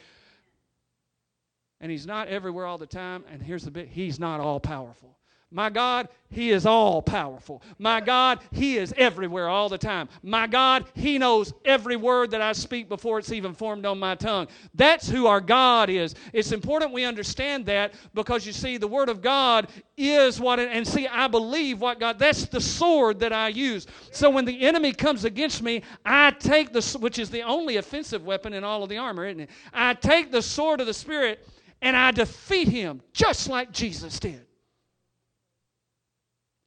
And 1.83 1.91
He's 1.91 2.07
not 2.07 2.29
everywhere 2.29 2.65
all 2.65 2.79
the 2.79 2.87
time. 2.87 3.25
And 3.31 3.43
here's 3.43 3.65
the 3.65 3.71
bit 3.71 3.89
He's 3.89 4.19
not 4.19 4.41
all 4.41 4.61
powerful. 4.61 5.19
My 5.55 5.69
God, 5.69 6.09
He 6.31 6.51
is 6.51 6.65
all 6.65 7.03
powerful. 7.03 7.63
My 7.79 8.01
God, 8.01 8.41
He 8.53 8.79
is 8.79 8.95
everywhere 8.97 9.49
all 9.49 9.69
the 9.69 9.77
time. 9.77 10.09
My 10.23 10.47
God, 10.47 10.87
He 10.95 11.19
knows 11.19 11.53
every 11.67 11.97
word 11.97 12.31
that 12.31 12.41
I 12.41 12.53
speak 12.53 12.89
before 12.89 13.19
it's 13.19 13.33
even 13.33 13.53
formed 13.53 13.85
on 13.85 13.99
my 13.99 14.15
tongue. 14.15 14.49
That's 14.75 15.11
who 15.11 15.27
our 15.27 15.43
God 15.43 15.91
is. 15.91 16.15
It's 16.33 16.53
important 16.53 16.93
we 16.93 17.05
understand 17.05 17.67
that 17.67 17.93
because 18.15 18.47
you 18.47 18.53
see, 18.53 18.79
the 18.79 18.89
Word 18.89 19.11
of 19.11 19.21
God 19.21 19.69
is 19.99 20.41
what, 20.41 20.59
it, 20.59 20.71
and 20.73 20.89
see, 20.89 21.07
I 21.07 21.29
believe 21.29 21.83
what 21.83 22.01
God, 22.01 22.19
that's 22.19 22.47
the 22.47 22.61
sword 22.61 23.21
that 23.21 23.35
I 23.35 23.49
use. 23.49 23.87
So 24.11 24.31
when 24.31 24.47
the 24.47 24.63
enemy 24.63 24.93
comes 24.93 25.27
against 25.27 25.63
me, 25.63 25.83
I 26.07 26.31
take 26.31 26.73
the, 26.73 26.99
which 26.99 27.19
is 27.19 27.29
the 27.29 27.43
only 27.43 27.77
offensive 27.77 28.25
weapon 28.25 28.55
in 28.55 28.65
all 28.65 28.83
of 28.83 28.89
the 28.89 28.97
armor, 28.97 29.27
isn't 29.27 29.41
it? 29.41 29.51
I 29.75 29.93
take 29.93 30.33
the 30.33 30.41
sword 30.41 30.81
of 30.81 30.87
the 30.87 30.95
Spirit 30.95 31.47
and 31.83 31.97
I 31.97 32.13
defeat 32.13 32.69
him 32.69 33.03
just 33.13 33.49
like 33.49 33.73
Jesus 33.73 34.21
did. 34.21 34.47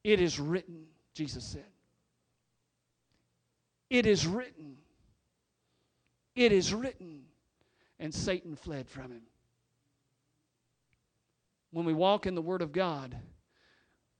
It 0.04 0.20
is 0.20 0.38
written, 0.38 0.84
Jesus 1.14 1.42
said. 1.42 1.64
It 3.88 4.06
is 4.06 4.26
written. 4.26 4.76
It 6.36 6.52
is 6.52 6.72
written. 6.72 7.22
And 7.98 8.14
Satan 8.14 8.54
fled 8.54 8.88
from 8.88 9.10
him. 9.10 9.22
When 11.72 11.86
we 11.86 11.94
walk 11.94 12.26
in 12.26 12.34
the 12.34 12.42
Word 12.42 12.60
of 12.60 12.72
God, 12.72 13.16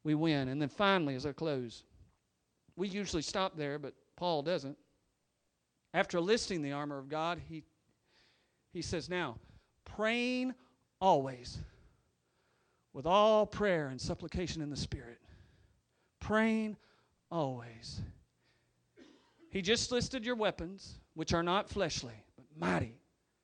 we 0.02 0.14
win. 0.14 0.48
And 0.48 0.60
then 0.60 0.68
finally, 0.68 1.14
as 1.14 1.26
I 1.26 1.32
close, 1.32 1.84
we 2.74 2.88
usually 2.88 3.22
stop 3.22 3.56
there, 3.56 3.78
but 3.78 3.92
Paul 4.16 4.42
doesn't. 4.42 4.78
After 5.92 6.20
listing 6.20 6.62
the 6.62 6.72
armor 6.72 6.98
of 6.98 7.08
God, 7.08 7.40
he, 7.48 7.64
he 8.72 8.82
says, 8.82 9.08
Now, 9.08 9.36
praying 9.84 10.54
always 11.00 11.58
with 12.92 13.06
all 13.06 13.44
prayer 13.44 13.88
and 13.88 14.00
supplication 14.00 14.62
in 14.62 14.70
the 14.70 14.76
Spirit. 14.76 15.18
Praying 16.20 16.76
always. 17.30 18.00
He 19.50 19.62
just 19.62 19.92
listed 19.92 20.24
your 20.24 20.34
weapons, 20.34 20.94
which 21.14 21.34
are 21.34 21.42
not 21.42 21.68
fleshly, 21.68 22.14
but 22.36 22.46
mighty, 22.58 22.94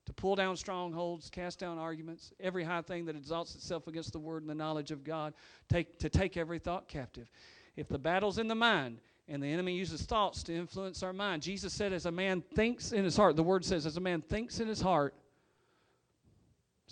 to 0.07 0.13
pull 0.13 0.35
down 0.35 0.57
strongholds, 0.57 1.31
cast 1.31 1.59
down 1.59 1.79
arguments, 1.79 2.33
every 2.41 2.65
high 2.65 2.83
thing 2.83 3.05
that 3.05 3.17
exalts 3.17 3.55
itself 3.55 3.87
against 3.87 4.13
the 4.13 4.19
word 4.19 4.43
and 4.43 4.51
the 4.51 4.55
knowledge 4.55 4.91
of 4.91 5.05
God, 5.05 5.35
take, 5.69 5.99
to 5.99 6.09
take 6.09 6.37
every 6.37 6.59
thought 6.59 6.89
captive. 6.89 7.31
If 7.77 7.89
the 7.89 7.99
battle's 7.99 8.39
in 8.39 8.49
the 8.49 8.55
mind, 8.55 9.01
and 9.29 9.43
the 9.43 9.47
enemy 9.47 9.75
uses 9.75 10.03
thoughts 10.03 10.43
to 10.43 10.55
influence 10.55 11.03
our 11.03 11.13
mind. 11.13 11.43
Jesus 11.43 11.73
said, 11.73 11.93
as 11.93 12.07
a 12.07 12.11
man 12.11 12.43
thinks 12.55 12.93
in 12.93 13.05
his 13.05 13.17
heart, 13.17 13.37
the 13.37 13.43
word 13.43 13.65
says, 13.65 13.87
as 13.87 13.97
a 13.97 14.01
man 14.01 14.21
thinks 14.21 14.61
in 14.61 14.69
his 14.69 14.81
heart, 14.81 15.15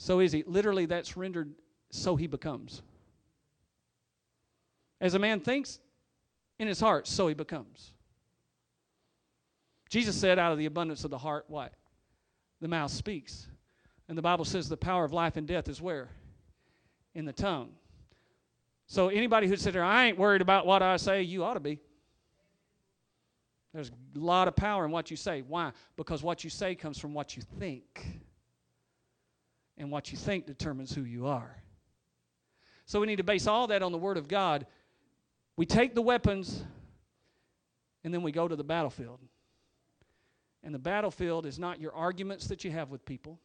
so 0.00 0.20
is 0.20 0.32
he. 0.32 0.44
Literally, 0.46 0.86
that's 0.86 1.14
rendered 1.14 1.52
so 1.90 2.16
he 2.16 2.26
becomes. 2.26 2.80
As 4.98 5.12
a 5.12 5.18
man 5.18 5.40
thinks 5.40 5.78
in 6.58 6.66
his 6.66 6.80
heart, 6.80 7.06
so 7.06 7.28
he 7.28 7.34
becomes. 7.34 7.92
Jesus 9.90 10.18
said, 10.18 10.38
out 10.38 10.52
of 10.52 10.58
the 10.58 10.64
abundance 10.64 11.04
of 11.04 11.10
the 11.10 11.18
heart, 11.18 11.44
what? 11.48 11.74
The 12.62 12.68
mouth 12.68 12.90
speaks. 12.90 13.46
And 14.08 14.16
the 14.16 14.22
Bible 14.22 14.46
says 14.46 14.70
the 14.70 14.76
power 14.76 15.04
of 15.04 15.12
life 15.12 15.36
and 15.36 15.46
death 15.46 15.68
is 15.68 15.82
where? 15.82 16.08
In 17.14 17.26
the 17.26 17.34
tongue. 17.34 17.68
So 18.86 19.10
anybody 19.10 19.48
who 19.48 19.56
said, 19.56 19.74
there, 19.74 19.84
I 19.84 20.06
ain't 20.06 20.16
worried 20.16 20.40
about 20.40 20.64
what 20.64 20.82
I 20.82 20.96
say, 20.96 21.20
you 21.20 21.44
ought 21.44 21.54
to 21.54 21.60
be. 21.60 21.78
There's 23.74 23.90
a 23.90 24.18
lot 24.18 24.48
of 24.48 24.56
power 24.56 24.86
in 24.86 24.92
what 24.92 25.10
you 25.10 25.16
say. 25.18 25.42
Why? 25.46 25.72
Because 25.98 26.22
what 26.22 26.42
you 26.42 26.48
say 26.48 26.74
comes 26.74 26.96
from 26.96 27.12
what 27.12 27.36
you 27.36 27.42
think 27.58 28.22
and 29.80 29.90
what 29.90 30.12
you 30.12 30.18
think 30.18 30.46
determines 30.46 30.94
who 30.94 31.02
you 31.02 31.26
are. 31.26 31.56
So 32.84 33.00
we 33.00 33.06
need 33.06 33.16
to 33.16 33.24
base 33.24 33.46
all 33.46 33.66
that 33.68 33.82
on 33.82 33.92
the 33.92 33.98
Word 33.98 34.18
of 34.18 34.28
God. 34.28 34.66
We 35.56 35.64
take 35.64 35.94
the 35.94 36.02
weapons 36.02 36.62
and 38.04 38.12
then 38.12 38.22
we 38.22 38.30
go 38.30 38.46
to 38.46 38.54
the 38.54 38.64
battlefield. 38.64 39.20
And 40.62 40.74
the 40.74 40.78
battlefield 40.78 41.46
is 41.46 41.58
not 41.58 41.80
your 41.80 41.94
arguments 41.94 42.46
that 42.48 42.62
you 42.62 42.70
have 42.70 42.90
with 42.90 43.04
people. 43.06 43.40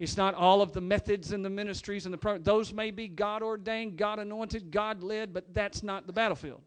It's 0.00 0.16
not 0.16 0.34
all 0.34 0.60
of 0.60 0.72
the 0.72 0.80
methods 0.80 1.30
and 1.30 1.44
the 1.44 1.50
ministries 1.50 2.04
and 2.04 2.12
the 2.12 2.18
pro- 2.18 2.38
those 2.38 2.72
may 2.72 2.90
be 2.90 3.06
God 3.06 3.42
ordained, 3.42 3.96
God 3.96 4.18
anointed, 4.18 4.72
God 4.72 5.02
led, 5.02 5.32
but 5.32 5.54
that's 5.54 5.82
not 5.82 6.06
the 6.08 6.12
battlefield. 6.12 6.60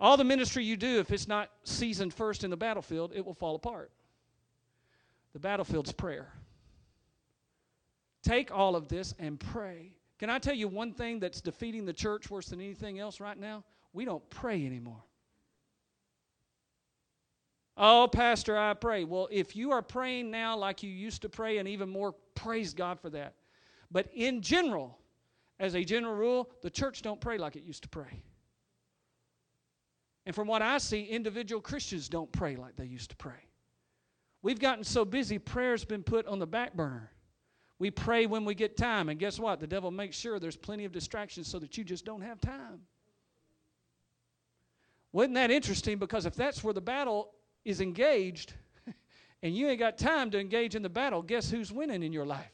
All 0.00 0.16
the 0.16 0.24
ministry 0.24 0.64
you 0.64 0.76
do, 0.76 1.00
if 1.00 1.10
it's 1.10 1.28
not 1.28 1.50
seasoned 1.64 2.14
first 2.14 2.44
in 2.44 2.50
the 2.50 2.56
battlefield, 2.56 3.12
it 3.14 3.24
will 3.24 3.34
fall 3.34 3.56
apart. 3.56 3.90
The 5.32 5.38
battlefield's 5.38 5.92
prayer. 5.92 6.32
Take 8.22 8.50
all 8.50 8.76
of 8.76 8.88
this 8.88 9.14
and 9.18 9.38
pray. 9.38 9.94
Can 10.18 10.30
I 10.30 10.38
tell 10.38 10.54
you 10.54 10.68
one 10.68 10.92
thing 10.92 11.20
that's 11.20 11.40
defeating 11.40 11.84
the 11.84 11.92
church 11.92 12.30
worse 12.30 12.46
than 12.46 12.60
anything 12.60 12.98
else 12.98 13.20
right 13.20 13.38
now? 13.38 13.64
We 13.92 14.04
don't 14.04 14.28
pray 14.30 14.66
anymore. 14.66 15.02
Oh, 17.76 18.08
Pastor, 18.10 18.58
I 18.58 18.74
pray. 18.74 19.04
Well, 19.04 19.28
if 19.30 19.54
you 19.54 19.70
are 19.70 19.82
praying 19.82 20.32
now 20.32 20.56
like 20.56 20.82
you 20.82 20.90
used 20.90 21.22
to 21.22 21.28
pray, 21.28 21.58
and 21.58 21.68
even 21.68 21.88
more, 21.88 22.14
praise 22.34 22.74
God 22.74 22.98
for 22.98 23.08
that. 23.10 23.34
But 23.92 24.08
in 24.12 24.42
general, 24.42 24.98
as 25.60 25.76
a 25.76 25.84
general 25.84 26.14
rule, 26.14 26.50
the 26.60 26.70
church 26.70 27.02
don't 27.02 27.20
pray 27.20 27.38
like 27.38 27.54
it 27.54 27.62
used 27.62 27.82
to 27.84 27.88
pray. 27.88 28.22
And 30.26 30.34
from 30.34 30.48
what 30.48 30.60
I 30.60 30.78
see, 30.78 31.04
individual 31.04 31.62
Christians 31.62 32.08
don't 32.08 32.30
pray 32.32 32.56
like 32.56 32.76
they 32.76 32.84
used 32.84 33.10
to 33.10 33.16
pray. 33.16 33.47
We've 34.42 34.58
gotten 34.58 34.84
so 34.84 35.04
busy, 35.04 35.38
prayer's 35.38 35.84
been 35.84 36.02
put 36.02 36.26
on 36.26 36.38
the 36.38 36.46
back 36.46 36.74
burner. 36.74 37.10
We 37.78 37.90
pray 37.90 38.26
when 38.26 38.44
we 38.44 38.54
get 38.54 38.76
time, 38.76 39.08
and 39.08 39.18
guess 39.18 39.38
what? 39.38 39.60
The 39.60 39.66
devil 39.66 39.90
makes 39.90 40.16
sure 40.16 40.38
there's 40.38 40.56
plenty 40.56 40.84
of 40.84 40.92
distractions 40.92 41.46
so 41.46 41.58
that 41.58 41.76
you 41.76 41.84
just 41.84 42.04
don't 42.04 42.22
have 42.22 42.40
time. 42.40 42.80
Wasn't 45.12 45.34
that 45.34 45.50
interesting? 45.50 45.98
Because 45.98 46.26
if 46.26 46.34
that's 46.34 46.62
where 46.62 46.74
the 46.74 46.80
battle 46.80 47.30
is 47.64 47.80
engaged, 47.80 48.52
and 49.42 49.56
you 49.56 49.68
ain't 49.68 49.78
got 49.78 49.96
time 49.96 50.30
to 50.32 50.40
engage 50.40 50.74
in 50.74 50.82
the 50.82 50.88
battle, 50.88 51.22
guess 51.22 51.50
who's 51.50 51.72
winning 51.72 52.02
in 52.02 52.12
your 52.12 52.26
life? 52.26 52.52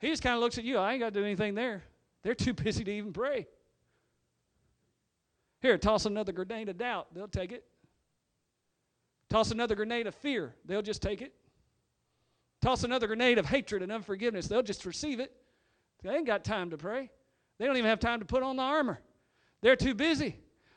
He 0.00 0.08
just 0.08 0.22
kind 0.22 0.34
of 0.34 0.40
looks 0.40 0.58
at 0.58 0.64
you. 0.64 0.78
I 0.78 0.92
ain't 0.92 1.00
got 1.00 1.14
to 1.14 1.20
do 1.20 1.24
anything 1.24 1.54
there. 1.54 1.82
They're 2.22 2.34
too 2.34 2.52
busy 2.54 2.82
to 2.84 2.90
even 2.90 3.12
pray. 3.12 3.46
Here, 5.60 5.78
toss 5.78 6.06
another 6.06 6.32
grenade 6.32 6.68
of 6.68 6.78
doubt. 6.78 7.14
They'll 7.14 7.28
take 7.28 7.52
it. 7.52 7.64
Toss 9.32 9.50
another 9.50 9.74
grenade 9.74 10.06
of 10.06 10.14
fear, 10.14 10.54
they'll 10.66 10.82
just 10.82 11.00
take 11.00 11.22
it. 11.22 11.32
Toss 12.60 12.84
another 12.84 13.06
grenade 13.06 13.38
of 13.38 13.46
hatred 13.46 13.82
and 13.82 13.90
unforgiveness, 13.90 14.46
they'll 14.46 14.62
just 14.62 14.84
receive 14.84 15.20
it. 15.20 15.32
They 16.02 16.10
ain't 16.10 16.26
got 16.26 16.44
time 16.44 16.68
to 16.68 16.76
pray. 16.76 17.10
They 17.58 17.64
don't 17.64 17.78
even 17.78 17.88
have 17.88 17.98
time 17.98 18.18
to 18.18 18.26
put 18.26 18.42
on 18.42 18.56
the 18.56 18.62
armor. 18.62 19.00
They're 19.62 19.74
too 19.74 19.94
busy. 19.94 20.36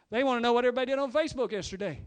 They 0.09 0.23
want 0.23 0.37
to 0.37 0.41
know 0.41 0.53
what 0.53 0.63
everybody 0.63 0.93
did 0.93 0.99
on 0.99 1.11
Facebook 1.11 1.51
yesterday. 1.51 1.99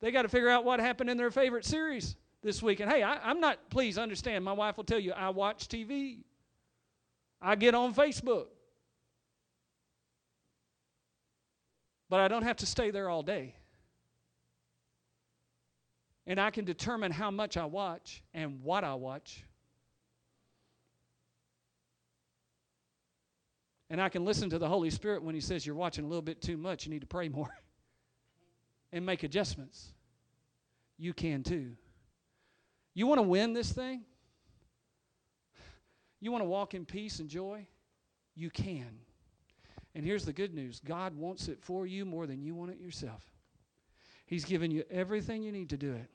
They 0.00 0.12
got 0.12 0.22
to 0.22 0.28
figure 0.28 0.48
out 0.48 0.64
what 0.64 0.78
happened 0.78 1.10
in 1.10 1.16
their 1.16 1.32
favorite 1.32 1.64
series 1.64 2.14
this 2.40 2.62
week. 2.62 2.78
And 2.78 2.88
hey, 2.88 3.02
I, 3.02 3.28
am 3.28 3.40
not, 3.40 3.58
please 3.68 3.98
understand, 3.98 4.44
my 4.44 4.52
wife 4.52 4.76
will 4.76 4.84
tell 4.84 5.00
you, 5.00 5.10
I 5.10 5.30
watch 5.30 5.66
TV, 5.66 6.18
I 7.42 7.56
get 7.56 7.74
on 7.74 7.92
Facebook. 7.94 8.46
But 12.08 12.20
I 12.20 12.28
don't 12.28 12.44
have 12.44 12.58
to 12.58 12.66
stay 12.66 12.92
there 12.92 13.08
all 13.08 13.24
day 13.24 13.56
and 16.28 16.38
I 16.38 16.50
can 16.50 16.66
determine 16.66 17.10
how 17.10 17.30
much 17.30 17.56
I 17.56 17.64
watch 17.64 18.22
and 18.34 18.62
what 18.62 18.84
I 18.84 18.94
watch. 18.94 19.42
And 23.88 23.98
I 23.98 24.10
can 24.10 24.26
listen 24.26 24.50
to 24.50 24.58
the 24.58 24.68
Holy 24.68 24.90
Spirit 24.90 25.22
when 25.22 25.34
He 25.34 25.40
says, 25.40 25.66
You're 25.66 25.74
watching 25.74 26.04
a 26.04 26.06
little 26.06 26.22
bit 26.22 26.42
too 26.42 26.58
much, 26.58 26.84
you 26.84 26.92
need 26.92 27.00
to 27.00 27.06
pray 27.06 27.30
more 27.30 27.48
and 28.92 29.04
make 29.04 29.22
adjustments. 29.22 29.88
You 30.98 31.14
can 31.14 31.42
too. 31.42 31.72
You 32.92 33.06
want 33.06 33.18
to 33.18 33.22
win 33.22 33.54
this 33.54 33.72
thing? 33.72 34.02
You 36.20 36.30
want 36.30 36.42
to 36.42 36.48
walk 36.48 36.74
in 36.74 36.84
peace 36.84 37.20
and 37.20 37.30
joy? 37.30 37.66
You 38.34 38.50
can. 38.50 38.98
And 39.94 40.04
here's 40.04 40.26
the 40.26 40.32
good 40.34 40.52
news 40.52 40.80
God 40.84 41.16
wants 41.16 41.48
it 41.48 41.58
for 41.62 41.86
you 41.86 42.04
more 42.04 42.26
than 42.26 42.42
you 42.42 42.54
want 42.54 42.70
it 42.70 42.78
yourself. 42.78 43.22
He's 44.28 44.44
given 44.44 44.70
you 44.70 44.84
everything 44.90 45.42
you 45.42 45.50
need 45.50 45.70
to 45.70 45.76
do 45.76 45.92
it 45.92 46.08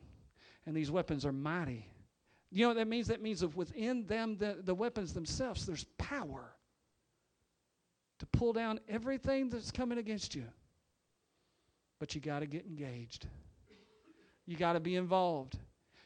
and 0.66 0.76
these 0.76 0.92
weapons 0.92 1.26
are 1.26 1.32
mighty. 1.32 1.88
You 2.52 2.64
know 2.64 2.70
what 2.70 2.78
that 2.78 2.88
means? 2.88 3.08
That 3.08 3.22
means 3.22 3.40
that 3.42 3.56
within 3.56 4.06
them, 4.06 4.38
the, 4.38 4.58
the 4.64 4.76
weapons 4.76 5.14
themselves, 5.14 5.66
there's 5.66 5.86
power 5.98 6.54
to 8.20 8.26
pull 8.28 8.54
down 8.54 8.80
everything 8.88 9.50
that's 9.50 9.72
coming 9.72 9.98
against 9.98 10.36
you. 10.36 10.46
But 12.00 12.14
you 12.14 12.22
got 12.22 12.40
to 12.40 12.46
get 12.46 12.66
engaged. 12.66 13.28
You 14.46 14.56
got 14.56 14.74
to 14.74 14.80
be 14.80 14.96
involved. 14.96 15.58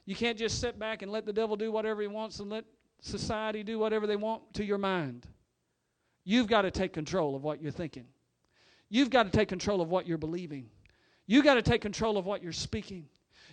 You 0.06 0.16
can't 0.16 0.38
just 0.38 0.62
sit 0.62 0.80
back 0.80 1.02
and 1.02 1.12
let 1.12 1.26
the 1.26 1.34
devil 1.34 1.56
do 1.56 1.72
whatever 1.72 2.02
he 2.02 2.08
wants 2.08 2.40
and 2.40 2.50
let 2.50 2.64
society 3.02 3.62
do 3.62 3.78
whatever 3.78 4.08
they 4.08 4.16
want 4.16 4.54
to 4.54 4.64
your 4.64 4.78
mind. 4.78 5.28
You've 6.24 6.48
got 6.48 6.62
to 6.62 6.72
take 6.72 6.94
control 6.94 7.36
of 7.36 7.44
what 7.44 7.62
you're 7.62 7.72
thinking. 7.72 8.06
You've 8.90 9.10
got 9.10 9.24
to 9.24 9.30
take 9.30 9.50
control 9.50 9.82
of 9.82 9.90
what 9.90 10.08
you're 10.08 10.18
believing. 10.18 10.70
You've 11.28 11.44
got 11.44 11.56
to 11.56 11.62
take 11.62 11.82
control 11.82 12.18
of 12.18 12.26
what 12.26 12.42
you're 12.42 12.54
speaking. 12.54 13.06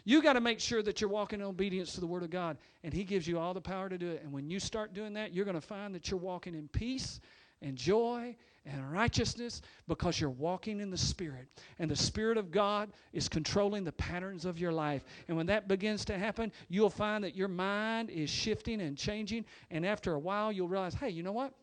You 0.04 0.22
got 0.22 0.34
to 0.34 0.40
make 0.40 0.60
sure 0.60 0.82
that 0.82 1.00
you're 1.00 1.10
walking 1.10 1.40
in 1.40 1.46
obedience 1.46 1.94
to 1.94 2.00
the 2.00 2.06
Word 2.06 2.22
of 2.22 2.30
God, 2.30 2.58
and 2.82 2.92
He 2.92 3.04
gives 3.04 3.26
you 3.26 3.38
all 3.38 3.54
the 3.54 3.60
power 3.60 3.88
to 3.88 3.98
do 3.98 4.10
it. 4.10 4.22
And 4.22 4.32
when 4.32 4.48
you 4.48 4.60
start 4.60 4.94
doing 4.94 5.14
that, 5.14 5.34
you're 5.34 5.44
going 5.44 5.54
to 5.54 5.66
find 5.66 5.94
that 5.94 6.10
you're 6.10 6.20
walking 6.20 6.54
in 6.54 6.68
peace 6.68 7.20
and 7.62 7.76
joy 7.76 8.36
and 8.66 8.92
righteousness 8.92 9.62
because 9.88 10.20
you're 10.20 10.30
walking 10.30 10.80
in 10.80 10.90
the 10.90 10.98
Spirit. 10.98 11.48
And 11.78 11.90
the 11.90 11.96
Spirit 11.96 12.36
of 12.36 12.50
God 12.50 12.92
is 13.12 13.28
controlling 13.28 13.82
the 13.82 13.92
patterns 13.92 14.44
of 14.44 14.58
your 14.58 14.72
life. 14.72 15.04
And 15.28 15.36
when 15.36 15.46
that 15.46 15.68
begins 15.68 16.04
to 16.06 16.18
happen, 16.18 16.52
you'll 16.68 16.90
find 16.90 17.24
that 17.24 17.34
your 17.34 17.48
mind 17.48 18.10
is 18.10 18.28
shifting 18.28 18.82
and 18.82 18.98
changing. 18.98 19.46
And 19.70 19.86
after 19.86 20.12
a 20.12 20.18
while, 20.18 20.52
you'll 20.52 20.68
realize, 20.68 20.94
hey, 20.94 21.10
you 21.10 21.22
know 21.22 21.32
what? 21.32 21.54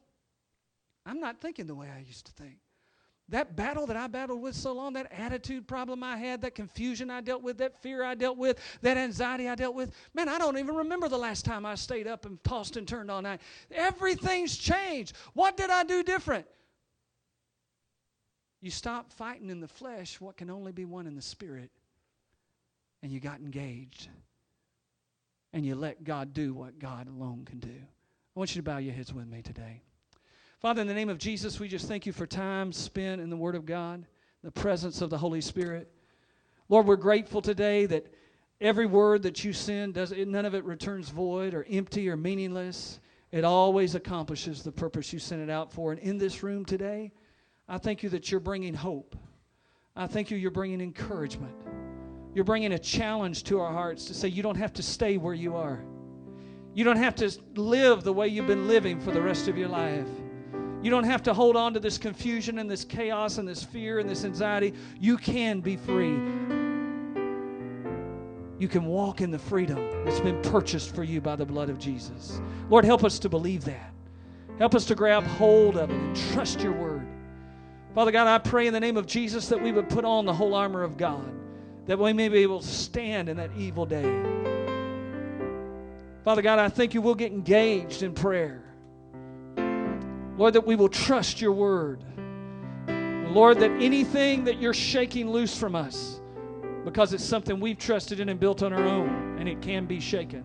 I'm 1.05 1.19
not 1.19 1.39
thinking 1.39 1.67
the 1.67 1.75
way 1.75 1.89
I 1.95 1.99
used 1.99 2.25
to 2.25 2.31
think 2.33 2.57
that 3.31 3.55
battle 3.55 3.87
that 3.87 3.95
I 3.95 4.07
battled 4.07 4.41
with 4.41 4.55
so 4.55 4.73
long, 4.73 4.93
that 4.93 5.11
attitude 5.11 5.67
problem 5.67 6.03
I 6.03 6.17
had, 6.17 6.41
that 6.41 6.53
confusion 6.53 7.09
I 7.09 7.21
dealt 7.21 7.41
with, 7.41 7.57
that 7.59 7.81
fear 7.81 8.03
I 8.03 8.13
dealt 8.13 8.37
with, 8.37 8.59
that 8.81 8.97
anxiety 8.97 9.47
I 9.47 9.55
dealt 9.55 9.73
with, 9.73 9.91
man, 10.13 10.29
I 10.29 10.37
don't 10.37 10.57
even 10.57 10.75
remember 10.75 11.07
the 11.07 11.17
last 11.17 11.45
time 11.45 11.65
I 11.65 11.75
stayed 11.75 12.07
up 12.07 12.25
and 12.25 12.43
tossed 12.43 12.75
and 12.75 12.87
turned 12.87 13.09
all 13.09 13.21
night. 13.21 13.39
Everything's 13.71 14.57
changed. 14.57 15.15
What 15.33 15.55
did 15.55 15.69
I 15.69 15.83
do 15.83 16.03
different? 16.03 16.45
You 18.61 18.69
stop 18.69 19.11
fighting 19.13 19.49
in 19.49 19.61
the 19.61 19.67
flesh 19.67 20.19
what 20.19 20.35
can 20.35 20.49
only 20.49 20.73
be 20.73 20.85
won 20.85 21.07
in 21.07 21.15
the 21.15 21.21
spirit, 21.21 21.71
and 23.01 23.11
you 23.11 23.19
got 23.19 23.39
engaged. 23.39 24.09
And 25.53 25.65
you 25.65 25.75
let 25.75 26.03
God 26.03 26.33
do 26.33 26.53
what 26.53 26.79
God 26.79 27.07
alone 27.07 27.43
can 27.45 27.59
do. 27.59 27.67
I 27.67 28.39
want 28.39 28.55
you 28.55 28.61
to 28.61 28.63
bow 28.63 28.77
your 28.77 28.93
heads 28.93 29.13
with 29.13 29.27
me 29.27 29.41
today. 29.41 29.81
Father, 30.61 30.79
in 30.79 30.87
the 30.87 30.93
name 30.93 31.09
of 31.09 31.17
Jesus, 31.17 31.59
we 31.59 31.67
just 31.67 31.87
thank 31.87 32.05
you 32.05 32.13
for 32.13 32.27
time 32.27 32.71
spent 32.71 33.19
in 33.19 33.31
the 33.31 33.35
Word 33.35 33.55
of 33.55 33.65
God, 33.65 34.05
the 34.43 34.51
presence 34.51 35.01
of 35.01 35.09
the 35.09 35.17
Holy 35.17 35.41
Spirit. 35.41 35.91
Lord, 36.69 36.85
we're 36.85 36.97
grateful 36.97 37.41
today 37.41 37.87
that 37.87 38.13
every 38.61 38.85
word 38.85 39.23
that 39.23 39.43
you 39.43 39.53
send, 39.53 39.95
does, 39.95 40.11
none 40.11 40.45
of 40.45 40.53
it 40.53 40.63
returns 40.63 41.09
void 41.09 41.55
or 41.55 41.65
empty 41.67 42.07
or 42.07 42.15
meaningless. 42.15 42.99
It 43.31 43.43
always 43.43 43.95
accomplishes 43.95 44.61
the 44.61 44.71
purpose 44.71 45.11
you 45.11 45.17
sent 45.17 45.41
it 45.41 45.49
out 45.49 45.73
for. 45.73 45.93
And 45.93 45.99
in 45.99 46.19
this 46.19 46.43
room 46.43 46.63
today, 46.63 47.11
I 47.67 47.79
thank 47.79 48.03
you 48.03 48.09
that 48.09 48.29
you're 48.29 48.39
bringing 48.39 48.75
hope. 48.75 49.15
I 49.95 50.05
thank 50.05 50.29
you 50.29 50.37
you're 50.37 50.51
bringing 50.51 50.79
encouragement. 50.79 51.55
You're 52.35 52.45
bringing 52.45 52.73
a 52.73 52.79
challenge 52.79 53.45
to 53.45 53.59
our 53.59 53.73
hearts 53.73 54.05
to 54.05 54.13
say 54.13 54.27
you 54.27 54.43
don't 54.43 54.57
have 54.57 54.73
to 54.73 54.83
stay 54.83 55.17
where 55.17 55.33
you 55.33 55.55
are. 55.55 55.83
You 56.75 56.83
don't 56.83 56.97
have 56.97 57.15
to 57.15 57.31
live 57.55 58.03
the 58.03 58.13
way 58.13 58.27
you've 58.27 58.45
been 58.45 58.67
living 58.67 58.99
for 58.99 59.09
the 59.09 59.23
rest 59.23 59.47
of 59.47 59.57
your 59.57 59.67
life. 59.67 60.07
You 60.83 60.89
don't 60.89 61.03
have 61.03 61.21
to 61.23 61.33
hold 61.33 61.55
on 61.55 61.73
to 61.75 61.79
this 61.79 61.97
confusion 61.97 62.57
and 62.57 62.69
this 62.69 62.83
chaos 62.83 63.37
and 63.37 63.47
this 63.47 63.63
fear 63.63 63.99
and 63.99 64.09
this 64.09 64.25
anxiety. 64.25 64.73
You 64.99 65.17
can 65.17 65.61
be 65.61 65.77
free. 65.77 66.17
You 68.59 68.67
can 68.67 68.85
walk 68.85 69.21
in 69.21 69.31
the 69.31 69.39
freedom 69.39 70.05
that's 70.05 70.19
been 70.19 70.41
purchased 70.41 70.93
for 70.93 71.03
you 71.03 71.21
by 71.21 71.35
the 71.35 71.45
blood 71.45 71.69
of 71.69 71.79
Jesus. 71.79 72.41
Lord, 72.69 72.85
help 72.85 73.03
us 73.03 73.19
to 73.19 73.29
believe 73.29 73.65
that. 73.65 73.91
Help 74.57 74.75
us 74.75 74.85
to 74.85 74.95
grab 74.95 75.23
hold 75.23 75.77
of 75.77 75.89
it 75.89 75.95
and 75.95 76.15
trust 76.31 76.61
your 76.61 76.73
word. 76.73 77.07
Father 77.93 78.11
God, 78.11 78.27
I 78.27 78.37
pray 78.37 78.67
in 78.67 78.73
the 78.73 78.79
name 78.79 78.97
of 78.97 79.05
Jesus 79.05 79.47
that 79.49 79.61
we 79.61 79.71
would 79.71 79.89
put 79.89 80.05
on 80.05 80.25
the 80.25 80.33
whole 80.33 80.53
armor 80.53 80.83
of 80.83 80.97
God, 80.97 81.33
that 81.87 81.97
we 81.97 82.13
may 82.13 82.29
be 82.29 82.39
able 82.39 82.59
to 82.59 82.67
stand 82.67 83.29
in 83.29 83.37
that 83.37 83.49
evil 83.57 83.85
day. 83.85 84.23
Father 86.23 86.41
God, 86.41 86.59
I 86.59 86.69
think 86.69 86.93
you 86.93 87.01
will 87.01 87.15
get 87.15 87.31
engaged 87.31 88.03
in 88.03 88.13
prayer. 88.13 88.63
Lord, 90.37 90.53
that 90.53 90.65
we 90.65 90.75
will 90.75 90.89
trust 90.89 91.41
your 91.41 91.51
word. 91.51 92.03
Lord, 93.31 93.59
that 93.59 93.71
anything 93.71 94.43
that 94.45 94.59
you're 94.59 94.73
shaking 94.73 95.29
loose 95.29 95.57
from 95.57 95.75
us, 95.75 96.19
because 96.83 97.13
it's 97.13 97.23
something 97.23 97.59
we've 97.59 97.77
trusted 97.77 98.19
in 98.19 98.29
and 98.29 98.39
built 98.39 98.61
on 98.63 98.73
our 98.73 98.83
own, 98.83 99.37
and 99.39 99.47
it 99.47 99.61
can 99.61 99.85
be 99.85 99.99
shaken. 99.99 100.43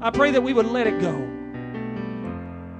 I 0.00 0.10
pray 0.10 0.30
that 0.32 0.42
we 0.42 0.52
would 0.52 0.66
let 0.66 0.86
it 0.86 1.00
go 1.00 1.14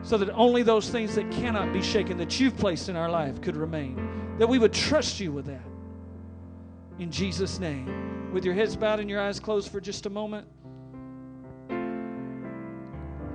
so 0.03 0.19
that 0.19 0.31
only 0.35 0.63
those 0.63 0.91
things 0.91 1.15
that 1.15 1.31
cannot 1.31 1.73
be 1.73 1.83
shaken 1.83 2.19
that 2.19 2.39
you've 2.39 2.57
placed 2.57 2.89
in 2.89 2.97
our 2.97 3.11
life 3.11 3.41
could 3.41 3.57
remain. 3.57 4.37
That 4.39 4.49
we 4.49 4.59
would 4.59 4.73
trust 4.73 5.21
you 5.21 5.33
with 5.33 5.47
that. 5.47 5.65
In 6.99 7.11
Jesus' 7.11 7.59
name. 7.59 8.31
With 8.33 8.45
your 8.45 8.55
heads 8.55 8.77
bowed 8.77 9.01
and 9.01 9.09
your 9.09 9.21
eyes 9.21 9.41
closed 9.41 9.71
for 9.71 9.81
just 9.81 10.07
a 10.07 10.11
moment. 10.11 10.47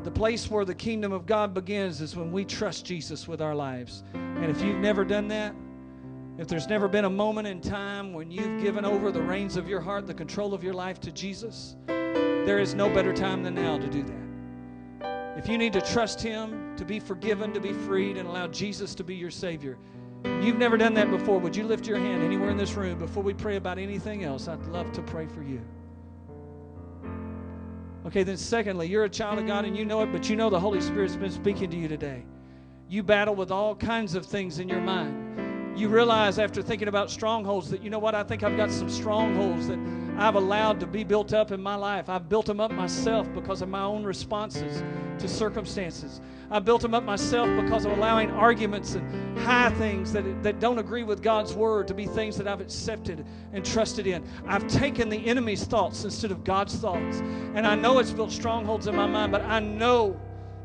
The 0.10 0.16
place 0.16 0.50
where 0.50 0.66
the 0.66 0.74
kingdom 0.74 1.12
of 1.12 1.28
God 1.28 1.54
begins 1.54 2.02
is 2.02 2.16
when 2.16 2.32
we 2.32 2.44
trust 2.44 2.84
Jesus 2.84 3.28
with 3.28 3.44
our 3.44 3.54
lives. 3.54 4.04
And 4.16 4.46
if 4.46 4.60
you've 4.60 4.80
never 4.80 5.06
done 5.06 5.28
that, 5.28 5.54
if 6.40 6.48
there's 6.48 6.68
never 6.68 6.88
been 6.88 7.06
a 7.06 7.10
moment 7.12 7.48
in 7.48 7.62
time 7.62 8.12
when 8.14 8.32
you've 8.32 8.60
given 8.60 8.86
over 8.86 9.12
the 9.12 9.22
reins 9.22 9.56
of 9.56 9.70
your 9.70 9.80
heart, 9.80 10.08
the 10.08 10.14
control 10.16 10.56
of 10.56 10.64
your 10.64 10.74
life 10.74 11.00
to 11.02 11.12
Jesus, 11.12 11.76
there 11.86 12.58
is 12.58 12.74
no 12.74 12.90
better 12.90 13.14
time 13.14 13.44
than 13.44 13.54
now 13.54 13.78
to 13.78 13.88
do 13.88 14.02
that. 14.02 15.38
If 15.38 15.48
you 15.48 15.60
need 15.60 15.74
to 15.74 15.82
trust 15.82 16.20
Him, 16.20 16.76
to 16.78 16.84
be 16.84 17.00
forgiven, 17.00 17.54
to 17.54 17.60
be 17.60 17.72
freed, 17.72 18.18
and 18.18 18.28
allow 18.28 18.48
Jesus 18.48 18.96
to 18.96 19.04
be 19.04 19.14
your 19.14 19.30
Savior, 19.30 19.78
you've 20.42 20.58
never 20.58 20.76
done 20.76 20.96
that 20.96 21.12
before, 21.12 21.38
would 21.38 21.56
you 21.56 21.66
lift 21.66 21.86
your 21.86 22.00
hand 22.00 22.24
anywhere 22.24 22.50
in 22.50 22.58
this 22.58 22.74
room 22.74 22.98
before 22.98 23.22
we 23.22 23.36
pray 23.36 23.58
about 23.58 23.78
anything 23.78 24.24
else? 24.24 24.48
I'd 24.48 24.66
love 24.70 24.92
to 24.94 25.04
pray 25.04 25.28
for 25.28 25.44
you. 25.44 25.62
Okay, 28.10 28.24
then 28.24 28.38
secondly, 28.38 28.88
you're 28.88 29.04
a 29.04 29.10
child 29.10 29.38
of 29.38 29.46
God 29.46 29.66
and 29.66 29.78
you 29.78 29.86
know 29.86 30.02
it, 30.02 30.12
but 30.12 30.28
you 30.32 30.36
know 30.36 30.50
the 30.50 30.60
Holy 30.60 30.82
Spirit's 30.82 31.16
been 31.16 31.30
speaking 31.30 31.70
to 31.70 31.78
you 31.78 31.88
today. 31.88 32.26
You 32.88 33.04
battle 33.04 33.36
with 33.36 33.52
all 33.52 33.76
kinds 33.76 34.16
of 34.16 34.26
things 34.26 34.58
in 34.58 34.68
your 34.68 34.82
mind. 34.82 35.78
you 35.80 35.90
realize 35.90 36.40
after 36.40 36.64
thinking 36.64 36.88
about 36.88 37.12
strongholds 37.12 37.70
that, 37.70 37.84
you 37.84 37.92
know 37.92 38.00
what, 38.00 38.16
I 38.16 38.24
think 38.24 38.42
I've 38.42 38.58
got 38.58 38.72
some 38.72 38.90
strongholds 38.90 39.68
that 39.68 39.78
I've 40.18 40.34
allowed 40.34 40.80
to 40.80 40.88
be 40.88 41.04
built 41.04 41.34
up 41.34 41.52
in 41.52 41.62
my 41.62 41.76
life. 41.76 42.10
I've 42.10 42.28
built 42.28 42.48
them 42.48 42.60
up 42.60 42.72
myself 42.72 43.32
because 43.32 43.62
of 43.62 43.70
my 43.70 43.84
own 43.84 44.04
responses 44.04 44.84
to 45.20 45.28
circumstances. 45.28 46.20
I 46.52 46.60
built 46.60 46.82
them 46.82 46.94
up 46.94 47.04
myself 47.04 47.48
because 47.64 47.86
of 47.86 47.92
allowing 47.92 48.32
arguments 48.32 48.96
and 48.96 49.38
high 49.40 49.70
things 49.72 50.12
that, 50.14 50.44
that 50.44 50.60
don't 50.60 50.80
agree 50.80 51.04
with 51.04 51.22
God's 51.22 51.54
word 51.54 51.88
to 51.90 51.94
be 51.94 52.06
things 52.06 52.38
that 52.38 52.48
I've 52.48 52.62
accepted 52.62 53.26
and 53.54 53.64
trusted 53.64 54.08
in. 54.08 54.24
I've 54.48 54.68
taken 54.68 55.10
the 55.10 55.28
enemy's 55.28 55.64
thoughts 55.66 56.04
instead 56.04 56.32
of 56.32 56.44
God's 56.44 56.76
thoughts. 56.76 57.20
And 57.54 57.68
I 57.68 57.76
know 57.76 58.00
it's 58.00 58.12
built 58.12 58.32
strongholds 58.32 58.88
in 58.88 58.96
my 58.96 59.06
mind, 59.06 59.32
but 59.32 59.42
I 59.42 59.60
know 59.60 60.20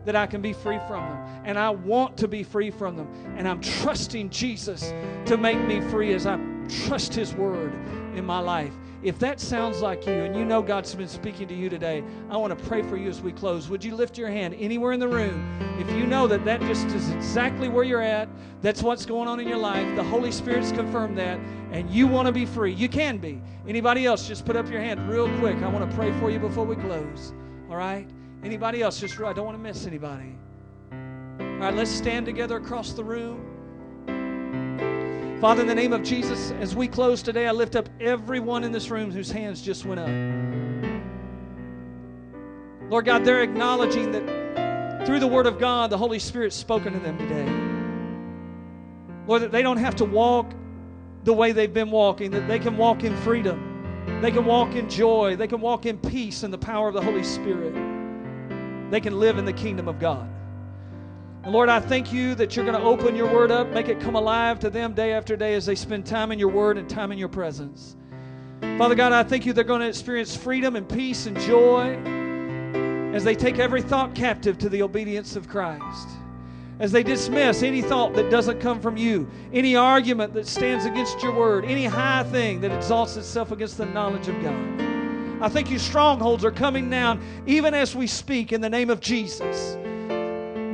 that 0.05 0.17
I 0.17 0.27
can 0.27 0.41
be 0.41 0.53
free 0.53 0.79
from 0.87 1.09
them. 1.09 1.43
And 1.45 1.59
I 1.59 1.71
want 1.71 2.17
to 2.19 2.29
be 2.29 2.43
free 2.43 2.71
from 2.71 2.97
them. 2.97 3.09
And 3.37 3.49
I'm 3.49 3.61
trusting 3.61 4.31
Jesus 4.31 4.93
to 5.27 5.37
make 5.37 5.61
me 5.61 5.81
free 5.83 6.13
as 6.15 6.27
I 6.27 6.39
trust 6.87 7.15
His 7.15 7.35
word 7.35 7.75
in 8.15 8.25
my 8.25 8.39
life. 8.39 8.73
If 9.05 9.19
that 9.19 9.39
sounds 9.39 9.83
like 9.83 10.07
you 10.07 10.15
and 10.15 10.35
you 10.35 10.47
know 10.47 10.63
God's 10.63 10.95
been 10.95 11.09
speaking 11.09 11.47
to 11.49 11.55
you 11.55 11.69
today, 11.69 12.03
I 12.31 12.39
want 12.39 12.59
to 12.59 12.65
pray 12.65 12.81
for 12.81 12.97
you 12.97 13.11
as 13.11 13.21
we 13.21 13.33
close. 13.33 13.69
Would 13.69 13.85
you 13.85 13.95
lift 13.95 14.17
your 14.17 14.31
hand 14.31 14.57
anywhere 14.59 14.93
in 14.93 14.99
the 14.99 15.07
room? 15.07 15.47
If 15.79 15.91
you 15.91 16.07
know 16.07 16.27
that 16.27 16.47
that 16.47 16.63
just 16.63 16.87
is 16.87 17.11
exactly 17.11 17.69
where 17.69 17.85
you're 17.85 18.01
at, 18.01 18.31
that's 18.63 18.83
what's 18.83 19.05
going 19.05 19.29
on 19.29 19.41
in 19.41 19.47
your 19.47 19.59
life, 19.59 19.95
the 19.95 20.03
Holy 20.03 20.33
Spirit's 20.33 20.73
confirmed 20.73 21.19
that, 21.19 21.39
and 21.71 21.91
you 21.91 22.07
want 22.07 22.25
to 22.29 22.33
be 22.33 22.47
free, 22.47 22.73
you 22.73 22.89
can 22.89 23.19
be. 23.19 23.43
Anybody 23.69 24.07
else, 24.07 24.27
just 24.27 24.47
put 24.47 24.57
up 24.57 24.71
your 24.71 24.81
hand 24.81 25.07
real 25.07 25.29
quick. 25.39 25.57
I 25.59 25.69
want 25.69 25.89
to 25.89 25.95
pray 25.95 26.11
for 26.19 26.31
you 26.31 26.39
before 26.39 26.65
we 26.65 26.75
close. 26.77 27.35
All 27.69 27.77
right? 27.77 28.09
Anybody 28.43 28.81
else? 28.81 28.99
Just 28.99 29.21
I 29.21 29.35
don't 29.35 29.45
want 29.45 29.59
to 29.59 29.63
miss 29.63 29.87
anybody. 29.87 30.35
All 30.91 31.47
right, 31.59 31.75
let's 31.75 31.91
stand 31.91 32.25
together 32.25 32.57
across 32.57 32.93
the 32.93 33.05
room. 33.05 33.54
Father, 35.45 35.61
in 35.61 35.69
the 35.69 35.75
name 35.75 35.93
of 35.93 36.03
Jesus, 36.03 36.53
as 36.53 36.75
we 36.75 36.89
close 36.89 37.21
today, 37.23 37.47
I 37.47 37.51
lift 37.51 37.77
up 37.77 37.87
everyone 38.01 38.65
in 38.65 38.73
this 38.73 38.89
room 38.89 39.11
whose 39.11 39.31
hands 39.31 39.61
just 39.61 39.85
went 39.85 40.01
up. 40.01 40.09
Lord 42.91 43.05
God, 43.05 43.27
they're 43.27 43.43
acknowledging 43.43 44.11
that 44.13 45.05
through 45.05 45.21
the 45.21 45.27
Word 45.27 45.45
of 45.47 45.59
God, 45.59 45.91
the 45.91 45.99
Holy 45.99 46.19
Spirit's 46.19 46.57
spoken 46.57 46.95
to 46.95 46.99
them 46.99 47.19
today. 47.19 47.45
Lord, 49.27 49.43
that 49.43 49.53
they 49.53 49.61
don't 49.61 49.77
have 49.77 49.95
to 49.97 50.07
walk 50.07 50.51
the 51.25 51.35
way 51.35 51.53
they've 51.53 51.75
been 51.75 51.91
walking, 51.91 52.31
that 52.31 52.49
they 52.49 52.59
can 52.59 52.79
walk 52.79 53.05
in 53.05 53.15
freedom, 53.19 54.23
they 54.23 54.31
can 54.31 54.47
walk 54.47 54.75
in 54.75 54.89
joy, 54.89 55.37
they 55.37 55.47
can 55.47 55.61
walk 55.61 55.85
in 55.85 55.99
peace 55.99 56.43
and 56.43 56.55
the 56.55 56.59
power 56.59 56.89
of 56.89 56.95
the 56.95 57.03
Holy 57.03 57.23
Spirit. 57.23 57.75
They 58.91 58.99
can 59.03 59.21
live 59.21 59.37
in 59.37 59.45
the 59.45 59.53
kingdom 59.53 59.89
of 59.89 59.99
God. 59.99 60.27
And 61.45 61.53
Lord, 61.53 61.69
I 61.69 61.79
thank 61.79 62.11
you 62.11 62.35
that 62.37 62.57
you're 62.57 62.65
going 62.65 62.79
to 62.79 62.83
open 62.83 63.15
your 63.15 63.31
word 63.31 63.51
up, 63.51 63.69
make 63.69 63.89
it 63.89 64.01
come 64.01 64.15
alive 64.15 64.59
to 64.61 64.71
them 64.71 64.95
day 64.95 65.13
after 65.13 65.37
day 65.37 65.53
as 65.53 65.67
they 65.67 65.75
spend 65.75 66.07
time 66.07 66.33
in 66.33 66.39
your 66.39 66.49
word 66.49 66.79
and 66.79 66.89
time 66.89 67.13
in 67.13 67.19
your 67.19 67.29
presence. 67.29 67.97
Father 68.79 68.95
God, 68.95 69.13
I 69.13 69.23
thank 69.25 69.45
you 69.45 69.53
they're 69.53 69.63
going 69.63 69.83
to 69.83 69.87
experience 69.87 70.35
freedom 70.35 70.75
and 70.75 70.89
peace 70.89 71.27
and 71.27 71.39
joy 71.41 71.99
as 73.15 73.25
they 73.25 73.35
take 73.35 73.59
every 73.59 73.83
thought 73.83 74.15
captive 74.15 74.57
to 74.57 74.71
the 74.71 74.81
obedience 74.81 75.37
of 75.37 75.47
Christ. 75.47 76.09
As 76.81 76.93
they 76.93 77.03
dismiss 77.03 77.63
any 77.63 77.83
thought 77.83 78.15
that 78.15 78.31
doesn't 78.31 78.59
come 78.59 78.81
from 78.81 78.97
you, 78.97 79.29
any 79.53 79.77
argument 79.77 80.33
that 80.33 80.47
stands 80.47 80.87
against 80.87 81.23
your 81.23 81.35
word, 81.35 81.67
any 81.67 81.85
high 81.85 82.25
thing 82.25 82.63
that 82.63 82.73
exalts 82.73 83.19
itself 83.19 83.53
against 83.53 83.77
the 83.77 83.85
knowledge 83.85 84.29
of 84.29 84.43
God. 84.43 85.43
I 85.43 85.51
think 85.51 85.71
you 85.71 85.79
strongholds 85.79 86.43
are 86.43 86.51
coming 86.51 86.89
down 86.89 87.23
even 87.47 87.75
as 87.75 87.95
we 87.95 88.07
speak 88.07 88.51
in 88.51 88.63
the 88.63 88.71
name 88.71 88.89
of 88.89 89.01
Jesus. 89.01 89.77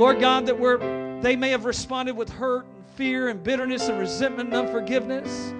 Lord 0.00 0.18
God, 0.18 0.46
that 0.46 0.58
we're, 0.58 0.78
they 1.20 1.36
may 1.36 1.50
have 1.50 1.66
responded 1.66 2.16
with 2.16 2.30
hurt 2.30 2.64
and 2.74 2.86
fear 2.96 3.28
and 3.28 3.42
bitterness 3.42 3.88
and 3.88 3.98
resentment 3.98 4.48
and 4.48 4.56
unforgiveness, 4.56 5.52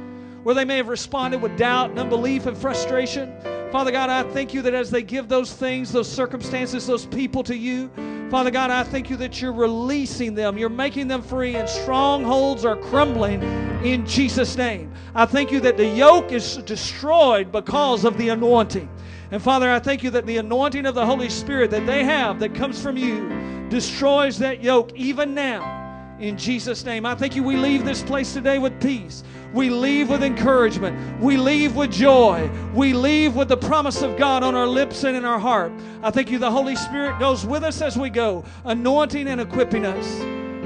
where 0.45 0.55
they 0.55 0.65
may 0.65 0.79
have 0.79 0.89
responded 0.89 1.43
with 1.43 1.59
doubt 1.59 1.91
and 1.91 1.99
unbelief 1.99 2.47
and 2.47 2.57
frustration. 2.57 3.35
Father 3.71 3.91
God, 3.91 4.09
I 4.09 4.23
thank 4.33 4.55
you 4.55 4.63
that 4.63 4.73
as 4.73 4.91
they 4.91 5.03
give 5.03 5.29
those 5.29 5.53
things, 5.53 5.93
those 5.93 6.11
circumstances, 6.11 6.87
those 6.87 7.05
people 7.05 7.43
to 7.43 7.55
you, 7.55 7.91
Father 8.31 8.51
God, 8.51 8.71
I 8.71 8.83
thank 8.83 9.11
you 9.11 9.19
that 9.19 9.43
you're 9.43 9.53
releasing 9.53 10.35
them. 10.35 10.57
You're 10.57 10.71
making 10.71 11.07
them 11.07 11.21
free, 11.21 11.57
and 11.57 11.69
strongholds 11.69 12.65
are 12.65 12.77
crumbling 12.77 13.43
in 13.85 14.07
Jesus' 14.07 14.57
name. 14.57 14.91
I 15.15 15.27
thank 15.27 15.51
you 15.51 15.61
that 15.61 15.77
the 15.77 15.87
yoke 15.87 16.33
is 16.33 16.57
destroyed 16.65 17.53
because 17.53 18.07
of 18.07 18.17
the 18.17 18.31
anointing. 18.31 18.89
And 19.33 19.43
Father, 19.43 19.71
I 19.71 19.81
thank 19.81 20.03
you 20.03 20.09
that 20.13 20.25
the 20.25 20.39
anointing 20.39 20.87
of 20.87 20.95
the 20.95 21.05
Holy 21.05 21.29
Spirit 21.29 21.71
that 21.73 21.85
they 21.85 22.05
have 22.05 22.41
that 22.41 22.55
comes 22.55 22.83
from 22.83 22.97
you 22.97 23.60
destroys 23.71 24.39
that 24.39 24.63
yoke 24.63 24.93
even 24.95 25.35
now. 25.35 25.79
In 26.19 26.37
Jesus' 26.37 26.85
name, 26.85 27.07
I 27.07 27.15
thank 27.15 27.35
you. 27.35 27.43
We 27.43 27.57
leave 27.57 27.87
this 27.87 28.03
place 28.03 28.35
today 28.35 28.59
with 28.59 28.79
peace. 28.79 29.25
We 29.55 29.71
leave 29.71 30.11
with 30.11 30.23
encouragement. 30.23 31.19
We 31.19 31.39
leave 31.39 31.75
with 31.75 31.91
joy. 31.91 32.51
We 32.75 32.93
leave 32.93 33.35
with 33.35 33.49
the 33.49 33.57
promise 33.57 34.03
of 34.03 34.19
God 34.19 34.43
on 34.43 34.55
our 34.55 34.67
lips 34.67 35.05
and 35.05 35.17
in 35.17 35.25
our 35.25 35.39
heart. 35.39 35.73
I 36.03 36.11
thank 36.11 36.31
you. 36.31 36.39
The 36.39 36.51
Holy 36.51 36.77
Spirit 36.77 37.19
goes 37.19 37.47
with 37.47 37.65
us 37.65 37.81
as 37.81 37.97
we 37.97 38.11
go, 38.11 38.45
anointing 38.65 39.29
and 39.29 39.41
equipping 39.41 39.87
us 39.87 40.19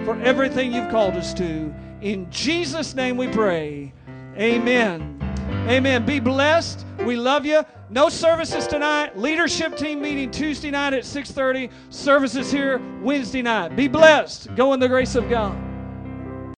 for 0.05 0.21
everything 0.23 0.73
you've 0.73 0.91
called 0.91 1.15
us 1.15 1.33
to. 1.35 1.73
In 2.01 2.29
Jesus' 2.31 2.95
name 2.95 3.17
we 3.17 3.29
pray. 3.29 3.93
Amen. 4.37 5.21
Amen. 5.69 6.05
Be 6.05 6.19
blessed. 6.19 6.85
We 7.05 7.17
love 7.17 7.47
you. 7.47 7.63
No 7.95 8.09
services 8.09 8.67
tonight. 8.67 9.17
Leadership 9.17 9.77
team 9.77 10.03
meeting 10.03 10.29
Tuesday 10.29 10.73
night 10.73 10.95
at 10.95 11.05
6:30. 11.05 11.71
Services 11.91 12.51
here 12.51 12.83
Wednesday 13.01 13.41
night. 13.41 13.77
Be 13.77 13.87
blessed. 13.87 14.53
Go 14.57 14.73
in 14.73 14.81
the 14.81 14.89
grace 14.89 15.15
of 15.15 15.31
God. 15.31 15.57